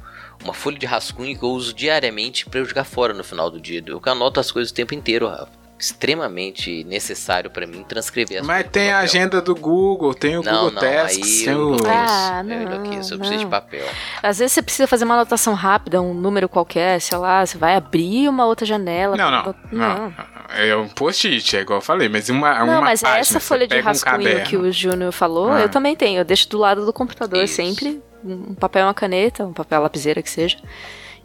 uma 0.43 0.54
folha 0.54 0.78
de 0.78 0.86
rascunho 0.86 1.38
que 1.38 1.43
eu 1.43 1.50
uso 1.50 1.73
diariamente 1.73 2.45
pra 2.47 2.60
eu 2.60 2.65
jogar 2.65 2.84
fora 2.86 3.13
no 3.13 3.23
final 3.23 3.50
do 3.52 3.60
dia. 3.62 3.84
Eu 3.86 4.02
anoto 4.06 4.39
as 4.39 4.52
coisas 4.52 4.71
o 4.71 4.76
tempo 4.76 4.93
inteiro, 4.93 5.28
Rafa. 5.28 5.50
Extremamente 5.79 6.83
necessário 6.85 7.51
pra 7.51 7.67
mim 7.67 7.83
transcrever 7.87 8.41
as 8.41 8.47
Mas 8.47 8.65
tem 8.71 8.91
a 8.91 8.99
agenda 8.99 9.39
do 9.41 9.53
Google, 9.55 10.13
tem 10.13 10.35
o 10.37 10.41
Não, 10.43 10.51
Google 10.51 10.71
não, 10.71 10.81
Tasks, 10.81 11.43
tem 11.43 11.53
eu 11.53 11.69
o... 11.71 11.77
Ah, 11.87 12.39
eu 12.39 12.43
não, 12.43 12.61
enlouqueço, 12.63 13.13
eu 13.13 13.19
preciso 13.19 13.39
de 13.39 13.43
não. 13.43 13.51
papel. 13.51 13.85
Às 14.23 14.39
vezes 14.39 14.53
você 14.53 14.61
precisa 14.63 14.87
fazer 14.87 15.05
uma 15.05 15.13
anotação 15.13 15.53
rápida, 15.53 16.01
um 16.01 16.13
número 16.15 16.49
qualquer, 16.49 16.99
sei 16.99 17.17
lá, 17.17 17.45
você 17.45 17.57
vai 17.59 17.75
abrir 17.75 18.27
uma 18.27 18.45
outra 18.45 18.65
janela. 18.65 19.15
Não, 19.15 19.29
não, 19.31 19.55
não. 19.71 20.13
É 20.57 20.75
um 20.75 20.87
post-it, 20.87 21.55
é 21.57 21.61
igual 21.61 21.77
eu 21.77 21.83
falei, 21.83 22.09
mas 22.09 22.27
uma, 22.29 22.63
uma 22.63 22.65
Não, 22.65 22.81
mas 22.81 23.01
página, 23.01 23.19
essa 23.19 23.39
folha 23.39 23.67
de 23.67 23.75
um 23.77 23.81
rascunho 23.83 24.17
caderno. 24.17 24.45
que 24.45 24.57
o 24.57 24.71
Júnior 24.71 25.11
falou, 25.11 25.51
Ah. 25.51 25.61
eu 25.61 25.69
também 25.69 25.95
tenho. 25.95 26.19
Eu 26.21 26.25
deixo 26.25 26.49
do 26.49 26.57
lado 26.57 26.85
do 26.85 26.93
computador 26.93 27.43
Isso. 27.43 27.55
sempre, 27.55 28.01
um 28.23 28.55
papel 28.55 28.81
e 28.81 28.85
uma 28.87 28.93
caneta, 28.93 29.45
um 29.45 29.53
papel 29.53 29.81
lapiseira 29.81 30.23
que 30.23 30.29
seja. 30.29 30.57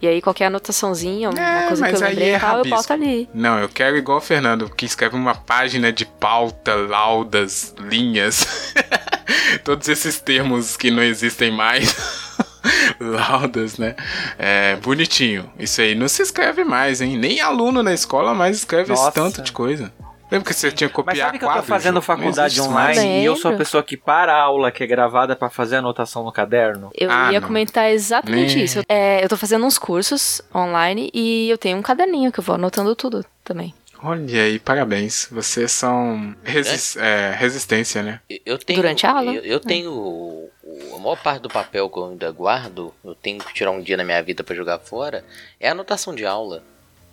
E 0.02 0.08
aí 0.08 0.20
qualquer 0.20 0.46
anotaçãozinha, 0.46 1.30
uma 1.30 1.40
É, 1.40 1.68
coisa 1.68 1.88
que 1.88 1.94
eu 1.94 2.00
lembrei 2.00 2.30
é 2.30 2.38
tal, 2.40 2.58
eu 2.58 2.64
boto 2.64 2.92
ali. 2.92 3.28
Não, 3.32 3.60
eu 3.60 3.68
quero 3.68 3.96
igual 3.96 4.18
o 4.18 4.20
Fernando, 4.20 4.68
que 4.68 4.84
escreve 4.84 5.14
uma 5.14 5.32
página 5.32 5.92
de 5.92 6.04
pauta, 6.04 6.74
laudas, 6.74 7.72
linhas. 7.78 8.74
Todos 9.62 9.88
esses 9.88 10.18
termos 10.18 10.76
que 10.76 10.90
não 10.90 11.04
existem 11.04 11.52
mais. 11.52 11.94
laudas, 12.98 13.78
né? 13.78 13.94
É, 14.36 14.74
bonitinho. 14.82 15.48
Isso 15.56 15.80
aí 15.80 15.94
não 15.94 16.08
se 16.08 16.22
escreve 16.22 16.64
mais, 16.64 17.00
hein? 17.00 17.16
Nem 17.16 17.40
aluno 17.40 17.80
na 17.80 17.94
escola 17.94 18.34
mais 18.34 18.56
escreve 18.56 18.92
esse 18.92 19.02
Nossa. 19.02 19.12
tanto 19.12 19.40
de 19.40 19.52
coisa. 19.52 19.92
Lembra 20.32 20.48
que 20.48 20.54
você 20.54 20.72
tinha 20.72 20.88
que 20.88 20.96
Mas 20.96 21.04
copiar 21.06 21.26
sabe 21.26 21.38
que 21.38 21.44
eu 21.44 21.52
tô 21.52 21.62
fazendo 21.62 21.96
Ju? 21.96 22.02
Faculdade 22.02 22.60
online 22.60 22.74
mais. 22.96 22.98
e 22.98 23.24
eu 23.24 23.36
sou 23.36 23.52
a 23.52 23.56
pessoa 23.56 23.82
que 23.82 23.96
para 23.96 24.32
a 24.34 24.40
aula 24.42 24.72
que 24.72 24.82
é 24.82 24.86
gravada 24.86 25.36
pra 25.36 25.50
fazer 25.50 25.76
anotação 25.76 26.24
no 26.24 26.32
caderno? 26.32 26.90
Eu 26.94 27.10
Ah, 27.10 27.30
ia 27.32 27.40
não. 27.40 27.46
comentar 27.46 27.90
exatamente 27.90 28.54
Nem- 28.56 28.64
isso. 28.64 28.82
É, 28.88 29.22
eu 29.22 29.28
tô 29.28 29.36
fazendo 29.36 29.64
uns 29.66 29.76
cursos 29.78 30.40
online 30.54 31.10
e 31.12 31.48
eu 31.50 31.58
tenho 31.58 31.76
um 31.76 31.82
caderninho 31.82 32.32
que 32.32 32.40
eu 32.40 32.44
vou 32.44 32.54
anotando 32.54 32.96
tudo 32.96 33.24
também. 33.44 33.74
Olha 34.04 34.42
aí, 34.42 34.58
parabéns. 34.58 35.28
Vocês 35.30 35.70
são 35.70 36.34
resis- 36.42 36.96
é, 36.96 37.32
resistência, 37.38 38.02
né? 38.02 38.18
Eu- 38.44 38.58
tenho, 38.58 38.78
Durante 38.80 39.06
a 39.06 39.12
aula? 39.12 39.32
Eu, 39.32 39.42
eu 39.44 39.60
tenho 39.60 39.92
o- 39.92 40.50
o- 40.64 40.96
a 40.96 40.98
maior 40.98 41.16
parte 41.22 41.42
do 41.42 41.48
papel 41.48 41.88
que 41.88 41.98
eu 41.98 42.06
ainda 42.06 42.28
guardo, 42.32 42.92
eu 43.04 43.14
tenho 43.14 43.38
que 43.38 43.54
tirar 43.54 43.70
um 43.70 43.80
dia 43.80 43.96
na 43.96 44.02
minha 44.02 44.20
vida 44.20 44.42
pra 44.42 44.56
jogar 44.56 44.80
fora, 44.80 45.24
é 45.60 45.68
a 45.68 45.72
anotação 45.72 46.12
de 46.14 46.26
aula. 46.26 46.64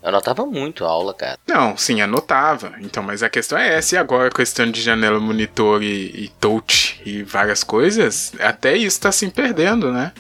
Eu 0.02 0.10
anotava 0.10 0.46
muito 0.46 0.86
a 0.86 0.88
aula, 0.88 1.14
cara. 1.14 1.38
Não, 1.48 1.76
sim, 1.76 2.02
anotava. 2.02 2.74
Então, 2.80 3.04
mas 3.04 3.22
a 3.22 3.30
questão 3.30 3.58
é 3.58 3.76
essa. 3.76 3.96
E 3.96 3.98
agora, 3.98 4.30
questão 4.30 4.70
de 4.70 4.82
janela, 4.82 5.20
monitor 5.20 5.84
e, 5.84 6.26
e 6.26 6.32
touch 6.40 7.02
e 7.06 7.24
várias 7.24 7.64
coisas, 7.64 8.32
até 8.40 8.76
isso 8.78 9.02
tá 9.02 9.12
se 9.12 9.28
perdendo, 9.30 9.92
né? 9.92 10.14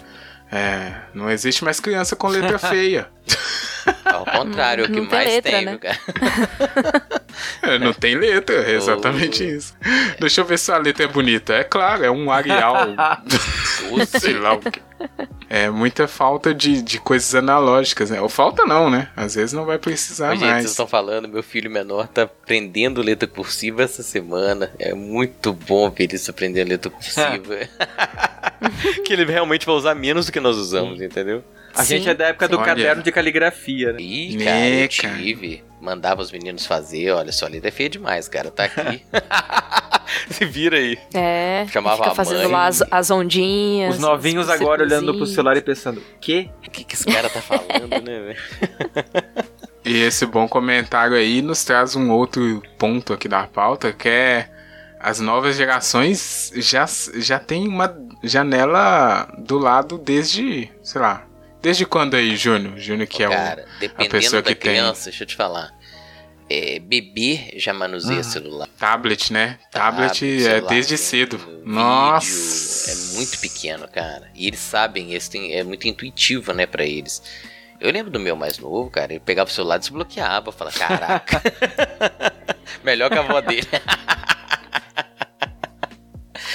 É, 0.52 0.94
não 1.13 1.30
existe 1.30 1.63
mais 1.63 1.80
criança 1.80 2.15
com 2.15 2.28
letra 2.28 2.58
feia. 2.60 3.08
Ao 4.06 4.25
contrário, 4.25 4.84
é 4.84 4.88
o 4.88 4.91
que 4.91 4.99
Não 4.99 5.08
tem 5.08 5.17
mais 5.17 5.30
letra, 5.30 5.52
tem, 5.52 5.65
né? 5.65 5.78
cara? 5.78 5.99
É, 7.62 7.80
não 7.80 7.93
tem 7.93 8.15
letra, 8.15 8.56
é 8.56 8.71
exatamente 8.75 9.43
isso. 9.43 9.73
Deixa 10.19 10.41
eu 10.41 10.45
ver 10.45 10.58
se 10.60 10.71
a 10.71 10.78
letra 10.78 11.06
é 11.06 11.08
bonita. 11.08 11.54
É 11.54 11.63
claro, 11.63 12.04
é 12.04 12.12
um 12.12 12.32
Arial. 12.32 12.88
sei 14.08 14.34
lá 14.34 14.54
o 14.54 14.60
que. 14.60 14.82
É 15.49 15.69
muita 15.69 16.08
falta 16.08 16.54
de, 16.54 16.82
de 16.82 16.99
coisas 16.99 17.34
analógicas, 17.34 18.10
né? 18.10 18.21
Ou 18.21 18.30
falta 18.30 18.65
não, 18.65 18.89
né? 18.89 19.10
Às 19.15 19.36
vezes 19.36 19.54
não 19.54 19.65
vai 19.65 19.78
precisar 19.80 20.30
Ô, 20.30 20.32
gente, 20.32 20.41
vocês 20.41 20.52
mais. 20.52 20.65
estão 20.65 20.88
falando, 20.88 21.28
meu 21.28 21.41
filho 21.41 21.71
menor 21.71 22.08
tá 22.08 22.23
aprendendo 22.23 23.02
letra 23.02 23.28
cursiva 23.28 23.82
essa 23.84 24.04
semana. 24.04 24.71
É 24.78 24.93
muito 24.93 25.54
bom 25.54 25.89
ver 25.89 26.13
isso 26.13 26.30
aprendendo 26.30 26.69
letra 26.69 26.91
cursiva. 26.91 27.58
que 29.06 29.13
ele 29.13 29.25
realmente 29.25 29.65
vai 29.65 29.75
usar 29.75 29.95
menos 29.95 30.25
do 30.28 30.32
que 30.32 30.39
nós 30.39 30.58
usamos, 30.58 31.02
entendeu? 31.02 31.43
A 31.80 31.84
Sim, 31.86 31.98
gente 31.98 32.10
é 32.10 32.13
da 32.13 32.26
época 32.28 32.48
do 32.48 32.58
sim. 32.58 32.63
caderno 32.63 32.92
Olha. 32.96 33.04
de 33.04 33.12
caligrafia, 33.12 33.94
né? 33.94 34.00
Ih, 34.02 34.38
Né, 34.38 34.46
cara, 34.46 34.65
eu 34.68 34.89
cara? 34.89 35.24
tive. 35.24 35.63
Mandava 35.82 36.22
os 36.22 36.32
meninos 36.32 36.65
fazer, 36.65 37.12
olha 37.12 37.32
só, 37.32 37.48
letra 37.48 37.70
é 37.70 37.72
feia 37.72 37.89
demais, 37.89 38.28
cara. 38.28 38.52
Tá 38.52 38.65
aqui. 38.65 39.02
Se 40.30 40.44
vira 40.46 40.76
aí. 40.78 40.98
É, 41.13 41.65
Chamava 41.72 41.98
fica 41.98 42.12
a 42.12 42.15
fazendo 42.15 42.44
mãe. 42.44 42.52
lá 42.52 42.68
as, 42.68 42.84
as 42.92 43.12
ondinhas. 43.12 43.96
Os 43.96 44.02
novinhos 44.02 44.50
agora 44.50 44.84
olhando 44.84 45.13
pro 45.15 45.26
celular 45.26 45.56
e 45.56 45.62
pensando, 45.62 46.02
que? 46.20 46.50
O 46.68 46.70
que, 46.72 46.84
que 46.84 46.96
esse 46.96 47.06
cara 47.06 47.30
tá 47.30 47.42
falando, 47.42 47.89
né, 48.04 48.20
velho? 48.20 48.38
E 49.86 49.98
esse 50.04 50.26
bom 50.26 50.48
comentário 50.48 51.15
aí 51.15 51.42
nos 51.42 51.63
traz 51.63 51.96
um 51.96 52.12
outro 52.12 52.62
ponto 52.78 53.13
aqui 53.13 53.28
da 53.28 53.48
pauta, 53.48 53.94
que 53.94 54.10
é 54.10 54.50
as 55.00 55.20
novas 55.20 55.56
gerações 55.56 56.52
já, 56.56 56.86
já 57.15 57.39
tem 57.39 57.68
uma 57.68 57.96
janela 58.24 59.32
do 59.38 59.58
lado 59.58 59.98
desde, 59.98 60.69
sei 60.84 61.00
lá, 61.02 61.23
Desde 61.62 61.85
quando 61.85 62.15
aí, 62.15 62.35
Júnior? 62.35 62.77
Júnior 62.77 63.07
que 63.07 63.23
é 63.23 63.27
Cara, 63.27 63.65
o, 63.65 63.75
a 63.75 63.79
dependendo 63.79 64.10
pessoa 64.12 64.41
da 64.41 64.49
que 64.49 64.55
tem 64.55 64.71
criança, 64.71 65.10
deixa 65.10 65.23
eu 65.23 65.27
te 65.27 65.35
falar. 65.35 65.77
É, 66.49 66.79
bebê 66.79 67.53
já 67.57 67.73
manuseia 67.73 68.23
celular. 68.23 68.67
tablet, 68.79 69.31
né? 69.31 69.60
Tablet, 69.69 70.25
é 70.25 70.39
celular, 70.39 70.69
desde 70.69 70.97
cedo. 70.97 71.37
vídeo, 71.37 71.62
Nossa. 71.63 72.91
É 72.91 73.15
muito 73.17 73.37
pequeno, 73.39 73.87
cara. 73.87 74.31
E 74.33 74.47
eles 74.47 74.60
sabem, 74.60 75.12
eles 75.12 75.27
têm, 75.27 75.53
é 75.53 75.63
muito 75.63 75.87
intuitivo, 75.87 76.51
né, 76.53 76.65
pra 76.65 76.83
eles. 76.83 77.21
Eu 77.79 77.91
lembro 77.91 78.12
do 78.12 78.19
meu 78.19 78.35
mais 78.35 78.57
novo, 78.57 78.89
cara, 78.89 79.13
ele 79.13 79.19
pegava 79.19 79.49
o 79.49 79.53
celular 79.53 79.75
e 79.75 79.79
desbloqueava. 79.79 80.51
Falava, 80.51 80.77
caraca. 80.77 81.41
Melhor 82.83 83.10
que 83.10 83.17
a 83.17 83.21
avó 83.21 83.39
dele. 83.41 83.67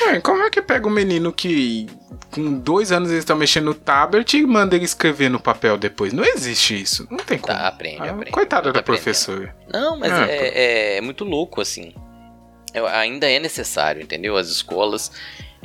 Ué, 0.03 0.21
como 0.21 0.43
é 0.43 0.51
que 0.51 0.61
pega 0.63 0.87
um 0.87 0.91
menino 0.91 1.33
que 1.33 1.87
com 2.31 2.55
dois 2.59 2.91
anos 2.93 3.11
ele 3.11 3.19
está 3.21 3.35
mexendo 3.35 3.67
no 3.67 3.75
tablet 3.75 4.37
e 4.37 4.47
manda 4.47 4.75
ele 4.77 4.85
escrever 4.85 5.29
no 5.29 5.39
papel 5.41 5.77
depois? 5.79 6.13
Não 6.13 6.25
existe 6.25 6.81
isso. 6.81 7.07
Não 7.11 7.19
tem 7.19 7.39
como. 7.39 7.57
Tá, 7.57 7.69
aprende, 7.69 8.03
Ah, 8.03 8.11
aprende. 8.11 8.31
Coitada 8.31 8.65
Tá 8.69 8.73
da 8.73 8.81
aprendendo. 8.81 9.03
professora. 9.05 9.57
Não, 9.73 9.97
mas 9.99 10.11
Ah, 10.13 10.27
é, 10.27 10.37
é- 10.49 10.97
é 10.97 11.01
muito 11.01 11.25
louco, 11.25 11.61
assim. 11.61 11.93
Eu- 12.73 12.87
ainda 12.87 13.31
é 13.31 13.39
necessário, 13.39 14.03
entendeu? 14.03 14.37
As 14.37 14.49
escolas. 14.49 15.13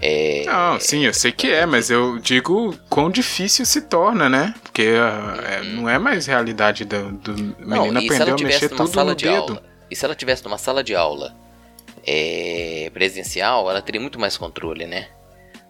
É, 0.01 0.43
Não, 0.45 0.79
sim, 0.79 1.05
eu 1.05 1.13
sei 1.13 1.31
que 1.31 1.51
é, 1.51 1.65
mas 1.65 1.89
eu 1.89 2.19
digo 2.19 2.73
quão 2.89 3.09
difícil 3.09 3.65
se 3.65 3.81
torna, 3.81 4.29
né? 4.29 4.53
Porque 4.63 4.93
ah, 4.97 5.37
é, 5.43 5.63
não 5.63 5.89
é 5.89 5.99
mais 5.99 6.25
realidade 6.25 6.85
do, 6.85 7.11
do 7.11 7.33
Não, 7.59 7.81
menino 7.83 7.99
se 8.01 8.21
aprender 8.21 8.31
a 8.43 8.47
mexer 8.47 8.69
tudo 8.69 9.03
no 9.03 9.15
de 9.15 9.25
dedo. 9.25 9.35
aula? 9.53 9.63
E 9.91 9.95
se 9.95 10.05
ela 10.05 10.15
tivesse 10.15 10.43
numa 10.45 10.57
sala 10.57 10.81
de 10.83 10.95
aula 10.95 11.35
é, 12.05 12.89
presencial, 12.93 13.69
ela 13.69 13.81
teria 13.81 14.01
muito 14.01 14.19
mais 14.19 14.37
controle, 14.37 14.85
né? 14.85 15.07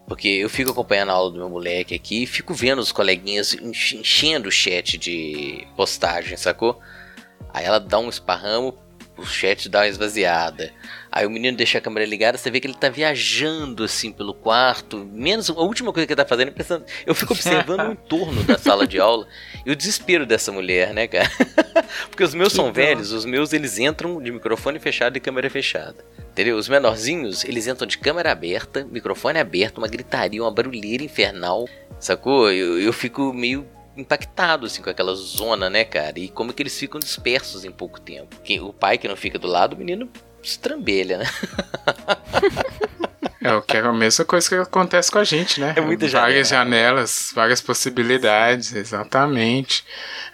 Porque 0.07 0.27
eu 0.27 0.49
fico 0.49 0.71
acompanhando 0.71 1.09
a 1.09 1.13
aula 1.13 1.31
do 1.31 1.37
meu 1.37 1.49
moleque 1.49 1.93
aqui 1.93 2.23
e 2.23 2.27
fico 2.27 2.53
vendo 2.53 2.79
os 2.79 2.91
coleguinhas 2.91 3.53
enche- 3.53 3.97
enchendo 3.97 4.49
o 4.49 4.51
chat 4.51 4.97
de 4.97 5.67
postagem, 5.75 6.35
sacou? 6.35 6.79
Aí 7.53 7.65
ela 7.65 7.79
dá 7.79 7.99
um 7.99 8.09
esparramo, 8.09 8.75
o 9.15 9.25
chat 9.25 9.69
dá 9.69 9.79
uma 9.79 9.87
esvaziada. 9.87 10.71
Aí 11.11 11.27
o 11.27 11.29
menino 11.29 11.55
deixa 11.57 11.77
a 11.77 11.81
câmera 11.81 12.05
ligada, 12.07 12.37
você 12.37 12.49
vê 12.49 12.59
que 12.59 12.65
ele 12.67 12.73
tá 12.73 12.89
viajando 12.89 13.83
assim 13.83 14.11
pelo 14.11 14.33
quarto. 14.33 15.07
Menos 15.11 15.49
a 15.49 15.53
última 15.53 15.93
coisa 15.93 16.07
que 16.07 16.13
ele 16.13 16.21
tá 16.23 16.27
fazendo 16.27 16.47
é 16.47 16.51
pensando. 16.51 16.85
Eu 17.05 17.13
fico 17.13 17.33
observando 17.33 17.89
o 17.89 17.91
entorno 17.93 18.43
da 18.43 18.57
sala 18.57 18.87
de 18.87 18.99
aula 18.99 19.27
e 19.65 19.71
o 19.71 19.75
desespero 19.75 20.25
dessa 20.25 20.51
mulher, 20.51 20.93
né, 20.93 21.07
cara? 21.07 21.29
Porque 22.09 22.23
os 22.23 22.33
meus 22.33 22.49
Que 22.49 22.55
são 22.57 22.65
dó. 22.65 22.71
velhos, 22.71 23.11
os 23.11 23.25
meus 23.25 23.51
eles 23.53 23.77
entram 23.79 24.21
de 24.21 24.31
microfone 24.31 24.79
fechado 24.79 25.17
e 25.17 25.19
câmera 25.19 25.49
fechada. 25.49 25.95
Entendeu? 26.31 26.57
Os 26.57 26.69
menorzinhos, 26.69 27.43
eles 27.43 27.67
entram 27.67 27.87
de 27.87 27.97
câmera 27.97 28.31
aberta, 28.31 28.87
microfone 28.89 29.39
aberto, 29.39 29.79
uma 29.79 29.87
gritaria, 29.87 30.41
uma 30.41 30.51
barulheira 30.51 31.03
infernal. 31.03 31.67
Sacou? 31.99 32.51
Eu, 32.51 32.79
eu 32.79 32.93
fico 32.93 33.33
meio 33.33 33.67
impactado 33.97 34.65
assim 34.65 34.81
com 34.81 34.89
aquela 34.89 35.13
zona, 35.15 35.69
né, 35.69 35.83
cara? 35.83 36.17
E 36.19 36.29
como 36.29 36.53
que 36.53 36.63
eles 36.63 36.77
ficam 36.77 36.99
dispersos 36.99 37.65
em 37.65 37.71
pouco 37.71 37.99
tempo. 37.99 38.37
Quem- 38.43 38.61
o 38.61 38.71
pai 38.71 38.97
que 38.97 39.07
não 39.07 39.17
fica 39.17 39.37
do 39.37 39.47
lado, 39.47 39.73
o 39.73 39.77
menino 39.77 40.09
estrambelha, 40.41 41.17
né? 41.17 41.25
É 43.49 43.55
o 43.55 43.61
que 43.61 43.77
é 43.77 43.79
a 43.79 43.91
mesma 43.91 44.25
coisa 44.25 44.47
que 44.47 44.55
acontece 44.55 45.11
com 45.11 45.17
a 45.17 45.23
gente, 45.23 45.59
né? 45.59 45.73
É 45.75 45.81
muita 45.81 46.07
Várias 46.07 46.49
janelas, 46.49 47.31
várias 47.33 47.59
possibilidades, 47.59 48.73
exatamente. 48.75 49.83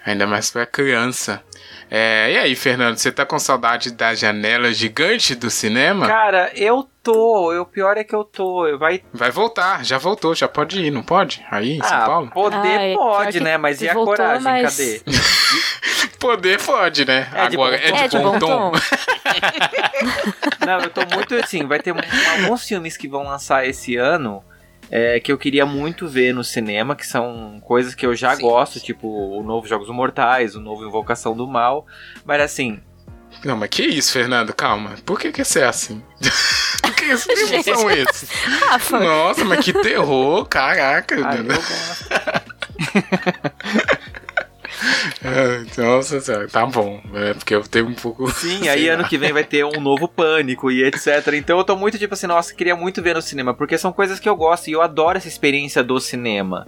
Ainda 0.04 0.26
mais 0.26 0.50
pra 0.50 0.66
criança. 0.66 1.42
É, 1.88 2.32
e 2.32 2.36
aí, 2.38 2.56
Fernando, 2.56 2.96
você 2.98 3.12
tá 3.12 3.24
com 3.24 3.38
saudade 3.38 3.92
da 3.92 4.12
janela 4.14 4.72
gigante 4.72 5.34
do 5.36 5.48
cinema? 5.48 6.06
Cara, 6.08 6.50
eu 6.56 6.88
tô. 7.00 7.52
O 7.60 7.64
pior 7.64 7.96
é 7.96 8.02
que 8.02 8.14
eu 8.14 8.24
tô. 8.24 8.76
Vai. 8.76 9.02
Vai 9.12 9.30
voltar, 9.30 9.84
já 9.84 9.96
voltou, 9.96 10.34
já 10.34 10.48
pode 10.48 10.80
ir, 10.82 10.90
não 10.90 11.02
pode? 11.04 11.44
Aí 11.48 11.78
em 11.78 11.82
São 11.82 11.96
Ah, 11.96 12.06
Paulo? 12.06 12.30
poder 12.32 12.56
Ah, 12.78 12.82
é, 12.82 12.94
pode, 12.94 13.38
que 13.38 13.40
né? 13.44 13.56
Mas 13.56 13.80
e 13.82 13.88
a 13.88 13.94
voltou, 13.94 14.16
coragem? 14.16 14.42
mas- 14.42 14.76
Cadê? 14.76 15.02
Poder 16.18 16.60
pode, 16.62 17.04
né? 17.04 17.28
É 17.32 17.48
de 17.48 17.56
Agora 17.56 17.76
bom 17.78 17.84
é 17.84 17.92
de, 17.92 18.02
É 18.02 18.08
de 18.08 18.18
bom 18.18 18.32
bom 18.32 18.38
tom. 18.38 18.72
tom. 18.72 18.72
Não, 20.66 20.80
eu 20.80 20.90
tô 20.90 21.02
muito 21.14 21.34
assim. 21.36 21.64
Vai 21.66 21.78
ter 21.78 21.94
alguns 22.40 22.66
filmes 22.66 22.96
que 22.96 23.06
vão 23.06 23.22
lançar 23.22 23.66
esse 23.66 23.96
ano. 23.96 24.42
É, 24.90 25.18
que 25.20 25.30
eu 25.32 25.38
queria 25.38 25.66
muito 25.66 26.06
ver 26.08 26.32
no 26.34 26.44
cinema, 26.44 26.94
que 26.94 27.06
são 27.06 27.60
coisas 27.64 27.94
que 27.94 28.06
eu 28.06 28.14
já 28.14 28.34
Sim. 28.36 28.42
gosto, 28.42 28.80
tipo 28.80 29.08
o 29.08 29.42
novo 29.42 29.66
Jogos 29.66 29.88
Mortais, 29.88 30.54
o 30.54 30.60
novo 30.60 30.84
Invocação 30.86 31.36
do 31.36 31.46
Mal. 31.46 31.86
Mas 32.24 32.40
assim, 32.40 32.80
Não, 33.44 33.56
mas 33.56 33.68
que 33.68 33.82
isso, 33.84 34.12
Fernando? 34.12 34.54
Calma. 34.54 34.94
Por 35.04 35.18
que 35.18 35.32
que 35.32 35.44
você 35.44 35.60
é 35.60 35.66
assim? 35.66 36.02
Por 36.82 36.94
que 36.94 37.16
são 37.62 37.90
esses? 37.90 38.30
Rafa, 38.68 38.98
Nossa, 39.00 39.44
mas 39.44 39.64
que 39.64 39.72
terror, 39.72 40.44
caraca. 40.46 41.14
eu 41.14 41.44
gosto. 41.44 42.06
Ah, 42.10 42.42
Nossa 45.76 46.20
senhora, 46.20 46.48
tá 46.48 46.64
bom. 46.66 47.00
É 47.14 47.34
porque 47.34 47.54
eu 47.54 47.62
tenho 47.62 47.88
um 47.88 47.94
pouco. 47.94 48.30
Sim, 48.30 48.68
aí 48.68 48.88
lá. 48.88 48.94
ano 48.94 49.08
que 49.08 49.18
vem 49.18 49.32
vai 49.32 49.44
ter 49.44 49.64
um 49.64 49.80
novo 49.80 50.08
Pânico 50.08 50.70
e 50.70 50.84
etc. 50.84 51.32
Então 51.34 51.58
eu 51.58 51.64
tô 51.64 51.76
muito 51.76 51.98
tipo 51.98 52.14
assim, 52.14 52.26
nossa, 52.26 52.54
queria 52.54 52.76
muito 52.76 53.02
ver 53.02 53.14
no 53.14 53.22
cinema, 53.22 53.54
porque 53.54 53.76
são 53.78 53.92
coisas 53.92 54.18
que 54.20 54.28
eu 54.28 54.36
gosto 54.36 54.68
e 54.68 54.72
eu 54.72 54.82
adoro 54.82 55.18
essa 55.18 55.28
experiência 55.28 55.82
do 55.82 55.98
cinema. 56.00 56.66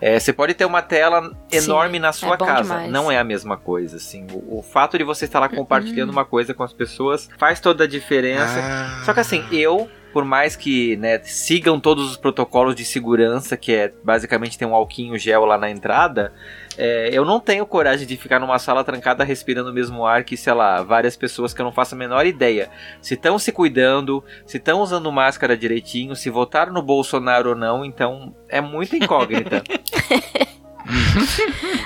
É, 0.00 0.18
você 0.18 0.32
pode 0.32 0.54
ter 0.54 0.64
uma 0.64 0.80
tela 0.80 1.32
enorme 1.50 1.98
na 1.98 2.12
sua 2.12 2.36
bom 2.36 2.46
casa, 2.46 2.62
demais. 2.62 2.90
não 2.92 3.10
é 3.10 3.18
a 3.18 3.24
mesma 3.24 3.56
coisa, 3.56 3.96
assim. 3.96 4.24
O, 4.32 4.58
o 4.58 4.62
fato 4.62 4.96
de 4.96 5.02
você 5.02 5.24
estar 5.24 5.40
lá 5.40 5.48
Uhum. 5.48 5.56
compartilhando 5.56 6.10
uma 6.10 6.24
coisa 6.24 6.54
com 6.54 6.62
as 6.62 6.72
pessoas 6.72 7.28
faz 7.36 7.58
toda 7.58 7.82
a 7.82 7.86
diferença. 7.86 8.60
Ah. 8.62 9.02
Só 9.04 9.12
que 9.12 9.18
assim, 9.18 9.44
eu, 9.50 9.90
por 10.12 10.24
mais 10.24 10.54
que 10.54 10.96
né, 10.98 11.18
sigam 11.24 11.80
todos 11.80 12.08
os 12.12 12.16
protocolos 12.16 12.76
de 12.76 12.84
segurança, 12.84 13.56
que 13.56 13.72
é 13.72 13.92
basicamente 14.04 14.56
ter 14.56 14.66
um 14.66 14.74
alquinho 14.74 15.18
gel 15.18 15.44
lá 15.44 15.58
na 15.58 15.68
entrada, 15.68 16.32
é, 16.78 17.10
eu 17.12 17.24
não 17.24 17.40
tenho 17.40 17.66
coragem 17.66 18.06
de 18.06 18.16
ficar 18.16 18.38
numa 18.38 18.58
sala 18.58 18.84
trancada 18.84 19.24
respirando 19.24 19.70
o 19.70 19.72
mesmo 19.72 20.06
ar 20.06 20.22
que, 20.22 20.36
sei 20.36 20.52
lá, 20.52 20.80
várias 20.80 21.16
pessoas 21.16 21.52
que 21.52 21.60
eu 21.60 21.64
não 21.64 21.72
faço 21.72 21.96
a 21.96 21.98
menor 21.98 22.24
ideia 22.24 22.70
se 23.02 23.14
estão 23.14 23.36
se 23.36 23.50
cuidando, 23.50 24.22
se 24.46 24.58
estão 24.58 24.80
usando 24.80 25.10
máscara 25.10 25.56
direitinho, 25.56 26.14
se 26.14 26.30
votaram 26.30 26.72
no 26.72 26.80
Bolsonaro 26.80 27.50
ou 27.50 27.56
não, 27.56 27.84
então 27.84 28.32
é 28.48 28.60
muita 28.60 28.96
incógnita. 28.96 29.62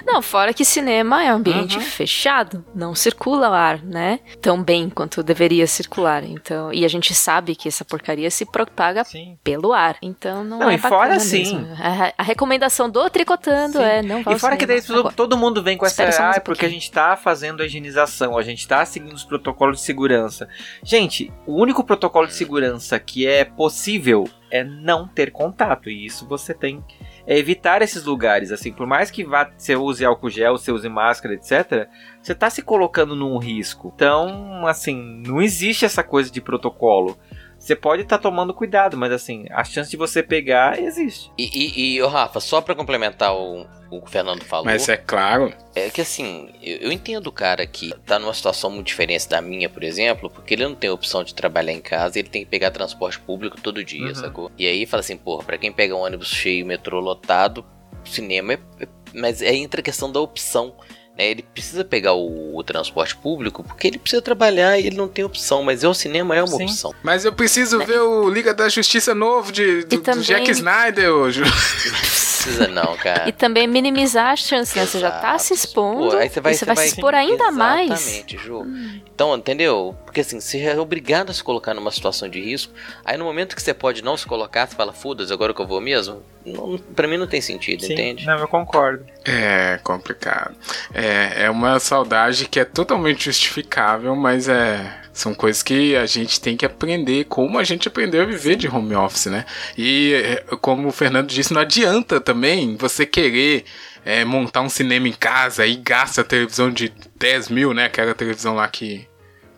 Não, 0.06 0.22
fora 0.22 0.52
que 0.52 0.64
cinema 0.64 1.22
é 1.24 1.32
um 1.32 1.36
ambiente 1.36 1.76
Uhum. 1.76 1.82
fechado, 1.82 2.64
não 2.74 2.94
circula 2.94 3.50
o 3.50 3.52
ar, 3.52 3.82
né? 3.82 4.20
Tão 4.40 4.62
bem 4.62 4.88
quanto 4.88 5.22
deveria 5.22 5.66
circular. 5.66 6.22
Então, 6.24 6.72
e 6.72 6.84
a 6.84 6.88
gente 6.88 7.14
sabe 7.14 7.54
que 7.54 7.68
essa 7.68 7.84
porcaria 7.84 8.30
se 8.30 8.44
propaga 8.44 9.04
Sim. 9.04 9.36
pelo 9.42 9.72
ar. 9.72 9.96
Então 10.02 10.44
não, 10.44 10.58
Não, 10.60 10.70
é 10.70 10.74
e 10.74 10.78
fora 10.78 11.16
assim- 11.16 11.38
mesmo. 11.56 11.68
A, 11.80 12.12
a 12.18 12.22
recomendação 12.22 12.88
do 12.90 13.08
tricotando 13.10 13.78
Sim. 13.78 13.82
é 13.84 14.02
não 14.02 14.22
vá 14.22 14.32
E 14.32 14.38
fora 14.38 14.56
que 14.56 14.66
daí 14.66 14.80
todo, 14.82 15.00
agora. 15.00 15.14
todo 15.14 15.36
mundo 15.36 15.62
vem 15.62 15.76
com 15.76 15.86
essa. 15.86 16.02
Ah, 16.04 16.30
um 16.30 16.32
porque 16.40 16.40
a 16.40 16.42
pouquinho." 16.42 16.70
gente 16.70 16.90
tá 16.90 17.16
fazendo 17.16 17.62
a 17.62 17.66
higienização, 17.66 18.36
a 18.36 18.42
gente 18.42 18.66
tá 18.66 18.84
seguindo 18.84 19.14
os 19.14 19.24
protocolos 19.24 19.78
de 19.78 19.82
segurança. 19.84 20.48
Gente, 20.82 21.32
o 21.46 21.60
único 21.60 21.82
protocolo 21.84 22.26
de 22.26 22.34
segurança 22.34 22.98
que 22.98 23.26
é 23.26 23.44
possível 23.44 24.28
é 24.50 24.62
não 24.62 25.08
ter 25.08 25.30
contato. 25.32 25.88
E 25.88 26.04
isso 26.06 26.26
você 26.26 26.52
tem. 26.52 26.84
É 27.26 27.38
evitar 27.38 27.82
esses 27.82 28.04
lugares, 28.04 28.50
assim, 28.50 28.72
por 28.72 28.86
mais 28.86 29.10
que 29.10 29.24
vá, 29.24 29.50
você 29.56 29.76
use 29.76 30.04
álcool 30.04 30.30
gel, 30.30 30.58
você 30.58 30.72
use 30.72 30.88
máscara, 30.88 31.34
etc., 31.34 31.88
você 32.20 32.34
tá 32.34 32.50
se 32.50 32.62
colocando 32.62 33.14
num 33.14 33.38
risco. 33.38 33.92
Então, 33.94 34.66
assim, 34.66 35.22
não 35.26 35.40
existe 35.40 35.84
essa 35.84 36.02
coisa 36.02 36.30
de 36.30 36.40
protocolo. 36.40 37.16
Você 37.62 37.76
pode 37.76 38.02
estar 38.02 38.18
tomando 38.18 38.52
cuidado, 38.52 38.96
mas 38.96 39.12
assim, 39.12 39.44
a 39.52 39.62
chance 39.62 39.88
de 39.88 39.96
você 39.96 40.20
pegar 40.20 40.80
existe. 40.82 41.30
E, 41.38 41.44
e, 41.44 41.94
e 41.96 42.02
ô, 42.02 42.08
Rafa, 42.08 42.40
só 42.40 42.60
pra 42.60 42.74
complementar 42.74 43.32
o, 43.36 43.62
o 43.88 44.00
que 44.00 44.08
o 44.08 44.10
Fernando 44.10 44.42
falou, 44.42 44.64
Mas 44.64 44.88
é 44.88 44.96
claro. 44.96 45.54
é 45.72 45.88
que 45.88 46.00
assim, 46.00 46.50
eu, 46.60 46.78
eu 46.78 46.92
entendo 46.92 47.28
o 47.28 47.32
cara 47.32 47.64
que 47.64 47.94
tá 48.04 48.18
numa 48.18 48.34
situação 48.34 48.68
muito 48.68 48.88
diferente 48.88 49.28
da 49.28 49.40
minha, 49.40 49.68
por 49.68 49.84
exemplo, 49.84 50.28
porque 50.28 50.54
ele 50.54 50.64
não 50.64 50.74
tem 50.74 50.90
opção 50.90 51.22
de 51.22 51.32
trabalhar 51.36 51.72
em 51.72 51.80
casa, 51.80 52.18
ele 52.18 52.28
tem 52.28 52.42
que 52.44 52.50
pegar 52.50 52.72
transporte 52.72 53.20
público 53.20 53.60
todo 53.60 53.84
dia, 53.84 54.08
Uhum. 54.08 54.14
sacou? 54.16 54.50
E 54.58 54.66
aí 54.66 54.84
fala 54.84 55.00
assim, 55.00 55.16
porra, 55.16 55.44
pra 55.44 55.56
quem 55.56 55.70
pega 55.72 55.94
um 55.94 56.00
ônibus 56.00 56.26
cheio, 56.30 56.66
metrô 56.66 56.98
lotado, 56.98 57.64
cinema 58.04 58.54
é. 58.54 58.58
é- 58.80 58.88
Mas 59.14 59.40
aí 59.40 59.58
entra 59.58 59.80
a 59.80 59.84
questão 59.84 60.10
da 60.10 60.18
opção. 60.20 60.74
Né? 61.16 61.26
Ele 61.26 61.42
precisa 61.42 61.84
pegar 61.84 62.14
o, 62.14 62.56
o 62.56 62.62
transporte 62.62 63.14
público 63.16 63.62
porque 63.62 63.86
ele 63.86 63.98
precisa 63.98 64.22
trabalhar 64.22 64.78
e 64.78 64.86
ele 64.86 64.96
não 64.96 65.08
tem 65.08 65.24
opção, 65.24 65.62
mas 65.62 65.84
é 65.84 65.88
o 65.88 65.94
cinema 65.94 66.34
é 66.36 66.42
uma 66.42 66.56
Sim. 66.56 66.64
opção. 66.64 66.94
Mas 67.02 67.24
eu 67.24 67.32
preciso 67.32 67.78
ver 67.84 68.00
o 68.00 68.28
Liga 68.30 68.54
da 68.54 68.68
Justiça 68.68 69.14
novo 69.14 69.52
de, 69.52 69.84
do, 69.84 70.00
também- 70.00 70.20
do 70.20 70.24
Jack 70.26 70.50
Snyder 70.50 71.10
hoje. 71.10 71.40
Não 71.42 71.50
precisa 71.50 72.66
não, 72.68 72.96
cara. 72.96 73.28
E 73.28 73.32
também 73.32 73.66
minimizar 73.68 74.32
as 74.32 74.40
chances, 74.40 74.74
né? 74.74 74.84
Você 74.84 74.98
já 74.98 75.10
tá 75.12 75.38
se 75.38 75.54
expondo 75.54 76.10
Pô, 76.10 76.16
aí 76.16 76.28
você 76.28 76.40
vai, 76.40 76.52
e 76.52 76.56
você 76.56 76.64
vai, 76.64 76.74
vai 76.74 76.86
se 76.88 76.94
expor 76.94 77.14
ainda 77.14 77.50
mais. 77.52 77.90
Exatamente, 77.90 78.36
Ju. 78.38 78.66
Então, 79.14 79.36
entendeu? 79.36 79.96
Porque 80.04 80.20
assim, 80.22 80.40
você 80.40 80.58
é 80.60 80.80
obrigado 80.80 81.30
a 81.30 81.34
se 81.34 81.44
colocar 81.44 81.72
numa 81.74 81.90
situação 81.92 82.28
de 82.28 82.40
risco. 82.40 82.72
Aí 83.04 83.16
no 83.16 83.24
momento 83.24 83.54
que 83.54 83.62
você 83.62 83.72
pode 83.72 84.02
não 84.02 84.16
se 84.16 84.26
colocar, 84.26 84.66
você 84.66 84.74
fala, 84.74 84.92
foda-se, 84.92 85.32
agora 85.32 85.54
que 85.54 85.60
eu 85.60 85.66
vou 85.66 85.80
mesmo. 85.80 86.22
Não, 86.44 86.78
pra 86.94 87.06
mim 87.06 87.16
não 87.16 87.26
tem 87.26 87.40
sentido, 87.40 87.84
entende? 87.84 88.26
Não, 88.26 88.38
eu 88.38 88.48
concordo. 88.48 89.04
É 89.24 89.78
complicado. 89.82 90.54
É, 90.92 91.44
é 91.44 91.50
uma 91.50 91.78
saudade 91.78 92.48
que 92.48 92.58
é 92.58 92.64
totalmente 92.64 93.24
justificável, 93.24 94.14
mas 94.16 94.48
é. 94.48 95.00
São 95.12 95.34
coisas 95.34 95.62
que 95.62 95.94
a 95.94 96.06
gente 96.06 96.40
tem 96.40 96.56
que 96.56 96.64
aprender, 96.64 97.24
como 97.24 97.58
a 97.58 97.64
gente 97.64 97.86
aprendeu 97.86 98.22
a 98.22 98.24
viver 98.24 98.56
de 98.56 98.66
home 98.66 98.94
office, 98.94 99.26
né? 99.26 99.44
E 99.76 100.14
é, 100.14 100.56
como 100.56 100.88
o 100.88 100.92
Fernando 100.92 101.28
disse, 101.28 101.52
não 101.52 101.60
adianta 101.60 102.18
também 102.18 102.76
você 102.76 103.04
querer 103.04 103.66
é, 104.06 104.24
montar 104.24 104.62
um 104.62 104.70
cinema 104.70 105.06
em 105.06 105.12
casa 105.12 105.66
e 105.66 105.76
gasta 105.76 106.22
a 106.22 106.24
televisão 106.24 106.70
de 106.70 106.92
10 107.16 107.50
mil, 107.50 107.74
né? 107.74 107.84
Aquela 107.84 108.14
televisão 108.14 108.54
lá 108.54 108.66
que. 108.68 109.06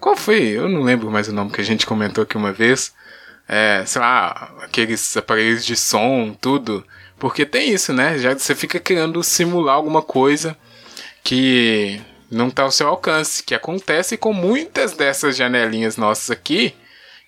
Qual 0.00 0.16
foi? 0.16 0.42
Eu 0.42 0.68
não 0.68 0.82
lembro 0.82 1.08
mais 1.08 1.28
o 1.28 1.32
nome 1.32 1.52
que 1.52 1.60
a 1.60 1.64
gente 1.64 1.86
comentou 1.86 2.24
aqui 2.24 2.36
uma 2.36 2.52
vez. 2.52 2.92
É, 3.48 3.84
sei 3.86 4.00
lá, 4.00 4.54
aqueles 4.62 5.16
aparelhos 5.16 5.64
de 5.64 5.76
som, 5.76 6.34
tudo. 6.40 6.84
Porque 7.18 7.44
tem 7.46 7.70
isso, 7.70 7.92
né? 7.92 8.18
Já 8.18 8.34
você 8.34 8.54
fica 8.54 8.80
querendo 8.80 9.22
simular 9.22 9.76
alguma 9.76 10.02
coisa 10.02 10.56
que 11.22 12.00
não 12.30 12.48
está 12.48 12.62
ao 12.62 12.70
seu 12.70 12.88
alcance, 12.88 13.42
que 13.42 13.54
acontece 13.54 14.16
com 14.16 14.32
muitas 14.32 14.92
dessas 14.94 15.36
janelinhas 15.36 15.96
nossas 15.96 16.30
aqui, 16.30 16.74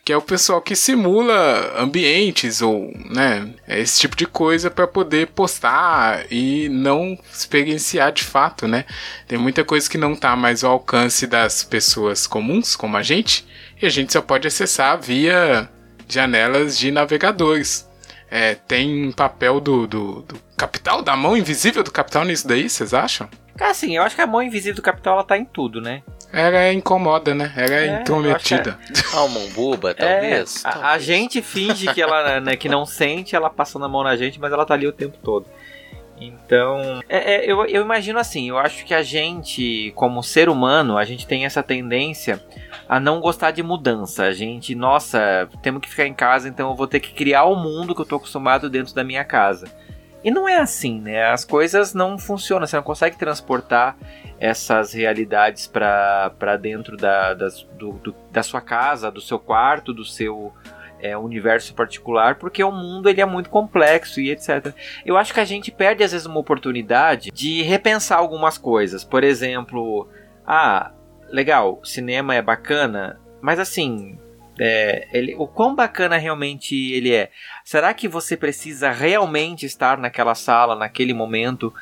que 0.05 0.13
é 0.13 0.17
o 0.17 0.23
pessoal 0.23 0.61
que 0.63 0.77
simula 0.77 1.75
ambientes 1.81 2.63
ou, 2.63 2.93
né, 3.11 3.53
esse 3.67 3.99
tipo 3.99 4.15
de 4.17 4.25
coisa 4.25 4.71
para 4.71 4.87
poder 4.87 5.29
postar 5.29 6.27
e 6.31 6.69
não 6.69 7.19
experienciar 7.33 8.13
de 8.13 8.23
fato, 8.23 8.69
né? 8.69 8.85
Tem 9.27 9.37
muita 9.37 9.65
coisa 9.65 9.91
que 9.91 9.99
não 9.99 10.13
está 10.13 10.37
mais 10.37 10.63
ao 10.63 10.73
alcance 10.73 11.27
das 11.27 11.65
pessoas 11.65 12.25
comuns, 12.27 12.77
como 12.77 12.97
a 12.97 13.03
gente, 13.03 13.45
e 13.83 13.87
a 13.87 13.89
gente 13.89 14.13
só 14.13 14.23
pode 14.23 14.47
acessar 14.47 15.01
via 15.01 15.69
janelas 16.09 16.79
de 16.79 16.91
navegadores. 16.91 17.89
É, 18.31 18.55
tem 18.55 19.07
um 19.07 19.13
papel 19.13 19.61
do, 19.61 19.87
do, 19.87 20.23
do 20.23 20.37
capital, 20.57 21.03
da 21.03 21.17
mão 21.17 21.37
invisível 21.37 21.83
do 21.83 21.93
capital 21.93 22.25
nisso 22.25 22.47
daí, 22.47 22.69
vocês 22.69 22.93
acham? 22.93 23.29
Cara, 23.57 23.71
assim, 23.71 23.97
eu 23.97 24.03
acho 24.03 24.15
que 24.15 24.21
a 24.21 24.27
mão 24.27 24.43
invisível 24.43 24.75
do 24.75 24.83
capital 24.83 25.15
ela 25.15 25.25
tá 25.25 25.39
em 25.39 25.45
tudo, 25.45 25.81
né? 25.81 26.03
Ela 26.33 26.59
é 26.59 26.73
incomoda, 26.73 27.35
né? 27.35 27.53
Ela 27.57 27.75
é, 27.75 27.87
é 27.87 28.01
intrometida. 28.01 28.79
É... 28.91 29.17
A 29.17 29.29
mão 29.29 29.49
boba, 29.51 29.95
talvez. 29.95 30.65
É, 30.65 30.69
a, 30.69 30.91
a, 30.93 30.99
gente 30.99 31.41
finge 31.41 31.93
que 31.95 32.03
ela 32.03 32.41
né, 32.41 32.57
que 32.57 32.69
não 32.69 32.85
sente, 32.85 33.35
ela 33.35 33.49
passando 33.49 33.87
a 33.87 33.89
mão 33.89 34.03
na 34.03 34.15
gente, 34.17 34.39
mas 34.39 34.53
ela 34.53 34.67
tá 34.67 34.75
ali 34.75 34.87
o 34.87 34.93
tempo 34.93 35.17
todo. 35.23 35.47
Então, 36.19 37.01
é, 37.09 37.35
é, 37.35 37.51
eu, 37.51 37.65
eu 37.67 37.83
imagino 37.83 38.19
assim, 38.19 38.49
eu 38.49 38.59
acho 38.59 38.85
que 38.85 38.95
a 38.95 39.03
gente, 39.03 39.93
como 39.95 40.23
ser 40.23 40.49
humano, 40.49 40.97
a 40.97 41.05
gente 41.05 41.27
tem 41.27 41.45
essa 41.45 41.63
tendência 41.63 42.43
a 42.89 42.99
não 42.99 43.21
gostar 43.21 43.51
de 43.51 43.63
mudança. 43.63 44.25
A 44.25 44.33
gente, 44.33 44.75
nossa, 44.75 45.49
temos 45.63 45.83
que 45.83 45.89
ficar 45.89 46.07
em 46.07 46.15
casa, 46.15 46.49
então 46.49 46.71
eu 46.71 46.77
vou 46.77 46.87
ter 46.87 47.01
que 47.01 47.13
criar 47.13 47.45
o 47.45 47.55
mundo 47.55 47.95
que 47.95 48.01
eu 48.01 48.07
tô 48.07 48.17
acostumado 48.17 48.71
dentro 48.71 48.95
da 48.95 49.05
minha 49.05 49.25
casa. 49.25 49.69
E 50.25 50.31
não 50.31 50.49
é 50.49 50.57
assim, 50.57 51.01
né? 51.01 51.31
As 51.31 51.45
coisas 51.45 51.95
não 51.95 52.19
funcionam, 52.19 52.67
você 52.67 52.77
não 52.77 52.83
consegue 52.83 53.17
transportar 53.17 53.97
essas 54.41 54.93
realidades 54.93 55.67
para 55.67 56.57
dentro 56.61 56.97
da, 56.97 57.33
das, 57.35 57.63
do, 57.79 57.93
do, 57.93 58.15
da 58.33 58.43
sua 58.43 58.61
casa, 58.61 59.11
do 59.11 59.21
seu 59.21 59.39
quarto, 59.39 59.95
do 59.95 60.05
seu 60.05 60.53
é, 61.01 61.17
universo 61.17 61.75
particular, 61.75 62.37
porque 62.37 62.63
o 62.63 62.73
mundo 62.73 63.09
ele 63.09 63.21
é 63.21 63.27
muito 63.27 63.51
complexo 63.51 64.21
e 64.21 64.31
etc. 64.31 64.75
Eu 65.05 65.17
acho 65.17 65.33
que 65.33 65.41
a 65.41 65.45
gente 65.45 65.71
perde 65.71 66.03
às 66.03 66.13
vezes 66.13 66.27
uma 66.27 66.41
oportunidade 66.41 67.31
de 67.31 67.63
repensar 67.63 68.19
algumas 68.19 68.59
coisas. 68.59 69.05
Por 69.05 69.25
exemplo, 69.25 70.09
ah, 70.47 70.93
legal, 71.29 71.81
cinema 71.85 72.35
é 72.35 72.43
bacana, 72.43 73.21
mas 73.41 73.59
assim, 73.59 74.19
é, 74.59 75.09
ele, 75.13 75.35
o 75.37 75.47
quão 75.47 75.75
bacana 75.75 76.17
realmente 76.17 76.75
ele 76.93 77.13
é. 77.13 77.31
Será 77.65 77.93
que 77.93 78.09
você 78.09 78.37
precisa 78.37 78.91
realmente 78.91 79.67
estar 79.67 79.99
naquela 79.99 80.35
sala, 80.35 80.75
naquele 80.75 81.13
momento, 81.13 81.73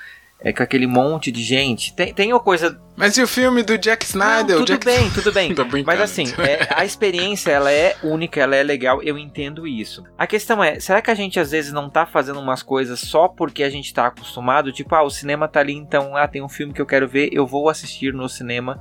é, 0.41 0.53
com 0.53 0.63
aquele 0.63 0.87
monte 0.87 1.33
de 1.33 1.43
gente? 1.43 1.95
Tem, 1.95 2.13
tem 2.13 2.33
uma 2.33 2.41
coisa. 2.41 2.79
Mas 2.97 3.17
e 3.17 3.23
o 3.23 3.27
filme 3.27 3.63
do 3.63 3.79
Jack 3.79 4.05
Snyder? 4.05 4.57
Não, 4.57 4.65
tudo 4.65 4.79
Jack... 4.79 4.85
bem, 4.85 5.11
tudo 5.15 5.33
bem. 5.33 5.85
Mas 5.85 6.01
assim, 6.01 6.25
é, 6.39 6.69
a 6.75 6.85
experiência 6.85 7.51
ela 7.51 7.73
é 7.73 7.97
única, 8.03 8.41
ela 8.41 8.55
é 8.55 8.63
legal, 8.63 9.03
eu 9.03 9.17
entendo 9.17 9.67
isso. 9.67 10.05
A 10.19 10.27
questão 10.27 10.63
é, 10.63 10.79
será 10.79 11.01
que 11.01 11.11
a 11.11 11.15
gente 11.15 11.41
às 11.41 11.51
vezes 11.51 11.73
não 11.73 11.89
tá 11.89 12.05
fazendo 12.05 12.41
umas 12.41 12.63
coisas 12.63 13.01
só 13.01 13.27
porque 13.27 13.63
a 13.63 13.71
gente 13.71 13.93
tá 13.93 14.07
acostumado? 14.07 14.73
Tipo, 14.73 14.95
ah, 14.95 15.03
o 15.03 15.11
cinema 15.11 15.49
tá 15.49 15.61
ali, 15.61 15.75
então, 15.75 16.17
ah, 16.17 16.29
tem 16.29 16.43
um 16.43 16.49
filme 16.49 16.73
que 16.73 16.81
eu 16.81 16.87
quero 16.87 17.09
ver, 17.09 17.31
eu 17.33 17.47
vou 17.47 17.69
assistir 17.69 18.13
no 18.13 18.29
cinema 18.29 18.81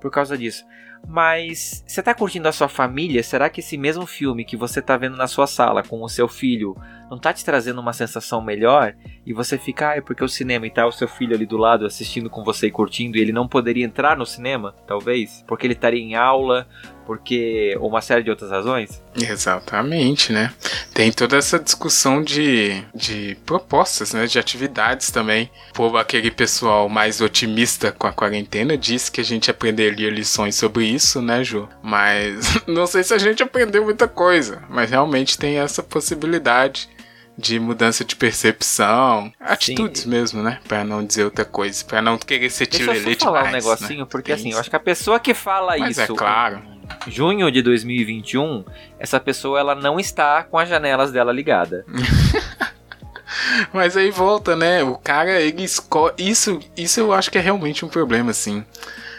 por 0.00 0.10
causa 0.10 0.36
disso. 0.36 0.64
Mas 1.06 1.84
você 1.86 2.02
tá 2.02 2.14
curtindo 2.14 2.48
a 2.48 2.52
sua 2.52 2.68
família? 2.68 3.22
Será 3.22 3.50
que 3.50 3.60
esse 3.60 3.76
mesmo 3.76 4.06
filme 4.06 4.44
que 4.44 4.56
você 4.56 4.80
tá 4.80 4.96
vendo 4.96 5.16
na 5.16 5.26
sua 5.26 5.46
sala 5.46 5.82
com 5.82 6.02
o 6.02 6.08
seu 6.08 6.28
filho 6.28 6.76
não 7.12 7.18
tá 7.18 7.30
te 7.30 7.44
trazendo 7.44 7.78
uma 7.78 7.92
sensação 7.92 8.40
melhor? 8.40 8.94
E 9.26 9.34
você 9.34 9.58
fica, 9.58 9.90
ah, 9.90 9.96
é 9.96 10.00
porque 10.00 10.24
o 10.24 10.28
cinema 10.28 10.66
e 10.66 10.70
tá 10.70 10.86
o 10.86 10.92
seu 10.92 11.06
filho 11.06 11.36
ali 11.36 11.44
do 11.44 11.58
lado 11.58 11.84
assistindo 11.84 12.30
com 12.30 12.42
você 12.42 12.68
e 12.68 12.70
curtindo 12.70 13.18
e 13.18 13.20
ele 13.20 13.32
não 13.32 13.46
poderia 13.46 13.84
entrar 13.84 14.16
no 14.16 14.24
cinema, 14.24 14.74
talvez? 14.86 15.44
Porque 15.46 15.66
ele 15.66 15.74
estaria 15.74 16.00
em 16.00 16.14
aula, 16.14 16.66
porque 17.04 17.76
ou 17.78 17.90
uma 17.90 18.00
série 18.00 18.22
de 18.22 18.30
outras 18.30 18.50
razões? 18.50 19.02
Exatamente, 19.14 20.32
né? 20.32 20.54
Tem 20.94 21.12
toda 21.12 21.36
essa 21.36 21.58
discussão 21.58 22.22
de, 22.22 22.82
de 22.94 23.36
propostas, 23.44 24.14
né? 24.14 24.24
De 24.24 24.38
atividades 24.38 25.10
também. 25.10 25.50
Por 25.74 25.94
aquele 25.98 26.30
pessoal 26.30 26.88
mais 26.88 27.20
otimista 27.20 27.92
com 27.92 28.06
a 28.06 28.12
quarentena 28.12 28.74
disse 28.74 29.12
que 29.12 29.20
a 29.20 29.24
gente 29.24 29.50
aprenderia 29.50 30.08
lições 30.08 30.54
sobre 30.54 30.86
isso, 30.86 31.20
né, 31.20 31.44
Ju? 31.44 31.68
Mas 31.82 32.58
não 32.66 32.86
sei 32.86 33.02
se 33.02 33.12
a 33.12 33.18
gente 33.18 33.42
aprendeu 33.42 33.84
muita 33.84 34.08
coisa, 34.08 34.62
mas 34.70 34.88
realmente 34.88 35.36
tem 35.36 35.58
essa 35.58 35.82
possibilidade 35.82 36.88
de 37.36 37.58
mudança 37.58 38.04
de 38.04 38.14
percepção, 38.14 39.32
atitudes 39.40 40.02
Sim. 40.02 40.08
mesmo, 40.08 40.42
né? 40.42 40.60
Para 40.68 40.84
não 40.84 41.04
dizer 41.04 41.24
outra 41.24 41.44
coisa, 41.44 41.84
para 41.84 42.02
não 42.02 42.18
querer 42.18 42.50
ser 42.50 42.66
tilelê 42.66 42.92
demais. 42.92 43.04
Deixa 43.04 43.24
eu 43.24 43.32
falar 43.32 43.44
um 43.48 43.52
negocinho, 43.52 44.00
né? 44.00 44.06
porque 44.10 44.32
Tem 44.32 44.34
assim, 44.34 44.48
isso. 44.48 44.56
eu 44.56 44.60
acho 44.60 44.70
que 44.70 44.76
a 44.76 44.80
pessoa 44.80 45.18
que 45.18 45.34
fala 45.34 45.76
Mas 45.78 45.98
é 45.98 46.02
isso, 46.04 46.12
é 46.12 46.16
claro. 46.16 46.62
junho 47.08 47.50
de 47.50 47.62
2021, 47.62 48.64
essa 48.98 49.18
pessoa 49.18 49.58
ela 49.58 49.74
não 49.74 49.98
está 49.98 50.42
com 50.42 50.58
as 50.58 50.68
janelas 50.68 51.10
dela 51.10 51.32
ligada. 51.32 51.84
Mas 53.72 53.96
aí 53.96 54.10
volta, 54.10 54.54
né? 54.54 54.82
O 54.82 54.96
cara 54.96 55.40
ele 55.40 55.64
escolhe 55.64 56.14
isso, 56.18 56.60
isso 56.76 57.00
eu 57.00 57.12
acho 57.12 57.30
que 57.30 57.38
é 57.38 57.40
realmente 57.40 57.84
um 57.84 57.88
problema, 57.88 58.30
assim. 58.30 58.64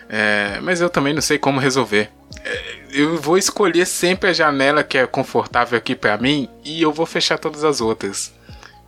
É, 0.07 0.59
mas 0.61 0.79
eu 0.79 0.89
também 0.91 1.13
não 1.13 1.21
sei 1.21 1.39
como 1.39 1.59
resolver. 1.59 2.11
É, 2.43 2.75
eu 2.91 3.17
vou 3.17 3.37
escolher 3.37 3.85
sempre 3.85 4.29
a 4.29 4.33
janela 4.33 4.83
que 4.83 4.97
é 4.97 5.07
confortável 5.07 5.77
aqui 5.77 5.95
para 5.95 6.17
mim 6.17 6.49
e 6.63 6.81
eu 6.81 6.91
vou 6.91 7.05
fechar 7.05 7.37
todas 7.37 7.63
as 7.63 7.81
outras. 7.81 8.33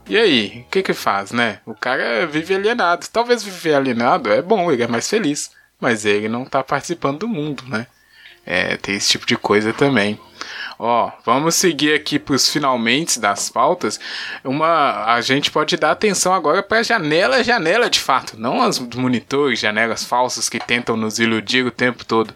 E 0.07 0.17
aí, 0.17 0.65
o 0.67 0.69
que 0.69 0.83
que 0.83 0.93
faz, 0.93 1.31
né? 1.31 1.59
O 1.65 1.73
cara 1.73 2.27
vive 2.27 2.53
alienado. 2.53 3.07
Talvez 3.11 3.43
viver 3.43 3.73
alienado 3.73 4.31
é 4.31 4.41
bom, 4.41 4.71
ele 4.71 4.83
é 4.83 4.87
mais 4.87 5.09
feliz. 5.09 5.51
Mas 5.79 6.05
ele 6.05 6.29
não 6.29 6.45
tá 6.45 6.63
participando 6.63 7.19
do 7.19 7.27
mundo, 7.27 7.63
né? 7.67 7.87
É, 8.45 8.77
tem 8.77 8.95
esse 8.95 9.09
tipo 9.09 9.25
de 9.25 9.35
coisa 9.35 9.73
também. 9.73 10.19
Ó, 10.77 11.11
vamos 11.25 11.55
seguir 11.55 11.93
aqui 11.93 12.19
para 12.19 12.35
os 12.35 12.49
finalmente 12.49 13.19
das 13.19 13.49
pautas. 13.49 13.99
Uma, 14.43 15.05
a 15.05 15.21
gente 15.21 15.49
pode 15.49 15.75
dar 15.77 15.91
atenção 15.91 16.33
agora 16.33 16.61
para 16.61 16.83
janela, 16.83 17.43
janela 17.43 17.89
de 17.89 17.99
fato, 17.99 18.39
não 18.39 18.61
as 18.61 18.77
monitores, 18.77 19.59
janelas 19.59 20.03
falsas 20.03 20.49
que 20.49 20.59
tentam 20.59 20.95
nos 20.95 21.17
iludir 21.17 21.65
o 21.65 21.71
tempo 21.71 22.05
todo. 22.05 22.33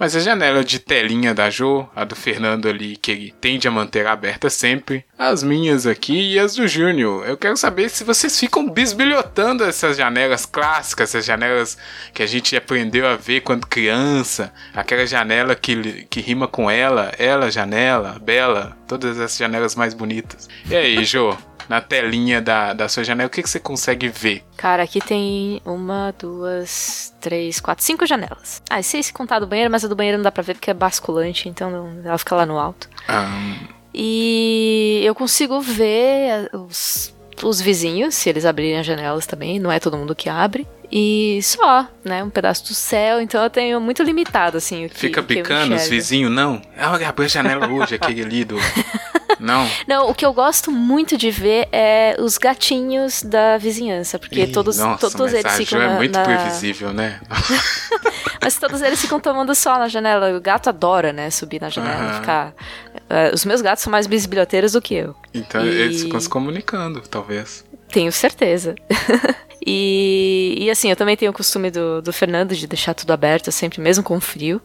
Mas 0.00 0.16
a 0.16 0.18
janela 0.18 0.64
de 0.64 0.78
telinha 0.78 1.34
da 1.34 1.50
Jo, 1.50 1.86
a 1.94 2.04
do 2.04 2.16
Fernando 2.16 2.66
ali, 2.66 2.96
que 2.96 3.10
ele 3.10 3.34
tende 3.38 3.68
a 3.68 3.70
manter 3.70 4.06
aberta 4.06 4.48
sempre, 4.48 5.04
as 5.20 5.42
minhas 5.42 5.86
aqui 5.86 6.32
e 6.32 6.38
as 6.38 6.54
do 6.54 6.66
Júnior. 6.66 7.26
Eu 7.28 7.36
quero 7.36 7.54
saber 7.54 7.90
se 7.90 8.02
vocês 8.02 8.40
ficam 8.40 8.66
bisbilhotando 8.70 9.62
essas 9.62 9.98
janelas 9.98 10.46
clássicas, 10.46 11.10
essas 11.10 11.26
janelas 11.26 11.76
que 12.14 12.22
a 12.22 12.26
gente 12.26 12.56
aprendeu 12.56 13.06
a 13.06 13.16
ver 13.16 13.42
quando 13.42 13.66
criança, 13.66 14.50
aquela 14.74 15.06
janela 15.06 15.54
que, 15.54 16.06
que 16.08 16.22
rima 16.22 16.48
com 16.48 16.70
ela, 16.70 17.12
ela, 17.18 17.50
janela, 17.50 18.18
bela, 18.18 18.78
todas 18.88 19.18
essas 19.18 19.36
janelas 19.36 19.74
mais 19.74 19.92
bonitas. 19.92 20.48
E 20.70 20.74
aí, 20.74 21.04
Jo? 21.04 21.36
na 21.68 21.80
telinha 21.80 22.40
da, 22.40 22.72
da 22.72 22.88
sua 22.88 23.04
janela, 23.04 23.28
o 23.28 23.30
que, 23.30 23.42
que 23.42 23.48
você 23.48 23.60
consegue 23.60 24.08
ver? 24.08 24.42
Cara, 24.56 24.82
aqui 24.82 25.00
tem 25.00 25.60
uma, 25.64 26.12
duas, 26.18 27.14
três, 27.20 27.60
quatro, 27.60 27.84
cinco 27.84 28.06
janelas. 28.06 28.60
Ah, 28.68 28.82
sei 28.82 29.02
se 29.02 29.12
contar 29.12 29.38
do 29.38 29.46
banheiro, 29.46 29.70
mas 29.70 29.84
a 29.84 29.88
do 29.88 29.94
banheiro 29.94 30.18
não 30.18 30.24
dá 30.24 30.32
pra 30.32 30.42
ver 30.42 30.54
porque 30.54 30.70
é 30.70 30.74
basculante, 30.74 31.48
então 31.48 32.00
ela 32.02 32.18
fica 32.18 32.34
lá 32.34 32.44
no 32.44 32.58
alto. 32.58 32.88
Ah. 33.06 33.78
E 33.94 35.02
eu 35.04 35.14
consigo 35.14 35.60
ver 35.60 36.48
os, 36.52 37.14
os 37.42 37.60
vizinhos, 37.60 38.14
se 38.14 38.28
eles 38.28 38.44
abrirem 38.44 38.78
as 38.78 38.86
janelas 38.86 39.26
também, 39.26 39.58
não 39.58 39.70
é 39.70 39.80
todo 39.80 39.96
mundo 39.96 40.14
que 40.14 40.28
abre. 40.28 40.66
E 40.92 41.38
só, 41.42 41.86
né? 42.04 42.22
Um 42.24 42.30
pedaço 42.30 42.66
do 42.66 42.74
céu, 42.74 43.20
então 43.20 43.42
eu 43.42 43.50
tenho 43.50 43.80
muito 43.80 44.02
limitado, 44.02 44.56
assim. 44.56 44.88
Que, 44.88 44.98
Fica 44.98 45.22
picando 45.22 45.74
os 45.74 45.86
vizinhos, 45.86 46.32
não? 46.32 46.60
Ah, 46.76 46.96
abriu 47.06 47.26
a 47.26 47.28
janela 47.28 47.68
hoje, 47.68 47.94
aquele 47.94 48.22
ali 48.22 48.44
do. 48.44 48.56
Não. 49.40 49.66
Não, 49.88 50.10
o 50.10 50.14
que 50.14 50.24
eu 50.24 50.34
gosto 50.34 50.70
muito 50.70 51.16
de 51.16 51.30
ver 51.30 51.66
é 51.72 52.14
os 52.18 52.36
gatinhos 52.36 53.22
da 53.22 53.56
vizinhança, 53.56 54.18
porque 54.18 54.42
Ih, 54.42 54.52
todos, 54.52 54.76
nossa, 54.76 55.10
todos 55.10 55.32
eles 55.32 55.52
ficam. 55.56 55.80
é 55.80 55.96
muito 55.96 56.12
na... 56.12 56.24
previsível, 56.24 56.92
né? 56.92 57.18
mas 58.42 58.58
todos 58.58 58.80
eles 58.80 59.00
ficam 59.00 59.20
tomando 59.20 59.54
sol 59.54 59.78
na 59.78 59.88
janela. 59.88 60.36
O 60.36 60.40
gato 60.40 60.68
adora, 60.68 61.12
né? 61.12 61.30
Subir 61.30 61.60
na 61.60 61.68
janela 61.68 62.10
e 62.10 62.14
ficar. 62.20 62.54
Uh, 62.94 63.34
os 63.34 63.44
meus 63.44 63.60
gatos 63.60 63.82
são 63.82 63.90
mais 63.90 64.06
bisbilhoteiros 64.06 64.72
do 64.72 64.80
que 64.80 64.94
eu. 64.94 65.14
Então 65.34 65.64
e... 65.64 65.68
eles 65.68 66.02
ficam 66.02 66.18
se 66.18 66.28
comunicando, 66.28 67.00
talvez. 67.02 67.64
Tenho 67.88 68.10
certeza. 68.10 68.74
e, 69.66 70.56
e 70.58 70.70
assim, 70.70 70.88
eu 70.90 70.96
também 70.96 71.16
tenho 71.16 71.30
o 71.30 71.34
costume 71.34 71.70
do, 71.70 72.00
do 72.00 72.12
Fernando 72.12 72.54
de 72.54 72.66
deixar 72.66 72.94
tudo 72.94 73.12
aberto 73.12 73.52
sempre, 73.52 73.80
mesmo 73.80 74.02
com 74.02 74.20
frio. 74.20 74.60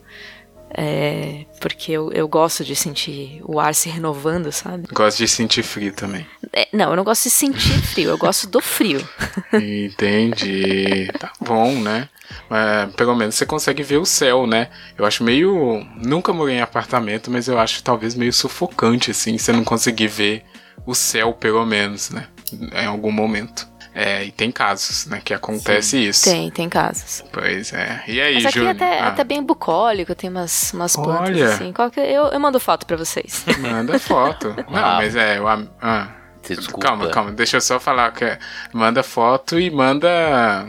É, 0.78 1.46
porque 1.62 1.94
eu, 1.94 2.12
eu 2.12 2.28
gosto 2.28 2.64
de 2.64 2.76
sentir 2.76 3.40
o 3.46 3.62
ar 3.62 3.74
se 3.74 3.88
renovando, 3.88 4.52
sabe? 4.52 4.88
Gosto 4.92 5.20
de 5.20 5.28
sentir 5.28 5.64
frio 5.64 5.94
também. 5.94 6.28
É, 6.52 6.68
não, 6.74 6.90
eu 6.90 6.96
não 6.98 7.04
gosto 7.04 7.24
de 7.24 7.30
sentir 7.30 7.82
frio, 7.82 8.10
eu 8.10 8.18
gosto 8.18 8.48
do 8.48 8.60
frio. 8.60 9.08
Entendi. 9.54 11.08
Tá 11.18 11.32
bom, 11.40 11.74
né? 11.80 12.10
Mas 12.50 12.94
pelo 12.96 13.16
menos 13.16 13.36
você 13.36 13.46
consegue 13.46 13.84
ver 13.84 13.98
o 13.98 14.06
céu, 14.06 14.46
né? 14.48 14.70
Eu 14.98 15.06
acho 15.06 15.24
meio. 15.24 15.86
Nunca 15.96 16.34
morei 16.34 16.56
em 16.56 16.62
apartamento, 16.62 17.32
mas 17.32 17.48
eu 17.48 17.60
acho 17.60 17.84
talvez 17.84 18.16
meio 18.16 18.34
sufocante, 18.34 19.12
assim, 19.12 19.38
você 19.38 19.52
não 19.52 19.64
conseguir 19.64 20.08
ver 20.08 20.44
o 20.86 20.94
céu, 20.94 21.34
pelo 21.34 21.66
menos, 21.66 22.10
né? 22.10 22.28
Em 22.52 22.86
algum 22.86 23.12
momento. 23.12 23.68
É, 23.98 24.26
e 24.26 24.32
tem 24.32 24.52
casos, 24.52 25.06
né, 25.06 25.22
que 25.24 25.34
acontece 25.34 25.92
Sim. 25.92 26.02
isso. 26.02 26.26
Tem, 26.26 26.52
tem 26.52 26.68
casos. 26.68 27.24
Pois 27.32 27.72
é. 27.72 28.04
E 28.10 28.20
aí, 28.20 28.34
Mas 28.34 28.48
aqui 28.48 28.60
Júnior? 28.60 28.76
até, 28.76 29.00
ah. 29.00 29.08
até 29.08 29.24
bem 29.24 29.42
bucólico, 29.42 30.14
tem 30.14 30.30
umas, 30.30 30.74
umas 30.74 30.98
plantas 30.98 31.30
Olha. 31.30 31.54
assim. 31.54 31.72
Que, 31.72 32.02
eu, 32.02 32.26
eu 32.26 32.40
mando 32.42 32.60
foto 32.60 32.86
pra 32.86 32.98
vocês. 32.98 33.46
Manda 33.58 33.98
foto. 33.98 34.54
Não, 34.70 34.96
mas 34.98 35.16
é, 35.16 35.38
eu, 35.38 35.48
ah, 35.48 36.10
Desculpa. 36.54 36.88
Calma, 36.88 37.10
calma, 37.10 37.32
deixa 37.32 37.58
eu 37.58 37.62
só 37.62 37.80
falar 37.80 38.12
que 38.12 38.38
manda 38.72 39.02
foto 39.02 39.60
e 39.60 39.72
manda 39.72 40.68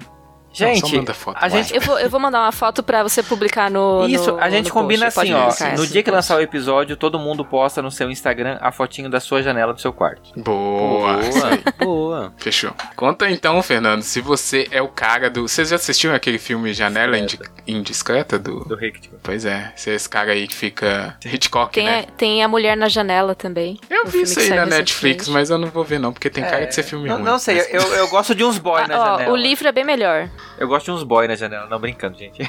Gente, 0.56 0.96
Não, 0.96 1.14
foto, 1.14 1.36
a 1.38 1.50
gente... 1.50 1.74
Eu, 1.74 1.82
vou, 1.82 1.98
eu 1.98 2.08
vou 2.08 2.18
mandar 2.18 2.40
uma 2.40 2.52
foto 2.52 2.82
pra 2.82 3.02
você 3.02 3.22
publicar 3.22 3.70
no. 3.70 4.06
Isso, 4.08 4.32
no, 4.32 4.40
a 4.40 4.48
gente 4.48 4.70
combina 4.70 5.10
post. 5.10 5.30
assim, 5.30 5.34
ó. 5.34 5.76
No 5.76 5.86
dia 5.86 6.02
que 6.02 6.10
lançar 6.10 6.38
o 6.38 6.40
episódio, 6.40 6.96
todo 6.96 7.18
mundo 7.18 7.44
posta 7.44 7.82
no 7.82 7.90
seu 7.90 8.10
Instagram 8.10 8.56
a 8.62 8.72
fotinho 8.72 9.10
da 9.10 9.20
sua 9.20 9.42
janela 9.42 9.74
do 9.74 9.80
seu 9.80 9.92
quarto. 9.92 10.32
Boa! 10.34 11.18
Boa! 11.18 11.76
Boa. 11.78 12.32
Fechou. 12.38 12.72
Conta 12.94 13.30
então, 13.30 13.62
Fernando, 13.62 14.00
se 14.00 14.22
você 14.22 14.66
é 14.70 14.80
o 14.80 14.88
cara 14.88 15.28
do. 15.28 15.46
Vocês 15.46 15.68
já 15.68 15.76
assistiram 15.76 16.14
aquele 16.14 16.38
filme 16.38 16.72
Janela 16.72 17.18
Indi... 17.18 17.38
Indiscreta 17.66 18.38
do. 18.38 18.60
Do 18.64 18.82
Hitchcock. 18.82 19.18
Pois 19.22 19.44
é, 19.44 19.72
você 19.76 19.90
é 19.90 19.94
esse 19.94 20.08
cara 20.08 20.32
aí 20.32 20.48
que 20.48 20.54
fica. 20.54 21.18
Hitchcock, 21.22 21.74
tem 21.74 21.84
né? 21.84 22.06
A, 22.08 22.12
tem 22.12 22.42
a 22.42 22.48
mulher 22.48 22.78
na 22.78 22.88
janela 22.88 23.34
também. 23.34 23.78
Eu 23.90 24.06
vi 24.06 24.22
isso 24.22 24.40
aí 24.40 24.50
na 24.50 24.64
Netflix, 24.64 25.28
mas 25.28 25.50
eu 25.50 25.58
não 25.58 25.68
vou 25.68 25.84
ver, 25.84 25.98
não, 25.98 26.14
porque 26.14 26.30
tem 26.30 26.44
é, 26.44 26.48
cara 26.48 26.64
de 26.64 26.74
ser 26.74 26.82
filme 26.82 27.08
não, 27.08 27.16
ruim. 27.16 27.24
Não 27.24 27.38
sei, 27.38 27.56
mas... 27.56 27.74
eu, 27.74 27.82
eu 27.94 28.08
gosto 28.08 28.34
de 28.34 28.42
uns 28.42 28.56
boy 28.58 28.80
ah, 28.82 28.88
na 28.88 28.98
ó, 28.98 29.04
janela. 29.18 29.32
O 29.32 29.36
livro 29.36 29.68
é 29.68 29.72
bem 29.72 29.84
melhor. 29.84 30.30
Eu 30.58 30.68
gosto 30.68 30.86
de 30.86 30.92
uns 30.92 31.02
boy 31.02 31.28
na 31.28 31.34
janela, 31.34 31.66
não 31.66 31.78
brincando, 31.78 32.16
gente. 32.16 32.42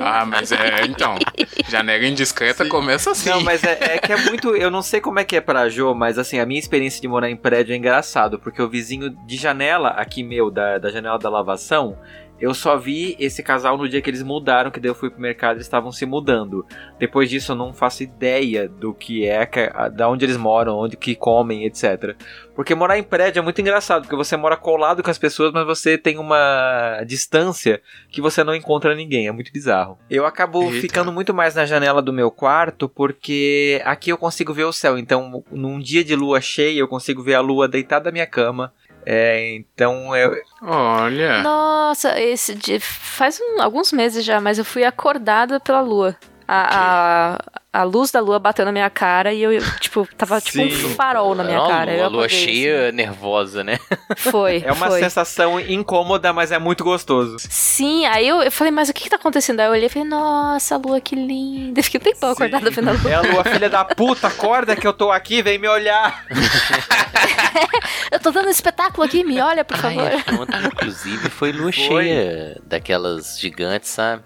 ah, 0.00 0.24
mas 0.26 0.52
é, 0.52 0.84
então, 0.84 1.16
janela 1.68 2.06
indiscreta 2.06 2.64
Sim. 2.64 2.70
começa 2.70 3.12
assim. 3.12 3.30
Não, 3.30 3.40
mas 3.40 3.64
é, 3.64 3.78
é, 3.80 3.98
que 3.98 4.12
é 4.12 4.16
muito, 4.16 4.54
eu 4.54 4.70
não 4.70 4.82
sei 4.82 5.00
como 5.00 5.18
é 5.18 5.24
que 5.24 5.36
é 5.36 5.40
pra 5.40 5.68
Jo, 5.68 5.94
mas 5.94 6.18
assim, 6.18 6.38
a 6.38 6.46
minha 6.46 6.60
experiência 6.60 7.00
de 7.00 7.08
morar 7.08 7.30
em 7.30 7.36
prédio 7.36 7.72
é 7.72 7.76
engraçado, 7.76 8.38
porque 8.38 8.60
o 8.60 8.68
vizinho 8.68 9.10
de 9.10 9.36
janela 9.36 9.90
aqui 9.90 10.22
meu, 10.22 10.50
da, 10.50 10.78
da 10.78 10.90
janela 10.90 11.18
da 11.18 11.30
lavação, 11.30 11.98
eu 12.40 12.52
só 12.52 12.76
vi 12.76 13.16
esse 13.18 13.42
casal 13.42 13.78
no 13.78 13.88
dia 13.88 14.02
que 14.02 14.10
eles 14.10 14.22
mudaram, 14.22 14.70
que 14.70 14.78
daí 14.78 14.90
eu 14.90 14.94
fui 14.94 15.08
pro 15.08 15.20
mercado 15.20 15.54
e 15.54 15.56
eles 15.56 15.66
estavam 15.66 15.90
se 15.90 16.04
mudando. 16.04 16.66
Depois 16.98 17.30
disso 17.30 17.52
eu 17.52 17.56
não 17.56 17.72
faço 17.72 18.02
ideia 18.02 18.68
do 18.68 18.92
que 18.92 19.26
é, 19.26 19.48
da 19.92 20.08
onde 20.08 20.24
eles 20.24 20.36
moram, 20.36 20.76
onde 20.76 20.96
que 20.96 21.14
comem, 21.14 21.64
etc. 21.64 22.14
Porque 22.54 22.74
morar 22.74 22.98
em 22.98 23.02
prédio 23.02 23.40
é 23.40 23.42
muito 23.42 23.60
engraçado, 23.60 24.02
porque 24.02 24.16
você 24.16 24.36
mora 24.36 24.56
colado 24.56 25.02
com 25.02 25.10
as 25.10 25.18
pessoas, 25.18 25.52
mas 25.52 25.66
você 25.66 25.96
tem 25.96 26.18
uma 26.18 27.02
distância 27.06 27.80
que 28.10 28.20
você 28.20 28.44
não 28.44 28.54
encontra 28.54 28.94
ninguém, 28.94 29.26
é 29.26 29.32
muito 29.32 29.52
bizarro. 29.52 29.98
Eu 30.10 30.26
acabo 30.26 30.62
Eita. 30.62 30.80
ficando 30.80 31.12
muito 31.12 31.32
mais 31.32 31.54
na 31.54 31.64
janela 31.64 32.02
do 32.02 32.12
meu 32.12 32.30
quarto, 32.30 32.88
porque 32.88 33.80
aqui 33.84 34.10
eu 34.10 34.18
consigo 34.18 34.52
ver 34.52 34.64
o 34.64 34.72
céu. 34.72 34.98
Então, 34.98 35.42
num 35.50 35.78
dia 35.78 36.04
de 36.04 36.14
lua 36.14 36.40
cheia, 36.40 36.80
eu 36.80 36.88
consigo 36.88 37.22
ver 37.22 37.34
a 37.34 37.40
lua 37.40 37.66
deitada 37.66 38.06
na 38.06 38.12
minha 38.12 38.26
cama 38.26 38.72
é, 39.06 39.54
então 39.54 40.14
eu. 40.16 40.34
Olha! 40.60 41.40
Nossa, 41.42 42.20
esse 42.20 42.56
de, 42.56 42.80
faz 42.80 43.40
um, 43.40 43.62
alguns 43.62 43.92
meses 43.92 44.24
já, 44.24 44.40
mas 44.40 44.58
eu 44.58 44.64
fui 44.64 44.82
acordada 44.82 45.60
pela 45.60 45.80
lua. 45.80 46.16
A, 46.48 47.36
a, 47.36 47.60
a, 47.80 47.82
luz 47.82 48.10
da 48.10 48.20
lua 48.20 48.38
bateu 48.38 48.64
na 48.64 48.72
minha 48.72 48.88
cara 48.88 49.32
e 49.32 49.42
eu, 49.42 49.52
tipo, 49.80 50.08
tava 50.16 50.40
Sim. 50.40 50.68
tipo 50.68 50.86
um 50.86 50.94
farol 50.94 51.34
na 51.34 51.44
minha 51.44 51.58
Não, 51.58 51.68
cara. 51.68 52.04
A 52.04 52.08
lua 52.08 52.28
cheia, 52.28 52.88
assim. 52.88 52.96
nervosa, 52.96 53.62
né? 53.62 53.78
Foi. 54.16 54.62
É 54.64 54.72
uma 54.72 54.88
foi. 54.88 55.00
sensação 55.00 55.60
incômoda, 55.60 56.32
mas 56.32 56.52
é 56.52 56.58
muito 56.58 56.84
gostoso. 56.84 57.36
Sim, 57.38 58.06
aí 58.06 58.26
eu, 58.26 58.42
eu 58.42 58.50
falei, 58.50 58.70
mas 58.70 58.88
o 58.88 58.94
que 58.94 59.04
que 59.04 59.10
tá 59.10 59.16
acontecendo? 59.16 59.60
Aí 59.60 59.66
eu 59.66 59.72
olhei 59.72 59.86
e 59.86 59.88
falei, 59.88 60.08
nossa, 60.08 60.76
lua, 60.76 61.00
que 61.00 61.14
linda. 61.14 61.82
Fiquei 61.84 62.00
um 62.00 62.04
tempão 62.04 62.30
acordada 62.30 62.70
vendo 62.70 62.88
a 62.88 62.92
lua. 62.92 63.10
É 63.10 63.14
a 63.14 63.20
lua, 63.20 63.44
filha 63.44 63.68
da 63.68 63.84
puta, 63.84 64.28
acorda 64.28 64.76
que 64.76 64.86
eu 64.86 64.92
tô 64.92 65.10
aqui, 65.10 65.42
vem 65.42 65.58
me 65.58 65.68
olhar. 65.68 66.24
eu 68.10 68.20
tô 68.20 68.30
dando 68.30 68.46
um 68.46 68.50
espetáculo 68.50 69.04
aqui, 69.04 69.22
me 69.24 69.40
olha, 69.40 69.64
por 69.64 69.76
favor. 69.76 70.10
Ai, 70.10 70.66
inclusive, 70.66 71.28
foi 71.28 71.52
lua 71.52 71.72
foi. 71.72 71.72
cheia 71.72 72.60
daquelas 72.64 73.38
gigantes, 73.38 73.90
sabe? 73.90 74.22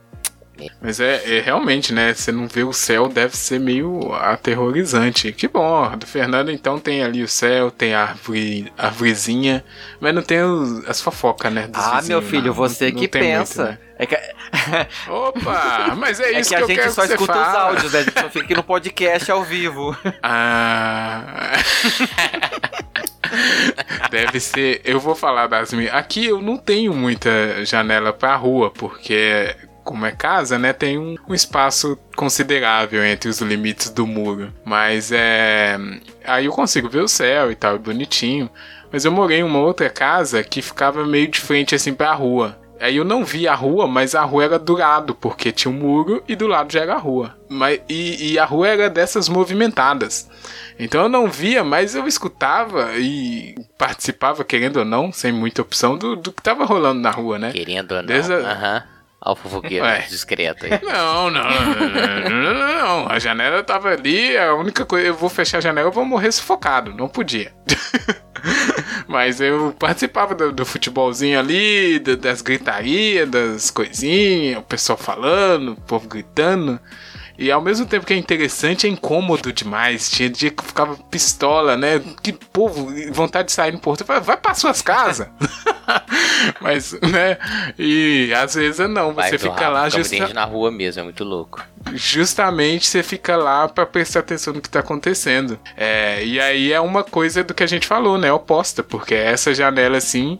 Mas 0.80 1.00
é, 1.00 1.38
é, 1.38 1.40
realmente, 1.40 1.92
né? 1.92 2.12
Você 2.12 2.32
não 2.32 2.48
vê 2.48 2.62
o 2.62 2.72
céu, 2.72 3.08
deve 3.08 3.36
ser 3.36 3.60
meio 3.60 4.12
aterrorizante. 4.14 5.32
Que 5.32 5.48
bom, 5.48 5.96
do 5.96 6.06
Fernando 6.06 6.50
então 6.50 6.78
tem 6.78 7.02
ali 7.02 7.22
o 7.22 7.28
céu, 7.28 7.70
tem 7.70 7.94
a 7.94 8.02
árvore, 8.02 8.72
árvorezinha, 8.76 9.64
mas 10.00 10.14
não 10.14 10.22
tem 10.22 10.42
os, 10.42 10.88
as 10.88 11.00
fofocas, 11.00 11.52
né? 11.52 11.68
ah, 11.72 12.00
vizinhos, 12.00 12.08
meu 12.08 12.22
filho, 12.22 12.46
não, 12.48 12.54
você 12.54 12.90
não, 12.90 12.98
que 12.98 13.08
pensa. 13.08 13.64
Muito, 13.64 13.80
né? 13.80 13.90
É 14.00 14.06
que... 14.06 14.16
Opa, 15.10 15.94
mas 15.96 16.18
é, 16.20 16.32
é 16.34 16.40
isso 16.40 16.50
que, 16.50 16.64
que, 16.64 16.80
a 16.80 16.84
gente 16.84 16.94
só 16.94 17.04
escuta 17.04 17.34
fala. 17.34 17.48
os 17.48 17.54
áudios, 17.54 17.92
né? 17.92 18.00
A 18.00 18.02
gente 18.02 18.20
só 18.20 18.30
fica 18.30 18.54
no 18.54 18.62
podcast 18.62 19.30
ao 19.30 19.44
vivo. 19.44 19.96
Ah. 20.22 21.52
Deve 24.10 24.40
ser. 24.40 24.80
Eu 24.84 24.98
vou 24.98 25.14
falar 25.14 25.46
das 25.46 25.72
minhas. 25.72 25.94
Aqui 25.94 26.26
eu 26.26 26.42
não 26.42 26.56
tenho 26.56 26.92
muita 26.92 27.64
janela 27.64 28.12
pra 28.12 28.34
rua, 28.34 28.70
porque 28.70 29.54
como 29.84 30.06
é 30.06 30.12
casa, 30.12 30.58
né, 30.58 30.72
tem 30.72 30.98
um, 30.98 31.16
um, 31.28 31.34
espaço 31.34 31.98
considerável 32.16 33.04
entre 33.04 33.28
os 33.28 33.40
limites 33.40 33.90
do 33.90 34.06
muro. 34.06 34.52
Mas 34.64 35.10
é. 35.12 35.78
Aí 36.24 36.46
eu 36.46 36.52
consigo 36.52 36.88
ver 36.88 37.02
o 37.02 37.08
céu 37.08 37.50
e 37.50 37.54
tal, 37.54 37.78
bonitinho. 37.78 38.50
Mas 38.92 39.04
eu 39.04 39.12
morei 39.12 39.38
em 39.38 39.44
uma 39.44 39.60
outra 39.60 39.88
casa 39.88 40.42
que 40.42 40.60
ficava 40.60 41.06
meio 41.06 41.28
de 41.28 41.40
frente 41.40 41.74
assim 41.74 41.94
pra 41.94 42.12
rua. 42.12 42.58
Aí 42.80 42.96
eu 42.96 43.04
não 43.04 43.22
vi 43.22 43.46
a 43.46 43.54
rua, 43.54 43.86
mas 43.86 44.14
a 44.14 44.22
rua 44.22 44.44
era 44.44 44.58
do 44.58 44.72
lado, 44.72 45.14
porque 45.14 45.52
tinha 45.52 45.70
um 45.70 45.76
muro 45.76 46.24
e 46.26 46.34
do 46.34 46.46
lado 46.46 46.72
já 46.72 46.80
era 46.80 46.94
a 46.94 46.98
rua. 46.98 47.36
Mas, 47.46 47.78
e, 47.86 48.32
e 48.32 48.38
a 48.38 48.44
rua 48.46 48.68
era 48.68 48.88
dessas 48.88 49.28
movimentadas. 49.28 50.26
Então 50.78 51.02
eu 51.02 51.08
não 51.08 51.30
via, 51.30 51.62
mas 51.62 51.94
eu 51.94 52.08
escutava 52.08 52.92
e 52.96 53.54
participava, 53.76 54.42
querendo 54.44 54.78
ou 54.78 54.84
não, 54.86 55.12
sem 55.12 55.30
muita 55.30 55.60
opção, 55.60 55.98
do, 55.98 56.16
do 56.16 56.32
que 56.32 56.42
tava 56.42 56.64
rolando 56.64 57.02
na 57.02 57.10
rua, 57.10 57.38
né? 57.38 57.52
Querendo 57.52 57.92
ou 57.92 57.98
não. 57.98 58.06
Desde 58.06 58.32
a... 58.32 58.86
Olha 59.22 59.32
o 59.32 59.36
fofoqueiro 59.36 59.84
Ué. 59.84 60.06
discreto 60.08 60.64
aí. 60.64 60.80
Não, 60.82 61.30
não, 61.30 61.44
não, 61.44 62.30
não, 62.30 62.54
não, 62.54 63.08
A 63.08 63.18
janela 63.18 63.62
tava 63.62 63.90
ali, 63.90 64.36
a 64.36 64.54
única 64.54 64.86
coisa. 64.86 65.08
Eu 65.08 65.14
vou 65.14 65.28
fechar 65.28 65.58
a 65.58 65.60
janela, 65.60 65.88
eu 65.88 65.92
vou 65.92 66.04
morrer 66.04 66.32
sufocado. 66.32 66.94
Não 66.94 67.08
podia. 67.08 67.52
Mas 69.06 69.40
eu 69.40 69.74
participava 69.78 70.34
do, 70.34 70.52
do 70.52 70.64
futebolzinho 70.64 71.38
ali, 71.38 71.98
do, 71.98 72.16
das 72.16 72.40
gritarias, 72.40 73.28
das 73.28 73.70
coisinhas, 73.70 74.58
o 74.58 74.62
pessoal 74.62 74.96
falando, 74.96 75.72
o 75.72 75.80
povo 75.82 76.08
gritando. 76.08 76.80
E 77.40 77.50
ao 77.50 77.62
mesmo 77.62 77.86
tempo 77.86 78.04
que 78.04 78.12
é 78.12 78.16
interessante, 78.18 78.86
é 78.86 78.90
incômodo 78.90 79.50
demais. 79.50 80.10
Tinha 80.10 80.28
dia 80.28 80.50
que 80.50 80.62
ficava 80.62 80.94
pistola, 81.10 81.74
né? 81.74 81.98
Que 82.22 82.34
povo, 82.34 82.92
vontade 83.10 83.46
de 83.46 83.52
sair 83.52 83.72
no 83.72 83.78
porto. 83.78 84.04
Vai, 84.04 84.20
vai 84.20 84.36
para 84.36 84.52
suas 84.52 84.82
casas. 84.82 85.26
Mas, 86.60 86.92
né? 87.00 87.38
E 87.78 88.30
às 88.34 88.54
vezes 88.54 88.86
não. 88.90 89.14
Você 89.14 89.32
Mas, 89.32 89.42
fica 89.42 89.68
lá 89.70 89.88
justamente 89.88 90.34
na 90.34 90.44
rua 90.44 90.70
mesmo, 90.70 91.00
é 91.00 91.04
muito 91.04 91.24
louco. 91.24 91.64
Justamente 91.94 92.86
você 92.86 93.02
fica 93.02 93.36
lá 93.36 93.66
para 93.66 93.86
prestar 93.86 94.20
atenção 94.20 94.52
no 94.52 94.60
que 94.60 94.68
tá 94.68 94.80
acontecendo. 94.80 95.58
É, 95.78 96.22
e 96.22 96.38
aí 96.38 96.70
é 96.70 96.80
uma 96.80 97.02
coisa 97.02 97.42
do 97.42 97.54
que 97.54 97.62
a 97.62 97.66
gente 97.66 97.86
falou, 97.86 98.18
né? 98.18 98.30
Oposta, 98.30 98.82
porque 98.82 99.14
essa 99.14 99.54
janela 99.54 99.96
assim 99.96 100.38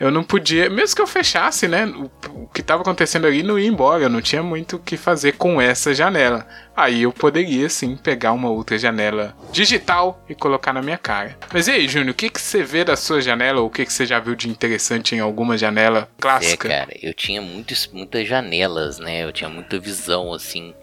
eu 0.00 0.10
não 0.10 0.24
podia, 0.24 0.70
mesmo 0.70 0.96
que 0.96 1.02
eu 1.02 1.06
fechasse, 1.06 1.68
né? 1.68 1.84
O, 1.84 2.10
o 2.30 2.48
que 2.48 2.62
estava 2.62 2.80
acontecendo 2.80 3.26
ali 3.26 3.42
não 3.42 3.58
ia 3.58 3.68
embora, 3.68 4.04
eu 4.04 4.08
não 4.08 4.22
tinha 4.22 4.42
muito 4.42 4.76
o 4.76 4.78
que 4.78 4.96
fazer 4.96 5.32
com 5.32 5.60
essa 5.60 5.92
janela. 5.92 6.48
Aí 6.74 7.02
eu 7.02 7.12
poderia 7.12 7.68
sim 7.68 7.94
pegar 7.96 8.32
uma 8.32 8.48
outra 8.48 8.78
janela 8.78 9.36
digital 9.52 10.24
e 10.26 10.34
colocar 10.34 10.72
na 10.72 10.80
minha 10.80 10.96
cara. 10.96 11.36
Mas 11.52 11.68
e 11.68 11.72
aí, 11.72 11.86
Júnior, 11.86 12.12
o 12.12 12.14
que, 12.14 12.30
que 12.30 12.40
você 12.40 12.62
vê 12.62 12.82
da 12.82 12.96
sua 12.96 13.20
janela 13.20 13.60
ou 13.60 13.66
o 13.66 13.70
que, 13.70 13.84
que 13.84 13.92
você 13.92 14.06
já 14.06 14.18
viu 14.18 14.34
de 14.34 14.48
interessante 14.48 15.14
em 15.14 15.20
alguma 15.20 15.58
janela 15.58 16.08
clássica? 16.18 16.66
É, 16.66 16.78
cara, 16.78 16.96
eu 17.02 17.12
tinha 17.12 17.42
muitos, 17.42 17.86
muitas 17.92 18.26
janelas, 18.26 18.98
né? 18.98 19.22
Eu 19.22 19.32
tinha 19.32 19.50
muita 19.50 19.78
visão 19.78 20.32
assim 20.32 20.74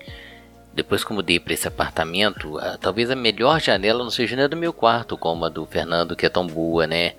depois 0.76 1.04
que 1.04 1.12
eu 1.12 1.16
mudei 1.16 1.40
para 1.40 1.56
esse 1.56 1.68
apartamento, 1.68 2.60
talvez 2.80 3.10
a 3.10 3.16
melhor 3.16 3.60
janela 3.60 4.04
não 4.04 4.12
seja 4.12 4.36
nem 4.36 4.48
do 4.48 4.56
meu 4.56 4.72
quarto, 4.72 5.18
como 5.18 5.44
a 5.44 5.50
do 5.50 5.66
Fernando, 5.66 6.16
que 6.16 6.24
é 6.24 6.30
tão 6.30 6.46
boa, 6.46 6.86
né? 6.86 7.14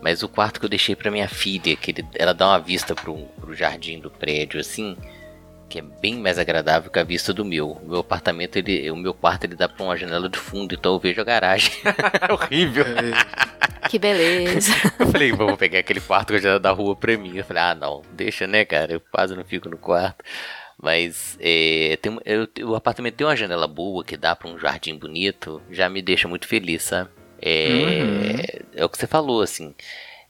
Mas 0.00 0.22
o 0.22 0.28
quarto 0.28 0.60
que 0.60 0.66
eu 0.66 0.70
deixei 0.70 0.94
para 0.94 1.10
minha 1.10 1.28
filha, 1.28 1.76
que 1.76 1.90
ele, 1.90 2.06
ela 2.14 2.32
dá 2.32 2.48
uma 2.48 2.60
vista 2.60 2.94
pro, 2.94 3.16
pro 3.40 3.54
jardim 3.54 3.98
do 3.98 4.10
prédio, 4.10 4.60
assim, 4.60 4.96
que 5.68 5.78
é 5.78 5.82
bem 5.82 6.16
mais 6.16 6.38
agradável 6.38 6.90
que 6.90 6.98
a 6.98 7.04
vista 7.04 7.32
do 7.32 7.44
meu. 7.44 7.72
O 7.72 7.88
meu 7.88 8.00
apartamento, 8.00 8.56
ele, 8.56 8.90
o 8.90 8.96
meu 8.96 9.12
quarto, 9.12 9.44
ele 9.44 9.54
dá 9.54 9.68
pra 9.68 9.84
uma 9.84 9.96
janela 9.96 10.28
de 10.28 10.38
fundo, 10.38 10.74
então 10.74 10.94
eu 10.94 10.98
vejo 10.98 11.20
a 11.20 11.24
garagem. 11.24 11.72
é 12.28 12.32
horrível. 12.32 12.84
Que 13.88 13.98
beleza. 13.98 14.72
Eu 14.98 15.06
falei, 15.08 15.32
vou 15.32 15.56
pegar 15.56 15.80
aquele 15.80 16.00
quarto 16.00 16.28
que 16.28 16.34
eu 16.34 16.40
já 16.40 16.58
da 16.58 16.70
rua 16.70 16.96
pra 16.96 17.16
mim. 17.16 17.36
Eu 17.36 17.44
falei, 17.44 17.62
ah, 17.62 17.74
não, 17.74 18.02
deixa, 18.12 18.46
né, 18.46 18.64
cara? 18.64 18.94
Eu 18.94 19.00
quase 19.00 19.36
não 19.36 19.44
fico 19.44 19.68
no 19.68 19.76
quarto. 19.76 20.24
Mas 20.80 21.36
é, 21.40 21.98
tem, 22.00 22.18
eu, 22.24 22.48
o 22.68 22.74
apartamento 22.76 23.14
tem 23.14 23.26
uma 23.26 23.36
janela 23.36 23.66
boa 23.66 24.04
que 24.04 24.16
dá 24.16 24.36
para 24.36 24.48
um 24.48 24.58
jardim 24.58 24.96
bonito, 24.96 25.60
já 25.70 25.88
me 25.88 26.00
deixa 26.00 26.28
muito 26.28 26.46
feliz, 26.46 26.84
sabe? 26.84 27.10
É, 27.40 27.68
uhum. 27.68 28.62
é 28.74 28.84
o 28.84 28.88
que 28.88 28.98
você 28.98 29.06
falou, 29.06 29.42
assim. 29.42 29.74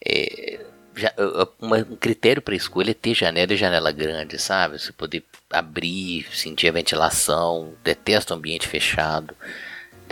É, 0.05 0.61
já, 0.97 1.13
uma, 1.61 1.77
um 1.79 1.97
critério 1.97 2.43
para 2.43 2.55
escolha 2.55 2.91
é 2.91 2.95
ter 2.95 3.15
janela 3.15 3.53
e 3.53 3.57
janela 3.57 3.93
grande, 3.93 4.39
sabe? 4.39 4.79
Você 4.79 4.93
poder 4.93 5.25
abrir, 5.51 6.27
sentir 6.33 6.69
a 6.69 6.73
ventilação. 6.73 7.73
Detesto 7.85 8.35
ambiente 8.35 8.67
fechado. 8.67 9.35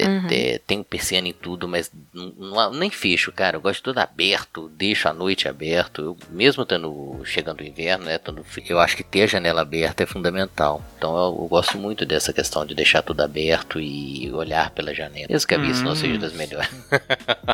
Uhum. 0.05 0.27
É, 0.31 0.61
tem 0.67 0.83
persiana 0.83 1.29
em 1.29 1.33
tudo, 1.33 1.69
mas 1.69 1.91
não, 2.13 2.73
nem 2.73 2.91
fecho, 2.91 3.33
cara. 3.33 3.57
Eu 3.57 3.61
gosto 3.61 3.77
de 3.77 3.83
tudo 3.85 3.99
aberto, 3.99 4.71
deixo 4.77 5.09
a 5.09 5.13
noite 5.13 5.49
aberto. 5.49 6.03
Eu, 6.03 6.17
mesmo 6.31 6.65
tendo 6.65 7.21
chegando 7.25 7.61
o 7.61 7.65
inverno, 7.65 8.05
né? 8.05 8.19
Tendo, 8.19 8.45
eu 8.69 8.79
acho 8.79 8.97
que 8.97 9.03
ter 9.03 9.23
a 9.23 9.27
janela 9.27 9.63
aberta 9.63 10.03
é 10.03 10.07
fundamental. 10.07 10.83
Então 10.99 11.17
eu, 11.17 11.39
eu, 11.43 11.49
gosto 11.49 11.79
muito 11.79 12.05
dessa 12.05 12.33
questão 12.33 12.65
de 12.67 12.75
deixar 12.75 13.03
tudo 13.03 13.23
aberto 13.23 13.81
e 13.81 14.31
olhar 14.33 14.71
pela 14.71 14.95
janela. 14.95 15.27
Mesmo 15.31 15.49
que 15.49 15.55
a 15.55 15.59
vista 15.59 15.83
uhum. 15.83 15.89
não 15.89 15.97
seja 15.97 16.19
das 16.19 16.33
melhores. 16.33 16.71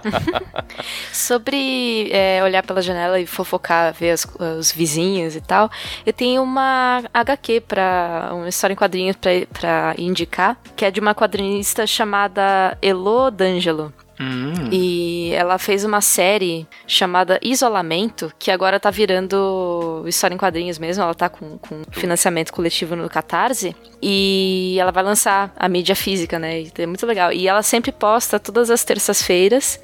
Sobre 1.12 2.10
é, 2.10 2.42
olhar 2.42 2.62
pela 2.62 2.82
janela 2.82 3.20
e 3.20 3.26
fofocar, 3.26 3.92
ver 3.92 4.10
as, 4.10 4.26
os 4.58 4.72
vizinhos 4.72 5.36
e 5.36 5.40
tal, 5.40 5.70
eu 6.04 6.12
tenho 6.12 6.42
uma 6.42 7.02
HQ 7.12 7.60
para 7.60 8.30
uma 8.32 8.48
história 8.48 8.72
em 8.72 8.76
quadrinhos 8.76 9.16
para 9.16 9.94
indicar, 9.98 10.56
que 10.76 10.84
é 10.84 10.90
de 10.90 11.00
uma 11.00 11.14
quadrinista 11.14 11.86
chamada 11.86 12.31
chamada 12.32 12.78
Elo 12.80 13.30
D'Angelo. 13.30 13.92
Hum. 14.20 14.68
E 14.70 15.32
ela 15.34 15.58
fez 15.58 15.84
uma 15.84 16.00
série 16.00 16.66
chamada 16.86 17.40
Isolamento, 17.42 18.32
que 18.38 18.50
agora 18.50 18.78
tá 18.78 18.90
virando 18.90 20.04
história 20.06 20.34
em 20.34 20.38
quadrinhos 20.38 20.78
mesmo. 20.78 21.02
Ela 21.02 21.14
tá 21.14 21.28
com, 21.28 21.58
com 21.58 21.82
financiamento 21.90 22.52
coletivo 22.52 22.94
no 22.94 23.08
Catarse. 23.08 23.74
E 24.00 24.76
ela 24.78 24.92
vai 24.92 25.02
lançar 25.02 25.52
a 25.56 25.68
mídia 25.68 25.96
física, 25.96 26.38
né? 26.38 26.64
É 26.78 26.86
muito 26.86 27.06
legal. 27.06 27.32
E 27.32 27.48
ela 27.48 27.62
sempre 27.62 27.90
posta 27.90 28.38
todas 28.38 28.70
as 28.70 28.84
terças-feiras 28.84 29.80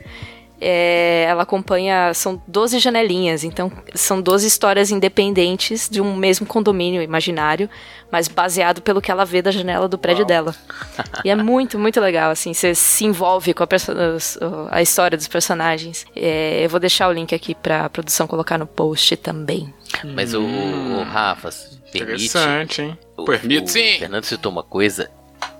é, 0.60 1.24
ela 1.28 1.42
acompanha. 1.42 2.12
São 2.14 2.40
12 2.46 2.78
janelinhas, 2.78 3.44
então 3.44 3.70
são 3.94 4.20
12 4.20 4.46
histórias 4.46 4.90
independentes 4.90 5.88
de 5.88 6.00
um 6.00 6.16
mesmo 6.16 6.46
condomínio 6.46 7.02
imaginário, 7.02 7.68
mas 8.10 8.28
baseado 8.28 8.80
pelo 8.82 9.00
que 9.00 9.10
ela 9.10 9.24
vê 9.24 9.42
da 9.42 9.50
janela 9.50 9.88
do 9.88 9.98
prédio 9.98 10.22
Uau. 10.22 10.28
dela. 10.28 10.54
E 11.24 11.30
é 11.30 11.34
muito, 11.34 11.78
muito 11.78 12.00
legal, 12.00 12.30
assim, 12.30 12.52
você 12.52 12.74
se 12.74 13.04
envolve 13.04 13.54
com 13.54 13.64
a, 13.64 13.68
a 14.70 14.82
história 14.82 15.16
dos 15.16 15.28
personagens. 15.28 16.06
É, 16.14 16.64
eu 16.64 16.68
vou 16.68 16.80
deixar 16.80 17.08
o 17.08 17.12
link 17.12 17.34
aqui 17.34 17.54
pra 17.54 17.88
produção 17.88 18.26
colocar 18.26 18.58
no 18.58 18.66
post 18.66 19.16
também. 19.16 19.72
Mas 20.04 20.34
o, 20.34 20.40
o 20.40 20.44
hum. 20.44 21.02
Rafa, 21.02 21.50
permite. 21.92 22.26
Interessante, 22.26 22.82
hein? 22.82 22.98
Permite 23.24 23.70
sim. 23.70 23.96
O 23.96 23.98
Fernando 23.98 24.24
citou 24.24 24.52
uma 24.52 24.62
coisa 24.62 25.10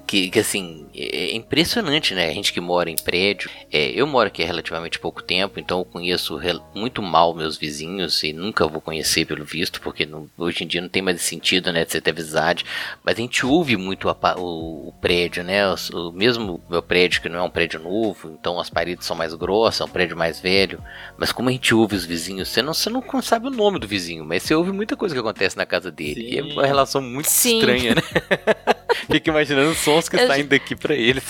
que, 0.09 0.31
que 0.31 0.39
assim, 0.39 0.87
é, 0.95 1.33
é 1.33 1.37
impressionante, 1.37 2.15
né? 2.15 2.31
A 2.31 2.33
gente 2.33 2.51
que 2.51 2.61
mora 2.61 2.89
em 2.89 2.97
prédio. 2.97 3.51
É, 3.71 3.91
eu 3.91 4.07
moro 4.07 4.29
aqui 4.29 4.43
há 4.43 4.47
relativamente 4.47 4.99
pouco 4.99 5.23
tempo, 5.23 5.61
então 5.61 5.81
eu 5.81 5.85
conheço 5.85 6.41
muito 6.75 7.03
mal 7.03 7.35
meus 7.35 7.59
vizinhos 7.59 8.23
e 8.25 8.33
nunca 8.33 8.67
vou 8.67 8.81
conhecer 8.81 9.27
pelo 9.27 9.45
visto, 9.45 9.83
porque 9.83 10.07
não, 10.07 10.29
hoje 10.39 10.65
em 10.65 10.67
dia 10.67 10.81
não 10.81 10.89
tem 10.89 11.03
mais 11.03 11.21
sentido, 11.21 11.71
né? 11.71 11.85
De 11.85 11.93
você 11.93 12.01
ter 12.01 12.13
amizade. 12.13 12.65
Mas 13.05 13.19
a 13.19 13.21
gente 13.21 13.45
ouve 13.45 13.77
muito 13.77 14.09
a, 14.09 14.17
o, 14.39 14.89
o, 14.89 14.95
prédio, 14.99 15.45
né? 15.45 15.69
O, 15.69 15.77
o, 15.93 16.13
mesmo 16.13 16.59
meu 16.71 16.83
prédio, 16.83 17.21
que 17.21 17.29
não 17.29 17.41
é 17.41 17.43
um 17.43 17.51
prédio 17.51 17.79
novo, 17.79 18.31
então 18.31 18.59
as 18.59 18.71
paredes 18.71 19.05
são 19.05 19.15
mais 19.15 19.35
grossas, 19.35 19.83
é 19.83 19.85
um 19.85 19.93
prédio 19.93 20.17
mais 20.17 20.41
velho. 20.41 20.83
Mas 21.19 21.33
como 21.33 21.51
a 21.51 21.53
gente 21.53 21.75
ouve 21.75 21.95
os 21.95 22.07
vizinhos, 22.07 22.49
você 22.49 22.63
não, 22.63 22.73
você 22.73 22.89
não 22.89 23.05
sabe 23.21 23.49
o 23.49 23.51
nome 23.51 23.79
do 23.79 23.87
vizinho, 23.87 24.25
mas 24.25 24.43
você 24.43 24.55
ouve 24.55 24.73
muita 24.73 24.97
coisa 24.97 25.15
que 25.15 25.21
acontece 25.21 25.55
na 25.59 25.67
casa 25.67 25.91
dele. 25.91 26.23
Sim. 26.23 26.35
E 26.35 26.39
é 26.39 26.43
uma 26.43 26.67
relação 26.67 27.03
muito 27.03 27.29
Sim. 27.29 27.59
estranha, 27.59 27.95
né? 27.95 28.03
Fica 29.11 29.31
imaginando 29.31 29.75
sons 29.75 29.99
sons 29.99 30.09
que 30.09 30.17
eu 30.17 30.27
saem 30.27 30.47
daqui 30.47 30.77
para 30.77 30.95
eles. 30.95 31.25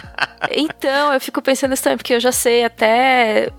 então, 0.50 1.12
eu 1.12 1.20
fico 1.20 1.40
pensando 1.42 1.70
nisso 1.70 1.82
também, 1.82 1.96
porque 1.96 2.14
eu 2.14 2.20
já 2.20 2.32
sei 2.32 2.64
até 2.64 3.50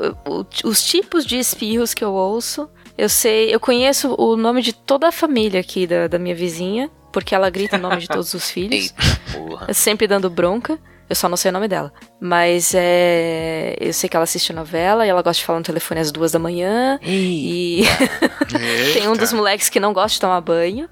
os 0.64 0.84
tipos 0.84 1.26
de 1.26 1.38
espirros 1.38 1.94
que 1.94 2.04
eu 2.04 2.14
ouço. 2.14 2.70
Eu 2.98 3.10
sei, 3.10 3.54
eu 3.54 3.60
conheço 3.60 4.16
o 4.18 4.38
nome 4.38 4.62
de 4.62 4.74
toda 4.74 5.08
a 5.08 5.12
família 5.12 5.60
aqui 5.60 5.86
da, 5.86 6.08
da 6.08 6.18
minha 6.18 6.36
vizinha, 6.36 6.90
porque 7.12 7.36
ela 7.36 7.50
grita 7.50 7.76
o 7.76 7.80
nome 7.80 7.98
de 7.98 8.08
todos 8.08 8.34
os 8.34 8.50
filhos. 8.52 8.94
Eita, 8.98 9.22
porra. 9.34 9.74
Sempre 9.74 10.08
dando 10.08 10.30
bronca. 10.30 10.80
Eu 11.08 11.16
só 11.16 11.30
não 11.30 11.38
sei 11.38 11.50
o 11.50 11.54
nome 11.54 11.68
dela. 11.68 11.94
Mas 12.20 12.74
é. 12.74 13.76
Eu 13.80 13.94
sei 13.94 14.10
que 14.10 14.16
ela 14.16 14.24
assiste 14.24 14.52
novela 14.52 15.06
e 15.06 15.10
ela 15.10 15.22
gosta 15.22 15.40
de 15.40 15.46
falar 15.46 15.60
no 15.60 15.66
telefone 15.66 16.02
às 16.02 16.12
duas 16.12 16.32
da 16.32 16.40
manhã. 16.40 16.98
E. 17.04 17.84
Tem 18.94 19.08
um 19.08 19.14
dos 19.14 19.32
moleques 19.32 19.70
que 19.70 19.80
não 19.80 19.94
gosta 19.94 20.16
de 20.16 20.22
tomar 20.22 20.42
banho. 20.42 20.90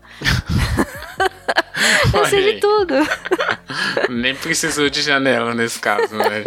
Eu 2.13 2.25
sei 2.25 2.53
de 2.53 2.59
tudo. 2.59 2.95
Nem 4.09 4.35
precisou 4.35 4.89
de 4.89 5.01
janela 5.01 5.53
nesse 5.53 5.79
caso, 5.79 6.15
né? 6.15 6.43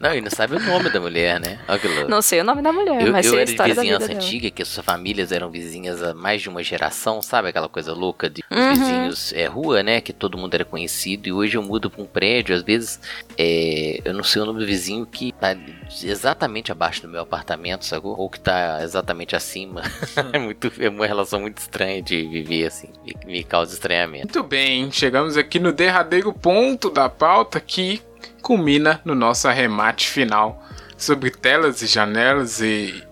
Não, 0.00 0.14
e 0.14 0.20
não 0.20 0.30
sabe 0.30 0.56
o 0.56 0.60
nome 0.60 0.90
da 0.90 1.00
mulher, 1.00 1.38
né? 1.38 1.58
Olha 1.68 1.78
que 1.78 1.88
louco. 1.88 2.10
Não 2.10 2.20
sei 2.20 2.40
o 2.40 2.44
nome 2.44 2.62
da 2.62 2.72
mulher, 2.72 3.06
eu, 3.06 3.12
mas 3.12 3.26
eu 3.26 3.32
sei 3.32 3.40
a 3.40 3.44
história 3.44 3.74
da 3.74 3.82
vida 3.82 3.98
vizinhança 3.98 4.26
antiga, 4.26 4.50
que 4.50 4.64
suas 4.64 4.84
famílias 4.84 5.30
eram 5.32 5.50
vizinhas 5.50 6.02
há 6.02 6.14
mais 6.14 6.42
de 6.42 6.48
uma 6.48 6.62
geração, 6.62 7.22
sabe? 7.22 7.48
Aquela 7.48 7.68
coisa 7.68 7.92
louca 7.92 8.28
de 8.28 8.42
uhum. 8.50 8.74
vizinhos 8.74 9.32
é 9.32 9.46
rua, 9.46 9.82
né? 9.82 10.00
Que 10.00 10.12
todo 10.12 10.38
mundo 10.38 10.54
era 10.54 10.64
conhecido. 10.64 11.28
E 11.28 11.32
hoje 11.32 11.56
eu 11.56 11.62
mudo 11.62 11.90
pra 11.90 12.02
um 12.02 12.06
prédio, 12.06 12.54
às 12.54 12.62
vezes 12.62 13.00
é, 13.38 14.00
eu 14.04 14.12
não 14.12 14.24
sei 14.24 14.42
o 14.42 14.44
nome 14.44 14.60
do 14.60 14.66
vizinho 14.66 15.06
que 15.06 15.32
tá 15.32 15.56
exatamente 16.02 16.72
abaixo 16.72 17.02
do 17.02 17.08
meu 17.08 17.22
apartamento, 17.22 17.84
sacou? 17.84 18.18
Ou 18.18 18.28
que 18.28 18.40
tá 18.40 18.80
exatamente 18.82 19.36
acima. 19.36 19.82
é, 20.32 20.38
muito, 20.38 20.72
é 20.78 20.88
uma 20.88 21.06
relação 21.06 21.40
muito 21.40 21.58
estranha 21.58 22.02
de 22.02 22.26
viver 22.26 22.66
assim. 22.66 22.88
Me, 23.04 23.14
me 23.24 23.44
causa 23.44 23.72
estranhamento. 23.72 24.26
Muito 24.34 24.42
bem, 24.42 24.90
chegamos 24.90 25.36
aqui 25.36 25.58
no 25.58 25.72
derradeiro 25.72 26.32
ponto 26.32 26.61
da 26.92 27.08
pauta 27.08 27.60
que 27.60 28.00
culmina 28.40 29.00
no 29.04 29.14
nosso 29.14 29.48
arremate 29.48 30.08
final 30.08 30.62
sobre 30.96 31.30
telas 31.30 31.82
e 31.82 31.86
janelas 31.86 32.60
e 32.60 33.02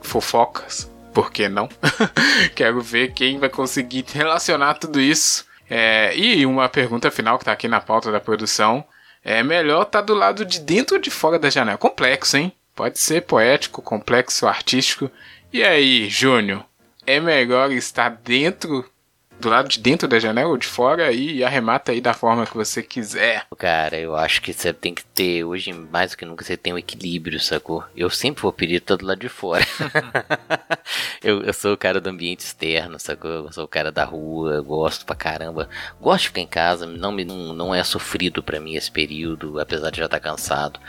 fofocas. 0.00 0.90
Por 1.12 1.30
que 1.30 1.48
não? 1.48 1.68
Quero 2.56 2.80
ver 2.80 3.12
quem 3.12 3.38
vai 3.38 3.48
conseguir 3.48 4.04
relacionar 4.12 4.74
tudo 4.74 5.00
isso. 5.00 5.44
É, 5.68 6.16
e 6.16 6.44
uma 6.44 6.68
pergunta 6.68 7.10
final 7.10 7.38
que 7.38 7.42
está 7.42 7.52
aqui 7.52 7.68
na 7.68 7.80
pauta 7.80 8.10
da 8.10 8.20
produção. 8.20 8.84
É 9.22 9.42
melhor 9.42 9.82
estar 9.82 10.00
tá 10.00 10.04
do 10.04 10.14
lado 10.14 10.44
de 10.44 10.60
dentro 10.60 10.96
ou 10.96 11.02
de 11.02 11.10
fora 11.10 11.38
da 11.38 11.50
janela? 11.50 11.78
Complexo, 11.78 12.36
hein? 12.36 12.52
Pode 12.74 12.98
ser 12.98 13.22
poético, 13.22 13.80
complexo, 13.80 14.46
artístico. 14.46 15.10
E 15.52 15.62
aí, 15.62 16.08
Júnior? 16.08 16.64
É 17.06 17.20
melhor 17.20 17.70
estar 17.70 18.08
dentro 18.08 18.84
do 19.40 19.48
lado 19.48 19.68
de 19.68 19.78
dentro 19.78 20.08
da 20.08 20.18
janela 20.18 20.48
ou 20.48 20.56
de 20.56 20.66
fora 20.66 21.12
e 21.12 21.44
arremata 21.44 21.92
aí 21.92 22.00
da 22.00 22.14
forma 22.14 22.46
que 22.46 22.56
você 22.56 22.82
quiser. 22.82 23.46
Cara, 23.56 23.98
eu 23.98 24.16
acho 24.16 24.40
que 24.40 24.52
você 24.52 24.72
tem 24.72 24.94
que 24.94 25.04
ter, 25.04 25.44
hoje 25.44 25.72
mais 25.72 26.12
do 26.12 26.16
que 26.16 26.24
nunca, 26.24 26.44
você 26.44 26.56
tem 26.56 26.72
um 26.72 26.78
equilíbrio, 26.78 27.38
sacou? 27.40 27.84
Eu 27.96 28.08
sempre 28.10 28.42
vou 28.42 28.52
pedir 28.52 28.80
todo 28.80 29.04
lado 29.04 29.20
de 29.20 29.28
fora. 29.28 29.64
eu, 31.22 31.42
eu 31.42 31.52
sou 31.52 31.74
o 31.74 31.76
cara 31.76 32.00
do 32.00 32.08
ambiente 32.08 32.40
externo, 32.40 32.98
sacou? 32.98 33.30
Eu 33.30 33.52
sou 33.52 33.64
o 33.64 33.68
cara 33.68 33.92
da 33.92 34.04
rua, 34.04 34.60
gosto 34.62 35.04
pra 35.04 35.14
caramba. 35.14 35.68
Gosto 36.00 36.22
de 36.22 36.28
ficar 36.28 36.40
em 36.40 36.46
casa, 36.46 36.86
não, 36.86 37.12
me, 37.12 37.24
não, 37.24 37.52
não 37.52 37.74
é 37.74 37.82
sofrido 37.84 38.42
para 38.42 38.60
mim 38.60 38.76
esse 38.76 38.90
período, 38.90 39.58
apesar 39.58 39.90
de 39.90 39.98
já 39.98 40.06
estar 40.06 40.20
tá 40.20 40.30
cansado. 40.30 40.80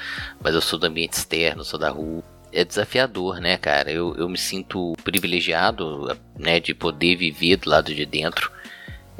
Mas 0.42 0.56
eu 0.56 0.62
sou 0.62 0.80
do 0.80 0.88
ambiente 0.88 1.14
externo, 1.14 1.64
sou 1.64 1.80
da 1.80 1.90
rua 1.90 2.24
é 2.56 2.64
desafiador, 2.64 3.40
né, 3.40 3.58
cara? 3.58 3.92
Eu, 3.92 4.16
eu 4.16 4.30
me 4.30 4.38
sinto 4.38 4.94
privilegiado, 5.04 6.18
né, 6.38 6.60
de 6.60 6.74
poder 6.74 7.16
viver 7.16 7.58
do 7.58 7.70
lado 7.70 7.94
de 7.94 8.06
dentro, 8.06 8.52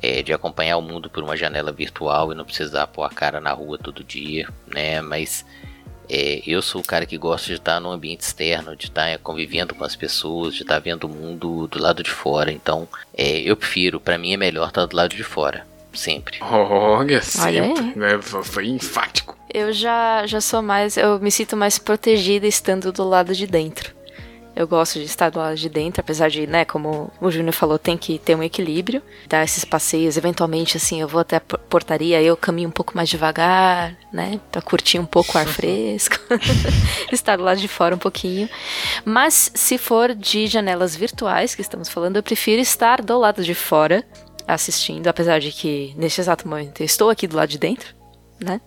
é, 0.02 0.24
de 0.24 0.34
acompanhar 0.34 0.78
o 0.78 0.82
mundo 0.82 1.10
por 1.10 1.24
uma 1.24 1.36
janela 1.36 1.72
virtual 1.72 2.32
e 2.32 2.36
não 2.36 2.46
precisar 2.46 2.88
pôr 2.88 3.04
a 3.04 3.10
cara 3.10 3.42
na 3.42 3.52
rua 3.52 3.78
todo 3.78 4.04
dia, 4.04 4.48
né? 4.68 5.02
Mas 5.02 5.46
é, 6.10 6.42
eu 6.46 6.62
sou 6.62 6.82
o 6.82 6.86
cara 6.86 7.06
que 7.06 7.18
gosta 7.18 7.48
de 7.48 7.56
estar 7.56 7.80
no 7.80 7.92
ambiente 7.92 8.22
externo, 8.22 8.76
de 8.76 8.86
estar 8.86 9.18
convivendo 9.20 9.74
com 9.76 9.84
as 9.84 9.96
pessoas, 9.96 10.56
de 10.56 10.62
estar 10.62 10.80
vendo 10.80 11.06
o 11.06 11.10
mundo 11.10 11.68
do 11.68 11.82
lado 11.82 12.04
de 12.04 12.10
fora. 12.10 12.52
Então, 12.52 12.88
é, 13.18 13.40
eu 13.40 13.56
prefiro, 13.56 14.00
para 14.00 14.18
mim 14.18 14.34
é 14.34 14.38
melhor 14.38 14.70
estar 14.70 14.86
do 14.86 14.96
lado 14.96 15.16
de 15.16 15.24
fora, 15.24 15.66
sempre. 15.94 16.38
Olha, 16.42 17.22
sempre. 17.22 17.94
Olha 17.98 18.22
Foi 18.22 18.68
enfático. 18.68 19.38
Eu 19.56 19.72
já, 19.72 20.28
já 20.28 20.42
sou 20.42 20.62
mais. 20.62 20.98
Eu 20.98 21.18
me 21.18 21.32
sinto 21.32 21.56
mais 21.56 21.80
protegida 21.80 22.46
estando 22.46 22.92
do 22.92 23.08
lado 23.08 23.34
de 23.34 23.48
dentro. 23.48 23.96
Eu 24.54 24.68
gosto 24.68 25.00
de 25.00 25.06
estar 25.06 25.30
do 25.30 25.40
lado 25.40 25.56
de 25.56 25.70
dentro, 25.70 26.02
apesar 26.02 26.30
de, 26.30 26.46
né, 26.46 26.66
como 26.66 27.10
o 27.22 27.32
Júnior 27.32 27.54
falou, 27.54 27.80
tem 27.80 27.98
que 27.98 28.20
ter 28.20 28.36
um 28.36 28.44
equilíbrio, 28.44 29.02
dar 29.30 29.46
esses 29.46 29.64
passeios. 29.64 30.18
Eventualmente, 30.18 30.76
assim, 30.76 31.00
eu 31.00 31.08
vou 31.08 31.22
até 31.22 31.38
a 31.38 31.40
portaria, 31.40 32.22
eu 32.22 32.36
caminho 32.36 32.68
um 32.68 32.72
pouco 32.72 32.98
mais 32.98 33.08
devagar, 33.08 33.98
né, 34.12 34.42
pra 34.52 34.62
curtir 34.62 35.00
um 35.00 35.06
pouco 35.06 35.38
o 35.38 35.40
ar 35.40 35.48
fresco, 35.48 36.18
estar 37.10 37.38
do 37.38 37.44
lado 37.44 37.60
de 37.60 37.70
fora 37.70 37.96
um 37.96 38.00
pouquinho. 38.00 38.50
Mas 39.06 39.52
se 39.56 39.78
for 39.78 40.14
de 40.14 40.48
janelas 40.48 40.98
virtuais 40.98 41.56
que 41.56 41.62
estamos 41.62 41.88
falando, 41.88 42.18
eu 42.18 42.24
prefiro 42.24 42.62
estar 42.62 43.02
do 43.02 43.18
lado 43.18 43.42
de 43.42 43.56
fora 43.56 44.04
assistindo, 44.46 45.08
apesar 45.08 45.40
de 45.40 45.54
que 45.54 45.94
neste 45.96 46.20
exato 46.20 46.46
momento 46.46 46.82
eu 46.82 46.86
estou 46.86 47.10
aqui 47.10 47.26
do 47.26 47.38
lado 47.38 47.50
de 47.50 47.58
dentro, 47.58 47.96
né? 48.38 48.60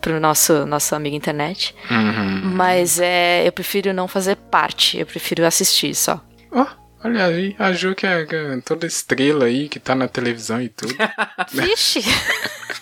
Pro 0.00 0.20
nosso, 0.20 0.66
nosso 0.66 0.94
amigo 0.94 1.16
internet. 1.16 1.74
Uhum. 1.90 2.52
Mas 2.54 2.98
é, 3.00 3.46
eu 3.46 3.52
prefiro 3.52 3.92
não 3.92 4.08
fazer 4.08 4.36
parte, 4.36 4.98
eu 4.98 5.06
prefiro 5.06 5.44
assistir 5.44 5.94
só. 5.94 6.20
Oh, 6.50 6.66
Olha 7.02 7.24
aí, 7.24 7.56
a 7.58 7.72
Ju 7.72 7.94
que 7.94 8.06
é, 8.06 8.26
que 8.26 8.36
é 8.36 8.60
toda 8.60 8.86
estrela 8.86 9.46
aí, 9.46 9.70
que 9.70 9.80
tá 9.80 9.94
na 9.94 10.06
televisão 10.06 10.60
e 10.60 10.68
tudo. 10.68 10.94
Vixe! 11.50 12.02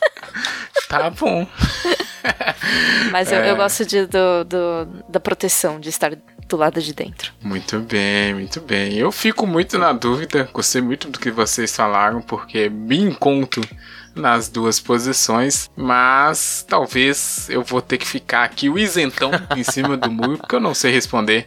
tá 0.89 1.09
bom. 1.11 1.47
Mas 3.11 3.31
eu, 3.33 3.39
é... 3.39 3.51
eu 3.51 3.57
gosto 3.57 3.85
de, 3.85 4.07
do, 4.07 4.45
do, 4.45 4.87
da 5.09 5.21
proteção, 5.21 5.81
de 5.81 5.89
estar 5.89 6.13
do 6.49 6.57
lado 6.57 6.81
de 6.81 6.95
dentro. 6.95 7.33
Muito 7.43 7.79
bem, 7.81 8.35
muito 8.35 8.61
bem. 8.61 8.95
Eu 8.95 9.13
fico 9.13 9.47
muito 9.47 9.79
na 9.79 9.93
dúvida, 9.93 10.49
gostei 10.53 10.81
muito 10.81 11.09
do 11.09 11.19
que 11.19 11.31
vocês 11.31 11.75
falaram, 11.77 12.23
porque 12.23 12.71
me 12.71 12.99
encontro 12.99 13.63
nas 14.15 14.49
duas 14.49 14.81
posições, 14.81 15.71
mas 15.77 16.65
talvez 16.69 17.49
eu 17.51 17.63
vou 17.63 17.81
ter 17.81 17.99
que 17.99 18.07
ficar 18.07 18.45
aqui 18.45 18.69
o 18.69 18.79
isentão 18.79 19.31
em 19.57 19.63
cima 19.63 19.97
do 19.97 20.11
muro, 20.11 20.39
porque 20.39 20.55
eu 20.55 20.61
não 20.61 20.75
sei 20.75 20.91
responder. 20.91 21.47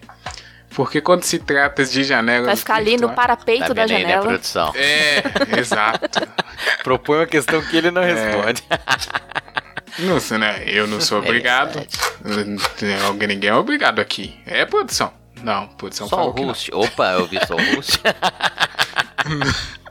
Porque 0.73 1.01
quando 1.01 1.23
se 1.23 1.37
trata 1.37 1.83
de 1.83 2.03
janelas. 2.03 2.45
Vai 2.45 2.55
ficar 2.55 2.75
ali 2.75 2.95
no 2.95 3.09
parapeito 3.11 3.67
tá 3.67 3.73
da 3.73 3.81
né, 3.87 3.99
janela. 3.99 4.25
produção. 4.25 4.71
É, 4.75 5.59
exato. 5.59 6.21
Propõe 6.81 7.17
uma 7.17 7.27
questão 7.27 7.61
que 7.61 7.75
ele 7.75 7.91
não 7.91 8.01
é. 8.01 8.13
responde. 8.13 8.63
Não 9.99 10.19
sei, 10.19 10.37
né? 10.37 10.63
Eu 10.65 10.87
não 10.87 10.99
sou 11.01 11.19
é 11.21 11.21
obrigado. 11.21 11.79
É 11.79 13.27
ninguém 13.27 13.49
é 13.49 13.55
obrigado 13.55 13.99
aqui. 13.99 14.33
É 14.45 14.65
produção. 14.65 15.13
Não, 15.43 15.67
produção 15.67 16.07
Só 16.07 16.27
o 16.27 16.31
host. 16.31 16.71
Opa, 16.73 17.13
eu 17.13 17.27
vi 17.27 17.39
só 17.45 17.55
o 17.55 17.75
host. 17.75 17.99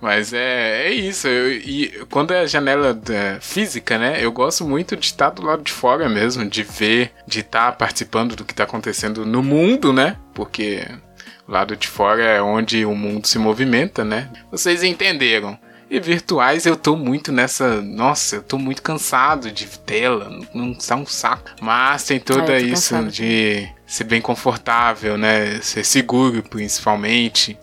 Mas 0.00 0.32
é, 0.32 0.88
é 0.88 0.92
isso. 0.92 1.28
Eu, 1.28 1.52
e 1.52 2.04
quando 2.10 2.32
é 2.32 2.44
janela 2.46 3.00
é, 3.08 3.38
física, 3.40 3.96
né? 3.96 4.18
Eu 4.20 4.32
gosto 4.32 4.64
muito 4.64 4.96
de 4.96 5.06
estar 5.06 5.30
do 5.30 5.42
lado 5.42 5.62
de 5.62 5.70
fora 5.70 6.08
mesmo, 6.08 6.44
de 6.44 6.64
ver, 6.64 7.12
de 7.26 7.38
estar 7.40 7.70
participando 7.72 8.34
do 8.34 8.44
que 8.44 8.52
está 8.52 8.64
acontecendo 8.64 9.24
no 9.24 9.42
mundo, 9.42 9.92
né? 9.92 10.16
Porque 10.34 10.84
o 11.46 11.52
lado 11.52 11.76
de 11.76 11.86
fora 11.86 12.22
é 12.22 12.42
onde 12.42 12.84
o 12.84 12.96
mundo 12.96 13.28
se 13.28 13.38
movimenta, 13.38 14.04
né? 14.04 14.28
Vocês 14.50 14.82
entenderam. 14.82 15.56
E 15.92 16.00
virtuais 16.00 16.64
eu 16.64 16.74
tô 16.74 16.96
muito 16.96 17.30
nessa. 17.30 17.82
Nossa, 17.82 18.36
eu 18.36 18.42
tô 18.42 18.56
muito 18.56 18.80
cansado 18.80 19.50
de 19.50 19.66
tela. 19.66 20.40
Não 20.54 20.72
está 20.72 20.96
um 20.96 21.04
saco. 21.04 21.50
Mas 21.60 22.04
tem 22.04 22.18
toda 22.18 22.54
ah, 22.54 22.58
isso 22.58 22.94
cansado. 22.94 23.10
de 23.10 23.68
ser 23.86 24.04
bem 24.04 24.18
confortável, 24.18 25.18
né? 25.18 25.60
Ser 25.60 25.84
seguro, 25.84 26.42
principalmente. 26.42 27.58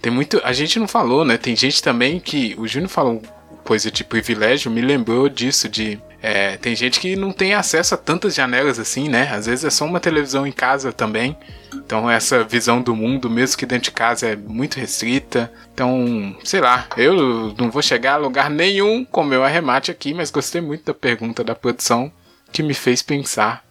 Tem 0.00 0.12
muito. 0.12 0.40
A 0.44 0.52
gente 0.52 0.78
não 0.78 0.86
falou, 0.86 1.24
né? 1.24 1.36
Tem 1.36 1.56
gente 1.56 1.82
também 1.82 2.20
que. 2.20 2.54
O 2.58 2.68
Júnior 2.68 2.90
falou 2.90 3.20
coisa 3.64 3.90
de 3.90 4.04
privilégio, 4.04 4.70
me 4.70 4.80
lembrou 4.80 5.28
disso, 5.28 5.68
de. 5.68 6.00
É, 6.26 6.56
tem 6.56 6.74
gente 6.74 7.00
que 7.00 7.16
não 7.16 7.30
tem 7.30 7.52
acesso 7.52 7.94
a 7.94 7.98
tantas 7.98 8.34
janelas 8.34 8.78
assim, 8.78 9.10
né? 9.10 9.28
Às 9.30 9.44
vezes 9.44 9.62
é 9.62 9.68
só 9.68 9.84
uma 9.84 10.00
televisão 10.00 10.46
em 10.46 10.52
casa 10.52 10.90
também. 10.90 11.36
Então 11.74 12.10
essa 12.10 12.42
visão 12.42 12.80
do 12.80 12.96
mundo, 12.96 13.28
mesmo 13.28 13.58
que 13.58 13.66
dentro 13.66 13.84
de 13.84 13.90
casa, 13.90 14.28
é 14.28 14.34
muito 14.34 14.80
restrita. 14.80 15.52
Então, 15.74 16.34
sei 16.42 16.62
lá, 16.62 16.86
eu 16.96 17.54
não 17.58 17.70
vou 17.70 17.82
chegar 17.82 18.14
a 18.14 18.16
lugar 18.16 18.48
nenhum 18.48 19.04
com 19.04 19.22
meu 19.22 19.44
arremate 19.44 19.90
aqui, 19.90 20.14
mas 20.14 20.30
gostei 20.30 20.62
muito 20.62 20.86
da 20.86 20.94
pergunta 20.94 21.44
da 21.44 21.54
produção 21.54 22.10
que 22.50 22.62
me 22.62 22.72
fez 22.72 23.02
pensar 23.02 23.62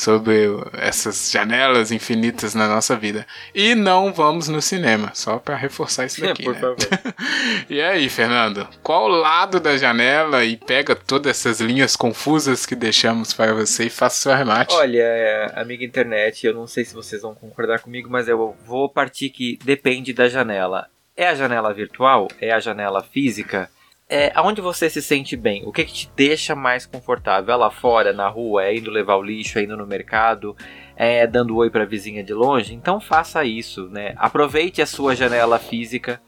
sobre 0.00 0.46
essas 0.78 1.30
janelas 1.30 1.92
infinitas 1.92 2.54
na 2.54 2.66
nossa 2.66 2.96
vida. 2.96 3.26
E 3.54 3.74
não 3.74 4.12
vamos 4.12 4.48
no 4.48 4.62
cinema, 4.62 5.10
só 5.14 5.38
para 5.38 5.56
reforçar 5.56 6.06
isso 6.06 6.20
daqui. 6.20 6.42
É, 6.42 6.44
por 6.44 6.54
né? 6.54 6.60
favor. 6.60 6.76
e 7.68 7.80
aí, 7.80 8.08
Fernando, 8.08 8.66
qual 8.82 9.06
lado 9.08 9.60
da 9.60 9.76
janela 9.76 10.44
e 10.44 10.56
pega 10.56 10.94
todas 10.96 11.30
essas 11.30 11.60
linhas 11.60 11.96
confusas 11.96 12.64
que 12.64 12.74
deixamos 12.74 13.32
para 13.32 13.52
você 13.52 13.86
e 13.86 13.90
faça 13.90 14.22
seu 14.22 14.32
arremate? 14.32 14.74
Olha, 14.74 15.02
é, 15.02 15.52
amiga 15.54 15.84
internet, 15.84 16.46
eu 16.46 16.54
não 16.54 16.66
sei 16.66 16.84
se 16.84 16.94
vocês 16.94 17.22
vão 17.22 17.34
concordar 17.34 17.80
comigo, 17.80 18.08
mas 18.10 18.28
eu 18.28 18.56
vou 18.66 18.88
partir 18.88 19.30
que 19.30 19.58
depende 19.64 20.12
da 20.12 20.28
janela. 20.28 20.88
É 21.16 21.28
a 21.28 21.34
janela 21.34 21.72
virtual? 21.74 22.28
É 22.40 22.50
a 22.50 22.60
janela 22.60 23.02
física? 23.02 23.70
É, 24.10 24.32
aonde 24.34 24.60
você 24.60 24.90
se 24.90 25.00
sente 25.00 25.36
bem? 25.36 25.62
O 25.64 25.72
que, 25.72 25.84
que 25.84 25.92
te 25.92 26.10
deixa 26.16 26.56
mais 26.56 26.84
confortável? 26.84 27.54
É 27.54 27.56
lá 27.56 27.70
fora, 27.70 28.12
na 28.12 28.28
rua, 28.28 28.64
é 28.64 28.76
indo 28.76 28.90
levar 28.90 29.14
o 29.14 29.22
lixo, 29.22 29.58
é 29.58 29.62
indo 29.62 29.76
no 29.76 29.86
mercado, 29.86 30.56
é 30.96 31.26
dando 31.28 31.56
oi 31.56 31.70
para 31.70 31.84
a 31.84 31.86
vizinha 31.86 32.24
de 32.24 32.34
longe? 32.34 32.74
Então 32.74 33.00
faça 33.00 33.44
isso, 33.44 33.88
né? 33.88 34.12
Aproveite 34.16 34.82
a 34.82 34.86
sua 34.86 35.14
janela 35.14 35.60
física 35.60 36.20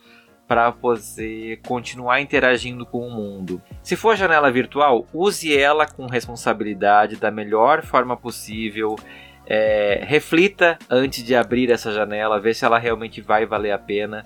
para 0.47 0.70
você 0.70 1.59
continuar 1.66 2.20
interagindo 2.20 2.87
com 2.87 3.07
o 3.07 3.11
mundo. 3.11 3.61
Se 3.83 3.97
for 3.97 4.16
janela 4.16 4.51
virtual, 4.51 5.05
use 5.12 5.57
ela 5.57 5.85
com 5.85 6.07
responsabilidade, 6.07 7.16
da 7.16 7.30
melhor 7.33 7.83
forma 7.83 8.16
possível. 8.16 8.97
É, 9.45 10.05
reflita 10.07 10.78
antes 10.89 11.24
de 11.24 11.35
abrir 11.35 11.70
essa 11.70 11.91
janela, 11.91 12.41
ver 12.41 12.55
se 12.55 12.64
ela 12.64 12.78
realmente 12.78 13.20
vai 13.20 13.45
valer 13.45 13.72
a 13.72 13.78
pena. 13.78 14.24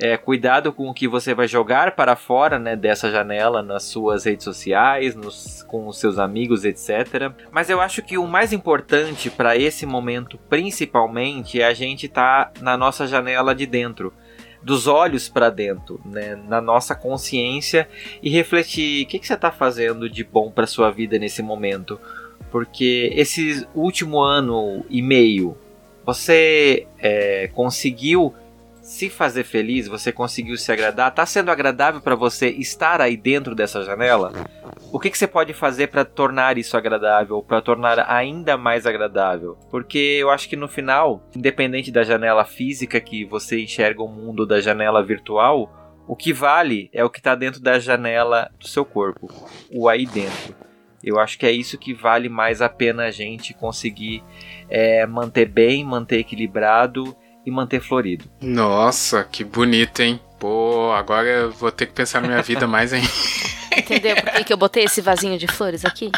É, 0.00 0.16
cuidado 0.16 0.72
com 0.72 0.88
o 0.88 0.94
que 0.94 1.08
você 1.08 1.34
vai 1.34 1.48
jogar 1.48 1.96
para 1.96 2.14
fora 2.14 2.56
né, 2.56 2.76
dessa 2.76 3.10
janela 3.10 3.62
nas 3.62 3.82
suas 3.82 4.24
redes 4.24 4.44
sociais, 4.44 5.16
nos, 5.16 5.64
com 5.64 5.88
os 5.88 5.98
seus 5.98 6.18
amigos, 6.20 6.64
etc. 6.64 7.32
Mas 7.50 7.68
eu 7.68 7.80
acho 7.80 8.00
que 8.02 8.16
o 8.16 8.26
mais 8.26 8.52
importante 8.52 9.28
para 9.28 9.56
esse 9.56 9.84
momento, 9.84 10.38
principalmente, 10.48 11.60
é 11.60 11.66
a 11.66 11.74
gente 11.74 12.06
estar 12.06 12.52
tá 12.52 12.62
na 12.62 12.76
nossa 12.76 13.08
janela 13.08 13.54
de 13.54 13.66
dentro 13.66 14.12
dos 14.62 14.86
olhos 14.86 15.28
para 15.28 15.50
dentro, 15.50 16.00
né, 16.04 16.36
na 16.46 16.60
nossa 16.60 16.94
consciência 16.94 17.88
e 18.22 18.30
refletir 18.30 19.04
o 19.04 19.08
que, 19.08 19.18
que 19.18 19.26
você 19.26 19.34
está 19.34 19.50
fazendo 19.50 20.08
de 20.08 20.22
bom 20.22 20.50
para 20.50 20.66
sua 20.66 20.90
vida 20.90 21.18
nesse 21.18 21.42
momento, 21.42 22.00
porque 22.50 23.10
esse 23.14 23.66
último 23.74 24.20
ano 24.20 24.84
e 24.88 25.02
meio 25.02 25.56
você 26.04 26.86
é, 26.98 27.48
conseguiu 27.52 28.34
se 28.88 29.10
fazer 29.10 29.44
feliz, 29.44 29.86
você 29.86 30.10
conseguiu 30.10 30.56
se 30.56 30.72
agradar, 30.72 31.14
tá 31.14 31.26
sendo 31.26 31.50
agradável 31.50 32.00
para 32.00 32.14
você 32.14 32.48
estar 32.48 33.02
aí 33.02 33.18
dentro 33.18 33.54
dessa 33.54 33.84
janela? 33.84 34.32
O 34.90 34.98
que, 34.98 35.10
que 35.10 35.18
você 35.18 35.26
pode 35.26 35.52
fazer 35.52 35.88
para 35.88 36.06
tornar 36.06 36.56
isso 36.56 36.74
agradável, 36.74 37.42
para 37.42 37.60
tornar 37.60 38.10
ainda 38.10 38.56
mais 38.56 38.86
agradável? 38.86 39.58
Porque 39.70 39.98
eu 39.98 40.30
acho 40.30 40.48
que 40.48 40.56
no 40.56 40.66
final, 40.66 41.22
independente 41.36 41.92
da 41.92 42.02
janela 42.02 42.46
física 42.46 42.98
que 42.98 43.26
você 43.26 43.62
enxerga 43.62 44.02
o 44.02 44.08
mundo 44.08 44.46
da 44.46 44.58
janela 44.58 45.04
virtual, 45.04 45.70
o 46.06 46.16
que 46.16 46.32
vale 46.32 46.88
é 46.90 47.04
o 47.04 47.10
que 47.10 47.18
está 47.18 47.34
dentro 47.34 47.60
da 47.60 47.78
janela 47.78 48.50
do 48.58 48.66
seu 48.66 48.86
corpo, 48.86 49.28
o 49.70 49.86
aí 49.86 50.06
dentro. 50.06 50.56
Eu 51.04 51.20
acho 51.20 51.38
que 51.38 51.44
é 51.44 51.52
isso 51.52 51.76
que 51.76 51.92
vale 51.92 52.30
mais 52.30 52.62
a 52.62 52.70
pena 52.70 53.04
a 53.04 53.10
gente 53.10 53.52
conseguir 53.52 54.24
é, 54.70 55.06
manter 55.06 55.44
bem, 55.44 55.84
manter 55.84 56.20
equilibrado 56.20 57.14
e 57.48 57.50
manter 57.50 57.80
florido. 57.80 58.26
Nossa, 58.40 59.24
que 59.24 59.42
bonito, 59.42 60.00
hein? 60.00 60.20
Pô, 60.38 60.92
agora 60.92 61.26
eu 61.26 61.50
vou 61.50 61.72
ter 61.72 61.86
que 61.86 61.92
pensar 61.92 62.20
na 62.20 62.28
minha 62.28 62.42
vida 62.42 62.66
mais, 62.68 62.92
hein? 62.92 63.02
Entendeu 63.76 64.16
por 64.16 64.32
que, 64.32 64.44
que 64.44 64.52
eu 64.52 64.56
botei 64.56 64.84
esse 64.84 65.00
vasinho 65.00 65.38
de 65.38 65.46
flores 65.46 65.84
aqui? 65.84 66.10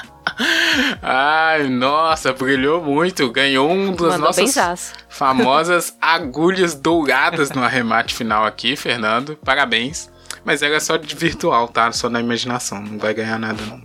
Ai, 1.03 1.69
nossa, 1.69 2.33
brilhou 2.33 2.83
muito. 2.83 3.31
Ganhou 3.31 3.71
um 3.71 3.93
das 3.93 4.01
Mandou 4.01 4.19
nossas 4.19 4.45
benzaço. 4.45 4.93
famosas 5.09 5.97
agulhas 6.01 6.75
douradas 6.75 7.51
no 7.51 7.63
arremate 7.63 8.15
final 8.15 8.45
aqui, 8.45 8.77
Fernando. 8.77 9.37
Parabéns. 9.45 10.11
Mas 10.45 10.63
era 10.63 10.81
só 10.81 10.97
de 10.97 11.15
virtual, 11.15 11.69
tá? 11.69 11.93
Só 11.93 12.09
na 12.09 12.21
imaginação. 12.21 12.81
Não 12.81 12.99
vai 12.99 13.13
ganhar 13.13 13.39
nada, 13.39 13.63
não. 13.67 13.83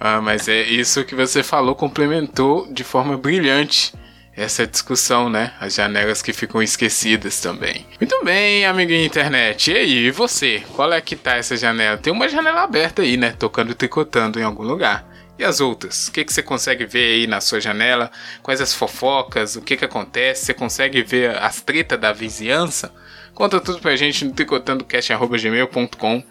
ah, 0.00 0.20
mas 0.20 0.48
é 0.48 0.62
isso 0.62 1.04
que 1.04 1.14
você 1.14 1.42
falou, 1.44 1.74
complementou 1.76 2.66
de 2.72 2.82
forma 2.82 3.16
brilhante 3.16 3.92
essa 4.36 4.66
discussão, 4.66 5.30
né? 5.30 5.54
As 5.58 5.74
janelas 5.74 6.20
que 6.20 6.32
ficam 6.32 6.62
esquecidas 6.62 7.40
também. 7.40 7.86
Muito 7.98 8.22
bem, 8.22 8.66
amiguinho 8.66 9.04
internet. 9.04 9.70
E 9.70 9.76
aí, 9.76 10.06
e 10.06 10.10
você? 10.10 10.62
Qual 10.74 10.92
é 10.92 11.00
que 11.00 11.16
tá 11.16 11.36
essa 11.36 11.56
janela? 11.56 11.96
Tem 11.96 12.12
uma 12.12 12.28
janela 12.28 12.62
aberta 12.62 13.00
aí, 13.00 13.16
né? 13.16 13.34
Tocando 13.38 13.72
e 13.72 13.74
tricotando 13.74 14.38
em 14.38 14.42
algum 14.42 14.62
lugar. 14.62 15.08
E 15.38 15.44
as 15.44 15.60
outras? 15.60 16.08
O 16.08 16.12
que, 16.12 16.24
que 16.24 16.32
você 16.32 16.42
consegue 16.42 16.84
ver 16.84 17.14
aí 17.14 17.26
na 17.26 17.40
sua 17.40 17.60
janela? 17.60 18.10
Quais 18.42 18.60
as 18.60 18.74
fofocas? 18.74 19.56
O 19.56 19.62
que, 19.62 19.76
que 19.76 19.84
acontece? 19.84 20.46
Você 20.46 20.54
consegue 20.54 21.02
ver 21.02 21.36
as 21.38 21.62
tretas 21.62 21.98
da 21.98 22.12
vizinhança? 22.12 22.92
Conta 23.34 23.60
tudo 23.60 23.80
pra 23.80 23.96
gente 23.96 24.24
no 24.24 24.32
tricotandocast.gmail.com 24.32 26.22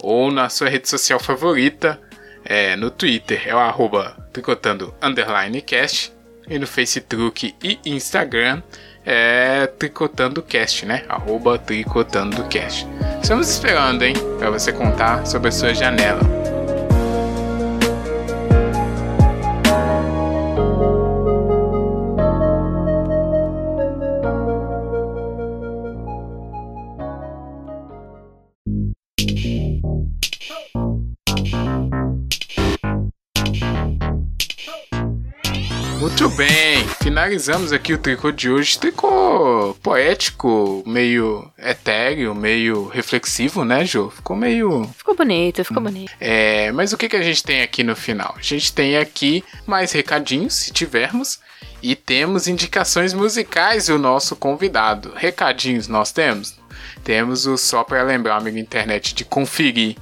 ou 0.00 0.30
na 0.30 0.48
sua 0.48 0.68
rede 0.68 0.88
social 0.88 1.18
favorita, 1.18 2.00
é, 2.44 2.76
no 2.76 2.90
Twitter, 2.90 3.42
é 3.46 3.54
o 3.54 3.58
arroba 3.58 4.16
tricotando 4.32 4.94
underline 5.02 5.60
cast 5.60 6.12
e 6.50 6.58
no 6.58 6.66
Facebook 6.66 7.54
e 7.62 7.78
Instagram 7.84 8.62
é 9.04 9.66
Tricotando 9.78 10.42
Cast, 10.42 10.84
né? 10.84 11.04
Arroba 11.08 11.58
Tricotando 11.58 12.44
Cast. 12.44 12.86
Estamos 13.22 13.48
esperando, 13.48 14.02
hein? 14.02 14.14
Para 14.38 14.50
você 14.50 14.72
contar 14.72 15.26
sobre 15.26 15.48
a 15.48 15.52
sua 15.52 15.74
janela. 15.74 16.47
Muito 36.20 36.34
bem, 36.34 36.84
finalizamos 37.00 37.72
aqui 37.72 37.92
o 37.92 37.98
tricô 37.98 38.32
de 38.32 38.50
hoje. 38.50 38.76
Tricô 38.76 39.76
poético, 39.80 40.82
meio 40.84 41.48
etéreo, 41.56 42.34
meio 42.34 42.88
reflexivo, 42.88 43.64
né, 43.64 43.84
Jô? 43.84 44.10
Ficou 44.10 44.34
meio. 44.34 44.82
Ficou 44.96 45.14
bonito, 45.14 45.64
ficou 45.64 45.80
bonito. 45.80 46.12
É, 46.18 46.72
mas 46.72 46.92
o 46.92 46.98
que, 46.98 47.08
que 47.08 47.14
a 47.14 47.22
gente 47.22 47.44
tem 47.44 47.62
aqui 47.62 47.84
no 47.84 47.94
final? 47.94 48.34
A 48.36 48.42
gente 48.42 48.72
tem 48.72 48.96
aqui 48.96 49.44
mais 49.64 49.92
recadinhos, 49.92 50.54
se 50.54 50.72
tivermos. 50.72 51.38
E 51.80 51.94
temos 51.94 52.48
indicações 52.48 53.14
musicais 53.14 53.86
do 53.86 53.96
nosso 53.96 54.34
convidado. 54.34 55.12
Recadinhos 55.14 55.86
nós 55.86 56.10
temos? 56.10 56.58
Temos 57.04 57.46
o 57.46 57.56
só 57.56 57.84
para 57.84 58.02
lembrar, 58.02 58.38
amigo 58.38 58.58
internet, 58.58 59.14
de 59.14 59.24
conferir 59.24 59.96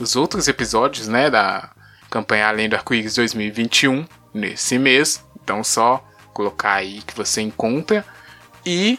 os 0.00 0.16
outros 0.16 0.48
episódios, 0.48 1.06
né, 1.06 1.30
da 1.30 1.70
campanha 2.10 2.48
Além 2.48 2.68
do 2.68 2.74
Arco-Íris 2.74 3.14
2021 3.14 4.04
nesse 4.34 4.76
mês. 4.76 5.22
Então 5.42 5.62
só 5.64 6.02
colocar 6.32 6.74
aí 6.74 7.02
que 7.02 7.14
você 7.14 7.40
encontra. 7.42 8.04
E 8.64 8.98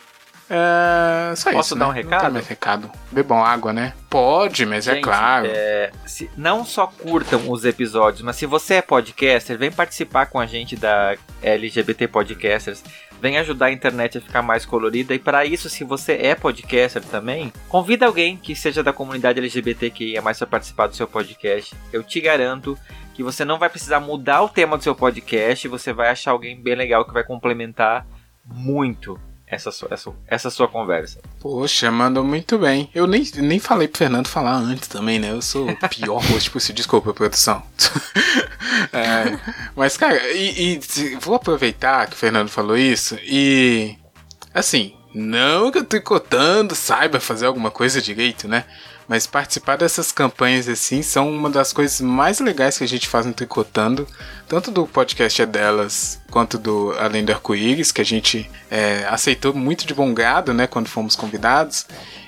é, 0.49 1.33
só 1.35 1.51
Posso 1.51 1.69
isso, 1.69 1.75
dar 1.75 1.85
né? 1.85 1.85
um 1.85 1.87
Não 1.87 1.95
recado? 1.95 2.21
tem 2.21 2.31
mais 2.31 2.47
recado. 2.47 2.91
Bebam 3.11 3.43
água, 3.43 3.73
né? 3.73 3.93
Pode, 4.09 4.65
mas 4.65 4.87
é 4.87 4.95
Gente, 4.95 5.03
claro. 5.03 5.47
é, 5.47 5.91
se- 6.05 6.29
não 6.37 6.63
só 6.65 6.85
curtam 6.85 7.49
os 7.49 7.65
episódios, 7.65 8.21
mas 8.21 8.35
se 8.35 8.45
você 8.45 8.75
é 8.75 8.81
podcaster, 8.81 9.57
vem 9.57 9.71
participar 9.71 10.27
com 10.27 10.39
a 10.39 10.45
gente 10.45 10.75
da 10.75 11.15
LGBT 11.41 12.07
Podcasters. 12.07 12.83
Vem 13.21 13.37
ajudar 13.37 13.67
a 13.67 13.71
internet 13.71 14.17
a 14.17 14.21
ficar 14.21 14.41
mais 14.41 14.65
colorida. 14.65 15.13
E 15.15 15.19
para 15.19 15.45
isso, 15.45 15.69
se 15.69 15.85
você 15.85 16.13
é 16.21 16.35
podcaster 16.35 17.01
também, 17.03 17.53
convida 17.69 18.05
alguém 18.05 18.35
que 18.35 18.53
seja 18.53 18.83
da 18.83 18.91
comunidade 18.91 19.39
LGBT 19.39 19.89
que 19.91 20.17
é 20.17 20.19
mais 20.21 20.37
para 20.37 20.47
participar 20.47 20.87
do 20.87 20.95
seu 20.95 21.07
podcast. 21.07 21.73
Eu 21.93 22.03
te 22.03 22.19
garanto 22.19 22.77
que 23.13 23.23
você 23.23 23.45
não 23.45 23.59
vai 23.59 23.69
precisar 23.69 23.99
mudar 23.99 24.41
o 24.41 24.49
tema 24.49 24.77
do 24.77 24.83
seu 24.83 24.95
podcast. 24.95 25.67
Você 25.67 25.93
vai 25.93 26.09
achar 26.09 26.31
alguém 26.31 26.61
bem 26.61 26.75
legal 26.75 27.05
que 27.05 27.13
vai 27.13 27.23
complementar 27.23 28.05
muito 28.45 29.19
essa 29.45 29.71
sua, 29.71 29.89
essa, 29.91 30.11
essa 30.27 30.49
sua 30.49 30.67
conversa. 30.67 31.21
Poxa, 31.39 31.91
mandou 31.91 32.23
muito 32.23 32.57
bem. 32.57 32.89
Eu 32.93 33.05
nem, 33.05 33.23
nem 33.35 33.59
falei 33.59 33.87
pro 33.87 33.99
Fernando 33.99 34.27
falar 34.27 34.55
antes 34.55 34.87
também, 34.87 35.19
né? 35.19 35.31
Eu 35.31 35.41
sou 35.41 35.69
o 35.69 35.89
pior 35.89 36.19
host 36.25 36.49
possível. 36.49 36.75
Desculpa, 36.75 37.13
produção. 37.13 37.63
É, 38.91 39.39
mas, 39.75 39.95
cara, 39.97 40.19
e, 40.33 40.75
e 40.75 41.15
vou 41.15 41.35
aproveitar 41.35 42.07
que 42.07 42.13
o 42.13 42.17
Fernando 42.17 42.49
falou 42.49 42.77
isso 42.77 43.17
e. 43.23 43.95
Assim, 44.53 44.95
não 45.13 45.71
que 45.71 45.77
eu 45.77 45.85
tricotando 45.85 46.75
saiba 46.75 47.19
fazer 47.19 47.45
alguma 47.45 47.71
coisa 47.71 48.01
direito, 48.01 48.47
né? 48.47 48.65
Mas 49.07 49.27
participar 49.27 49.77
dessas 49.77 50.11
campanhas 50.11 50.67
assim 50.69 51.01
são 51.01 51.29
uma 51.29 51.49
das 51.49 51.73
coisas 51.73 51.99
mais 51.99 52.39
legais 52.39 52.77
que 52.77 52.83
a 52.83 52.87
gente 52.87 53.07
faz 53.07 53.25
no 53.25 53.33
Tricotando, 53.33 54.07
tanto 54.47 54.71
do 54.71 54.87
podcast 54.87 55.41
é 55.41 55.45
delas 55.45 56.21
quanto 56.31 56.57
do 56.57 56.95
Além 56.97 57.25
do 57.25 57.31
Arco-Íris, 57.31 57.91
que 57.91 58.01
a 58.01 58.05
gente 58.05 58.49
é, 58.71 59.05
aceitou 59.09 59.53
muito 59.53 59.85
de 59.85 59.93
bom 59.93 60.13
grado, 60.13 60.53
né, 60.53 60.67
quando 60.67 60.87
fomos 60.87 61.15
convidados. 61.15 61.85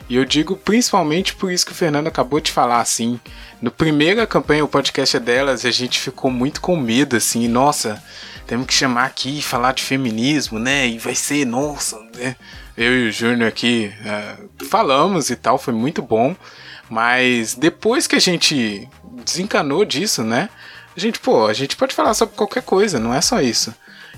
E 0.08 0.16
eu 0.16 0.26
digo 0.26 0.56
principalmente 0.56 1.34
por 1.34 1.52
isso 1.52 1.66
que 1.66 1.72
o 1.72 1.76
Fernando 1.76 2.08
acabou 2.08 2.40
de 2.40 2.52
falar, 2.52 2.80
assim. 2.80 3.20
No 3.60 3.72
primeira 3.72 4.28
campanha, 4.28 4.64
o 4.64 4.68
podcast 4.68 5.18
é 5.18 5.20
delas, 5.20 5.66
a 5.66 5.72
gente 5.72 6.00
ficou 6.00 6.30
muito 6.30 6.62
com 6.62 6.76
medo, 6.76 7.16
assim, 7.16 7.48
nossa, 7.48 8.04
temos 8.46 8.68
que 8.68 8.74
chamar 8.74 9.06
aqui 9.06 9.40
e 9.40 9.42
falar 9.42 9.74
de 9.74 9.82
feminismo, 9.82 10.60
né? 10.60 10.88
E 10.88 11.00
vai 11.00 11.16
ser, 11.16 11.46
nossa, 11.46 12.00
né? 12.16 12.36
Eu 12.78 12.94
e 12.94 13.08
o 13.08 13.12
Júnior 13.12 13.48
aqui 13.48 13.92
é, 14.06 14.36
falamos 14.70 15.30
e 15.30 15.36
tal, 15.36 15.58
foi 15.58 15.74
muito 15.74 16.02
bom. 16.02 16.36
Mas 16.90 17.56
depois 17.56 18.08
que 18.08 18.16
a 18.16 18.20
gente 18.20 18.88
desencanou 19.04 19.84
disso, 19.86 20.24
né? 20.24 20.50
A 20.96 21.00
gente, 21.00 21.20
pô, 21.20 21.48
a 21.48 21.54
gente 21.54 21.76
pode 21.76 21.94
falar 21.94 22.14
sobre 22.14 22.36
qualquer 22.36 22.64
coisa, 22.64 23.00
não 23.00 23.14
é 23.14 23.22
só 23.22 23.42
isso. 23.42 23.74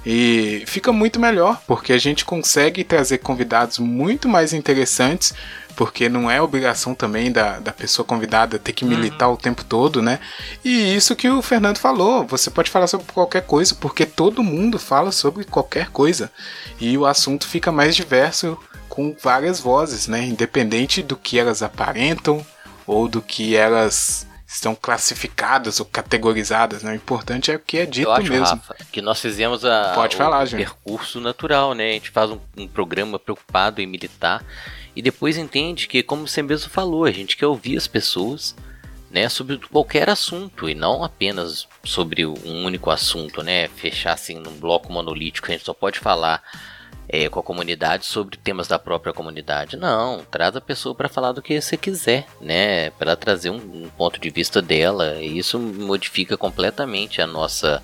E 0.05 0.63
fica 0.67 0.91
muito 0.93 1.19
melhor, 1.19 1.61
porque 1.67 1.91
a 1.91 1.97
gente 1.97 2.23
consegue 2.23 2.83
trazer 2.83 3.17
convidados 3.17 3.79
muito 3.79 4.29
mais 4.29 4.53
interessantes, 4.53 5.33
porque 5.75 6.07
não 6.07 6.29
é 6.29 6.41
obrigação 6.41 6.95
também 6.95 7.31
da, 7.31 7.59
da 7.59 7.73
pessoa 7.73 8.05
convidada 8.05 8.57
ter 8.57 8.73
que 8.73 8.85
militar 8.85 9.29
o 9.29 9.37
tempo 9.37 9.63
todo, 9.63 10.01
né? 10.01 10.19
E 10.63 10.95
isso 10.95 11.15
que 11.15 11.29
o 11.29 11.41
Fernando 11.41 11.77
falou, 11.77 12.25
você 12.25 12.49
pode 12.49 12.71
falar 12.71 12.87
sobre 12.87 13.05
qualquer 13.11 13.41
coisa, 13.41 13.75
porque 13.75 14.05
todo 14.05 14.43
mundo 14.43 14.79
fala 14.79 15.11
sobre 15.11 15.43
qualquer 15.43 15.89
coisa. 15.89 16.31
E 16.79 16.97
o 16.97 17.05
assunto 17.05 17.47
fica 17.47 17.71
mais 17.71 17.95
diverso 17.95 18.57
com 18.87 19.15
várias 19.21 19.59
vozes, 19.59 20.07
né? 20.07 20.23
Independente 20.23 21.03
do 21.03 21.15
que 21.15 21.37
elas 21.37 21.61
aparentam 21.61 22.45
ou 22.87 23.07
do 23.07 23.21
que 23.21 23.55
elas 23.55 24.25
estão 24.47 24.73
classificadas 24.73 25.81
ou 25.81 25.85
categorizadas, 25.85 26.81
né? 26.81 26.93
O 26.93 26.95
importante 26.95 27.51
é 27.51 27.55
o 27.55 27.59
que 27.59 27.79
é 27.79 27.85
dito 27.85 28.07
Eu 28.07 28.13
acho, 28.13 28.31
mesmo. 28.31 28.45
Rafa, 28.45 28.75
que 28.91 29.01
nós 29.01 29.19
fizemos 29.19 29.65
a, 29.65 29.91
Pode 29.93 30.15
o 30.15 30.17
falar, 30.17 30.45
Júnior. 30.45 30.69
percurso 30.69 31.19
natural, 31.19 31.73
né? 31.73 31.89
A 31.89 31.93
gente 31.93 32.09
faz 32.09 32.31
um, 32.31 32.39
um 32.57 32.67
programa 32.67 33.19
preocupado 33.19 33.81
em 33.81 33.85
militar 33.85 34.43
e 34.95 35.01
depois 35.01 35.37
entende 35.37 35.85
que, 35.87 36.01
como 36.01 36.25
você 36.25 36.41
mesmo 36.41 36.69
falou, 36.69 37.03
a 37.03 37.11
gente 37.11 37.35
quer 37.35 37.45
ouvir 37.45 37.75
as 37.75 37.87
pessoas, 37.87 38.55
né? 39.11 39.27
Sobre 39.27 39.57
qualquer 39.57 40.09
assunto 40.09 40.69
e 40.69 40.73
não 40.73 41.03
apenas 41.03 41.67
sobre 41.83 42.25
um 42.25 42.63
único 42.63 42.89
assunto, 42.89 43.43
né? 43.43 43.67
Fechar 43.67 44.13
assim 44.13 44.39
num 44.39 44.57
bloco 44.57 44.91
monolítico, 44.93 45.49
a 45.49 45.51
gente 45.51 45.65
só 45.65 45.73
pode 45.73 45.99
falar 45.99 46.41
é, 47.09 47.29
com 47.29 47.39
a 47.39 47.43
comunidade 47.43 48.05
sobre 48.05 48.37
temas 48.37 48.67
da 48.67 48.77
própria 48.77 49.13
comunidade. 49.13 49.77
Não, 49.77 50.25
traz 50.29 50.55
a 50.55 50.61
pessoa 50.61 50.93
para 50.93 51.09
falar 51.09 51.31
do 51.31 51.41
que 51.41 51.59
você 51.59 51.77
quiser, 51.77 52.25
né? 52.41 52.89
Para 52.91 53.15
trazer 53.15 53.49
um, 53.49 53.55
um 53.55 53.89
ponto 53.97 54.19
de 54.19 54.29
vista 54.29 54.61
dela. 54.61 55.15
E 55.21 55.37
isso 55.37 55.57
modifica 55.57 56.37
completamente 56.37 57.21
a 57.21 57.27
nossa 57.27 57.81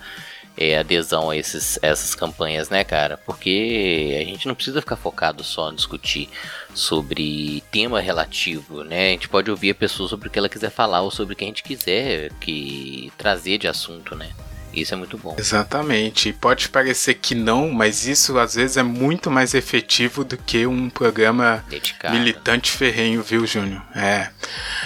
é, 0.57 0.77
adesão 0.77 1.29
a 1.29 1.37
esses, 1.37 1.79
essas 1.81 2.13
campanhas, 2.13 2.69
né, 2.69 2.83
cara? 2.83 3.17
Porque 3.17 4.17
a 4.21 4.25
gente 4.25 4.47
não 4.47 4.55
precisa 4.55 4.81
ficar 4.81 4.95
focado 4.95 5.43
só 5.43 5.71
em 5.71 5.75
discutir 5.75 6.29
sobre 6.73 7.63
tema 7.71 7.99
relativo, 7.99 8.83
né? 8.83 9.09
A 9.09 9.11
gente 9.11 9.29
pode 9.29 9.49
ouvir 9.49 9.71
a 9.71 9.75
pessoa 9.75 10.07
sobre 10.07 10.27
o 10.27 10.31
que 10.31 10.39
ela 10.39 10.49
quiser 10.49 10.69
falar 10.69 11.01
ou 11.01 11.11
sobre 11.11 11.33
o 11.33 11.37
que 11.37 11.43
a 11.43 11.47
gente 11.47 11.63
quiser 11.63 12.31
que 12.39 13.11
trazer 13.17 13.57
de 13.57 13.67
assunto, 13.67 14.15
né? 14.15 14.31
Isso 14.73 14.93
é 14.93 14.97
muito 14.97 15.17
bom. 15.17 15.35
Exatamente. 15.37 16.33
Pode 16.33 16.69
parecer 16.69 17.15
que 17.15 17.35
não, 17.35 17.69
mas 17.71 18.07
isso 18.07 18.37
às 18.39 18.55
vezes 18.55 18.77
é 18.77 18.83
muito 18.83 19.29
mais 19.29 19.53
efetivo 19.53 20.23
do 20.23 20.37
que 20.37 20.65
um 20.65 20.89
programa 20.89 21.63
Dedicado. 21.69 22.17
militante 22.17 22.71
ferrenho, 22.71 23.21
viu, 23.21 23.45
Júnior? 23.45 23.81
É. 23.95 24.29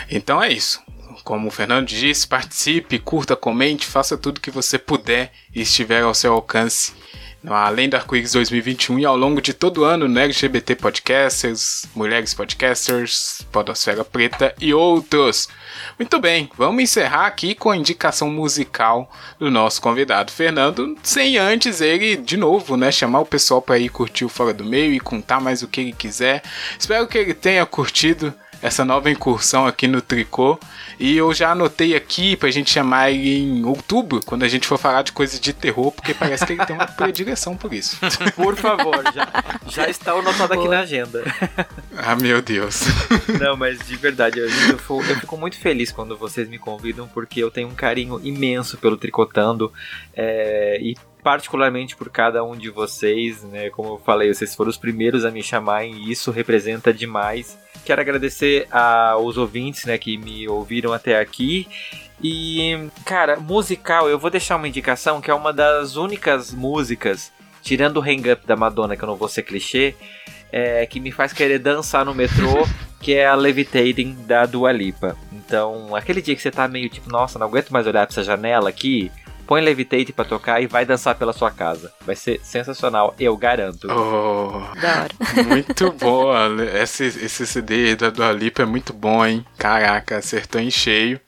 Então 0.09 0.41
é 0.43 0.51
isso. 0.51 0.81
Como 1.23 1.47
o 1.49 1.51
Fernando 1.51 1.87
disse, 1.87 2.25
participe, 2.25 2.99
curta, 2.99 3.35
comente, 3.35 3.85
faça 3.85 4.17
tudo 4.17 4.39
que 4.39 4.49
você 4.49 4.77
puder 4.77 5.31
e 5.53 5.61
estiver 5.61 6.03
ao 6.03 6.13
seu 6.13 6.31
alcance. 6.33 6.93
Além 7.45 7.87
do 7.87 7.95
Arco-Íris 7.95 8.33
2021 8.33 8.99
e 8.99 9.05
ao 9.05 9.15
longo 9.15 9.41
de 9.41 9.53
todo 9.53 9.81
o 9.81 9.83
ano 9.83 10.07
no 10.07 10.19
LGBT 10.19 10.75
Podcasters, 10.75 11.85
Mulheres 11.95 12.33
Podcasters, 12.33 13.41
Podosfera 13.51 14.03
Preta 14.03 14.53
e 14.59 14.73
outros. 14.73 15.47
Muito 15.99 16.19
bem, 16.19 16.49
vamos 16.57 16.83
encerrar 16.83 17.27
aqui 17.27 17.53
com 17.53 17.69
a 17.69 17.77
indicação 17.77 18.29
musical 18.29 19.09
do 19.39 19.51
nosso 19.51 19.81
convidado 19.81 20.31
Fernando, 20.31 20.97
sem 21.03 21.37
antes 21.37 21.79
ele, 21.79 22.17
de 22.17 22.37
novo, 22.37 22.75
né, 22.75 22.91
chamar 22.91 23.19
o 23.19 23.25
pessoal 23.25 23.61
para 23.61 23.77
ir 23.77 23.89
curtir 23.89 24.25
o 24.25 24.29
Fora 24.29 24.53
do 24.53 24.65
Meio 24.65 24.93
e 24.93 24.99
contar 24.99 25.39
mais 25.39 25.61
o 25.61 25.67
que 25.67 25.79
ele 25.79 25.93
quiser. 25.93 26.41
Espero 26.77 27.07
que 27.07 27.17
ele 27.17 27.33
tenha 27.33 27.65
curtido 27.65 28.33
essa 28.67 28.85
nova 28.85 29.09
incursão 29.09 29.65
aqui 29.65 29.87
no 29.87 30.01
tricô. 30.01 30.59
E 30.99 31.15
eu 31.15 31.31
já 31.33 31.51
anotei 31.51 31.95
aqui 31.95 32.35
pra 32.35 32.49
gente 32.49 32.71
chamar 32.71 33.11
ele 33.11 33.37
em 33.39 33.63
outubro, 33.65 34.19
quando 34.25 34.43
a 34.43 34.47
gente 34.47 34.67
for 34.67 34.77
falar 34.79 35.03
de 35.03 35.11
coisa 35.11 35.39
de 35.39 35.53
terror, 35.53 35.91
porque 35.91 36.13
parece 36.13 36.45
que 36.45 36.53
ele 36.53 36.65
tem 36.65 36.75
uma 36.75 36.87
predileção 36.89 37.55
por 37.55 37.71
isso. 37.73 37.97
Por 38.35 38.55
favor, 38.55 39.03
já, 39.13 39.27
já 39.67 39.89
está 39.89 40.13
anotado 40.13 40.53
aqui 40.53 40.67
na 40.67 40.79
agenda. 40.79 41.23
ah, 41.97 42.15
meu 42.15 42.41
Deus. 42.41 42.81
Não, 43.39 43.55
mas 43.55 43.77
de 43.85 43.95
verdade, 43.95 44.39
eu, 44.39 44.45
eu 44.45 44.77
fico- 44.77 45.03
eu 45.03 45.15
fico 45.17 45.37
muito 45.37 45.57
feliz 45.59 45.91
quando 45.91 46.17
vocês 46.17 46.49
me 46.49 46.57
convidam, 46.57 47.07
porque 47.07 47.41
eu 47.43 47.51
tenho 47.51 47.67
um 47.67 47.75
carinho 47.75 48.19
imenso 48.23 48.77
pelo 48.77 48.97
Tricotando 48.97 49.71
é, 50.15 50.79
e 50.81 50.95
particularmente 51.23 51.95
por 51.95 52.09
cada 52.09 52.43
um 52.43 52.55
de 52.55 52.69
vocês, 52.69 53.43
né? 53.43 53.69
Como 53.69 53.89
eu 53.95 54.01
falei, 54.05 54.33
vocês 54.33 54.55
foram 54.55 54.69
os 54.69 54.77
primeiros 54.77 55.25
a 55.25 55.29
me 55.31 55.43
chamarem 55.43 55.93
e 55.93 56.11
isso 56.11 56.31
representa 56.31 56.93
demais. 56.93 57.57
Quero 57.87 58.01
agradecer 58.01 58.67
aos 58.69 59.37
ouvintes, 59.37 59.85
né, 59.85 59.97
que 59.97 60.17
me 60.17 60.45
ouviram 60.45 60.91
até 60.91 61.21
aqui. 61.21 61.65
E, 62.21 62.89
cara, 63.05 63.39
musical, 63.39 64.09
eu 64.09 64.19
vou 64.19 64.29
deixar 64.29 64.57
uma 64.57 64.67
indicação 64.67 65.21
que 65.21 65.31
é 65.31 65.33
uma 65.33 65.53
das 65.53 65.95
únicas 65.95 66.53
músicas, 66.53 67.31
tirando 67.61 67.95
o 67.95 68.01
Hang 68.01 68.29
Up 68.29 68.45
da 68.45 68.57
Madonna, 68.57 68.97
que 68.97 69.03
eu 69.03 69.07
não 69.07 69.15
vou 69.15 69.29
ser 69.29 69.43
clichê, 69.43 69.95
é, 70.51 70.85
que 70.85 70.99
me 70.99 71.13
faz 71.13 71.31
querer 71.31 71.59
dançar 71.59 72.03
no 72.03 72.13
metrô, 72.13 72.67
que 72.99 73.13
é 73.13 73.25
a 73.25 73.35
Levitating 73.35 74.17
da 74.27 74.45
Dua 74.45 74.73
Lipa. 74.73 75.15
Então, 75.31 75.95
aquele 75.95 76.21
dia 76.21 76.35
que 76.35 76.41
você 76.41 76.51
tá 76.51 76.67
meio 76.67 76.89
tipo, 76.89 77.09
nossa, 77.09 77.39
não 77.39 77.47
aguento 77.47 77.69
mais 77.69 77.87
olhar 77.87 78.05
pra 78.05 78.11
essa 78.11 78.21
janela 78.21 78.67
aqui, 78.67 79.09
põe 79.47 79.61
Levitate 79.61 80.11
pra 80.11 80.25
tocar 80.25 80.61
e 80.61 80.67
vai 80.67 80.85
dançar 80.85 81.15
pela 81.15 81.31
sua 81.33 81.49
casa. 81.49 81.91
Vai 82.05 82.15
ser 82.15 82.39
sensacional, 82.43 83.15
eu 83.19 83.35
garanto. 83.37 83.87
Oh, 83.89 84.75
Da 84.79 85.03
hora. 85.03 85.43
muito 85.47 85.91
boa. 85.97 86.49
Esse, 86.81 87.05
esse 87.05 87.47
CD 87.47 87.95
da 87.95 88.09
Dua 88.09 88.31
Lipa 88.31 88.61
é 88.63 88.65
muito 88.65 88.91
bom, 88.93 89.25
hein? 89.25 89.45
Caraca, 89.57 90.17
acertou 90.17 90.59
em 90.59 90.69
cheio. 90.69 91.19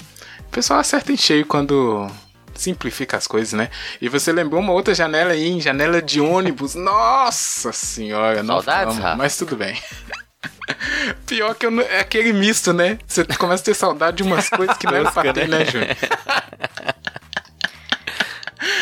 O 0.41 0.49
pessoal 0.51 0.79
acerta 0.79 1.11
em 1.11 1.17
cheio 1.17 1.45
quando 1.45 2.07
simplifica 2.55 3.15
as 3.15 3.25
coisas, 3.25 3.53
né? 3.53 3.69
E 4.01 4.09
você 4.09 4.31
lembrou 4.33 4.59
uma 4.59 4.73
outra 4.73 4.93
janela 4.93 5.31
aí, 5.31 5.45
hein? 5.45 5.61
Janela 5.61 6.01
de 6.01 6.19
ônibus. 6.19 6.75
Nossa 6.75 7.71
senhora, 7.71 8.43
não 8.43 8.55
Saudades, 8.61 8.97
Rafa? 8.97 9.15
mas 9.15 9.37
tudo 9.37 9.55
bem. 9.55 9.79
Pior 11.25 11.53
que 11.55 11.65
eu 11.65 11.71
não- 11.71 11.83
é 11.83 11.99
aquele 11.99 12.31
misto, 12.33 12.73
né? 12.73 12.97
Você 13.07 13.23
começa 13.25 13.61
a 13.63 13.65
ter 13.65 13.73
saudade 13.73 14.17
de 14.17 14.23
umas 14.23 14.49
coisas 14.49 14.77
que 14.77 14.85
não 14.85 14.95
era 14.95 15.11
pra 15.11 15.33
ter, 15.33 15.47
né, 15.47 15.65
Júnior? 15.65 15.95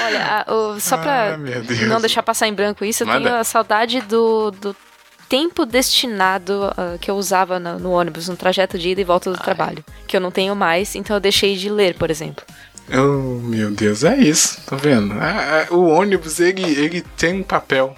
Olha, 0.08 0.46
a- 0.48 0.54
o- 0.54 0.80
só 0.80 0.98
pra 0.98 1.36
Ah, 1.36 1.38
não 1.88 2.00
deixar 2.02 2.24
passar 2.24 2.48
em 2.48 2.54
branco 2.54 2.84
isso, 2.86 3.04
eu 3.04 3.08
Manda. 3.08 3.30
tenho 3.30 3.36
a 3.40 3.44
saudade 3.44 4.02
do, 4.02 4.52
do 4.52 4.76
tempo 5.30 5.66
destinado 5.66 6.74
ah, 6.78 6.98
que 7.00 7.10
eu 7.12 7.16
usava 7.16 7.60
no, 7.60 7.78
no 7.80 7.92
ônibus, 7.92 8.28
no 8.28 8.36
trajeto 8.38 8.78
de 8.80 8.90
ida 8.90 9.02
e 9.02 9.04
volta 9.04 9.32
do 9.32 9.38
trabalho. 9.38 9.84
Que 10.08 10.16
eu 10.18 10.22
não 10.22 10.32
tenho 10.32 10.56
mais, 10.56 10.96
então 10.96 11.16
eu 11.16 11.20
deixei 11.20 11.56
de 11.56 11.70
ler, 11.70 11.96
por 11.96 12.10
exemplo. 12.10 12.44
Oh, 12.90 13.40
meu 13.42 13.70
Deus, 13.72 14.04
é 14.06 14.16
isso, 14.18 14.62
tá 14.66 14.76
vendo? 14.78 15.14
Ah, 15.20 15.68
o 15.72 15.88
ônibus, 15.88 16.40
ele, 16.40 16.64
ele 16.64 17.02
tem 17.02 17.42
um 17.42 17.44
papel 17.44 17.94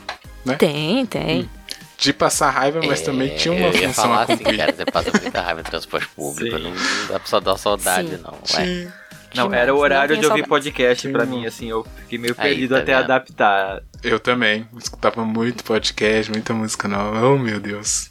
Tem, 0.57 1.05
tem. 1.05 1.47
de 1.95 2.12
passar 2.12 2.49
raiva, 2.49 2.80
mas 2.84 3.01
também 3.01 3.36
tinha 3.36 3.53
uma 3.53 3.68
É, 3.68 3.70
eu 3.70 3.74
ia 3.76 3.88
função 3.89 4.03
falar 4.05 4.22
a 4.22 4.24
assim, 4.24 4.38
cumprir. 4.38 4.57
cara, 4.57 4.74
você 4.74 4.86
passa 4.86 5.12
muita 5.22 5.41
raiva 5.41 5.62
no 5.62 5.70
transporte 5.70 6.07
público, 6.16 6.57
Sim. 6.57 6.64
não, 6.64 6.72
não 6.72 7.07
dá 7.07 7.20
pra 7.20 7.28
só 7.30 7.39
dar 7.39 7.57
saudade, 7.57 8.10
Sim. 8.16 8.20
não. 8.24 8.34
Ué. 8.57 8.88
Não, 9.36 9.44
Demais, 9.44 9.62
era 9.62 9.76
o 9.76 9.78
horário 9.78 10.16
de 10.18 10.26
ouvir 10.26 10.44
saudade. 10.44 10.50
podcast 10.50 11.08
pra 11.10 11.24
Sim. 11.26 11.30
mim, 11.32 11.46
assim, 11.46 11.70
eu 11.70 11.86
fiquei 12.02 12.18
meio 12.18 12.36
Aí, 12.38 12.50
perdido 12.52 12.76
tá 12.76 12.82
até 12.82 12.94
vendo? 12.96 13.04
adaptar. 13.04 13.82
Eu 14.04 14.20
também. 14.20 14.68
Escutava 14.78 15.24
muito 15.24 15.64
podcast, 15.64 16.32
muita 16.32 16.54
música 16.54 16.88
nova. 16.88 17.26
Oh, 17.28 17.38
meu 17.38 17.60
Deus. 17.60 18.10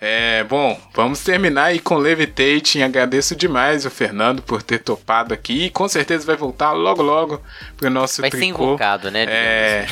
É, 0.00 0.44
bom, 0.44 0.78
vamos 0.92 1.20
terminar 1.24 1.64
aí 1.66 1.78
com 1.78 1.96
Levitating. 1.96 2.82
Agradeço 2.82 3.34
demais 3.34 3.86
o 3.86 3.90
Fernando 3.90 4.42
por 4.42 4.62
ter 4.62 4.80
topado 4.80 5.32
aqui. 5.32 5.64
E 5.66 5.70
com 5.70 5.88
certeza 5.88 6.26
vai 6.26 6.36
voltar 6.36 6.72
logo, 6.72 7.00
logo 7.00 7.40
pro 7.76 7.88
nosso 7.88 8.20
Vai 8.20 8.30
ser 8.30 8.36
tricô. 8.36 8.64
invocado, 8.64 9.10
né? 9.10 9.24
É. 9.26 9.86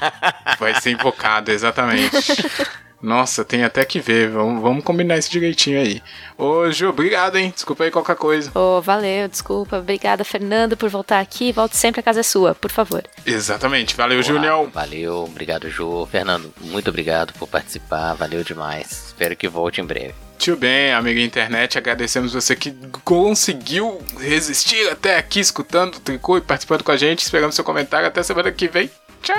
vai 0.60 0.74
ser 0.78 0.90
invocado, 0.90 1.50
exatamente. 1.50 2.10
Nossa, 3.02 3.44
tem 3.44 3.62
até 3.62 3.84
que 3.84 4.00
ver. 4.00 4.30
Vamos, 4.30 4.62
vamos 4.62 4.84
combinar 4.84 5.18
isso 5.18 5.30
direitinho 5.30 5.80
aí. 5.80 6.02
Ô, 6.36 6.70
Ju, 6.70 6.88
obrigado, 6.88 7.36
hein? 7.36 7.52
Desculpa 7.54 7.84
aí 7.84 7.90
qualquer 7.90 8.16
coisa. 8.16 8.50
Oh, 8.54 8.80
valeu, 8.80 9.28
desculpa. 9.28 9.78
Obrigada, 9.78 10.24
Fernando, 10.24 10.76
por 10.76 10.88
voltar 10.88 11.20
aqui. 11.20 11.52
Volte 11.52 11.76
sempre, 11.76 12.00
a 12.00 12.02
casa 12.02 12.20
é 12.20 12.22
sua, 12.22 12.54
por 12.54 12.70
favor. 12.70 13.02
Exatamente. 13.24 13.94
Valeu, 13.96 14.22
Junior. 14.22 14.68
Valeu, 14.70 15.24
obrigado, 15.24 15.70
Ju. 15.70 16.06
Fernando, 16.10 16.52
muito 16.60 16.88
obrigado 16.88 17.32
por 17.34 17.48
participar, 17.48 18.14
valeu 18.14 18.42
demais. 18.42 19.06
Espero 19.08 19.36
que 19.36 19.48
volte 19.48 19.80
em 19.80 19.84
breve. 19.84 20.14
Tio 20.38 20.56
bem, 20.56 20.92
amigo 20.92 21.18
internet, 21.18 21.78
agradecemos 21.78 22.34
você 22.34 22.54
que 22.54 22.70
conseguiu 23.02 23.98
resistir 24.18 24.88
até 24.90 25.16
aqui 25.16 25.40
escutando 25.40 25.96
o 25.96 26.00
tricô 26.00 26.36
e 26.36 26.42
participando 26.42 26.84
com 26.84 26.92
a 26.92 26.96
gente. 26.96 27.20
Esperamos 27.20 27.54
seu 27.54 27.64
comentário. 27.64 28.06
Até 28.06 28.22
semana 28.22 28.52
que 28.52 28.68
vem. 28.68 28.90
Tchau! 29.22 29.36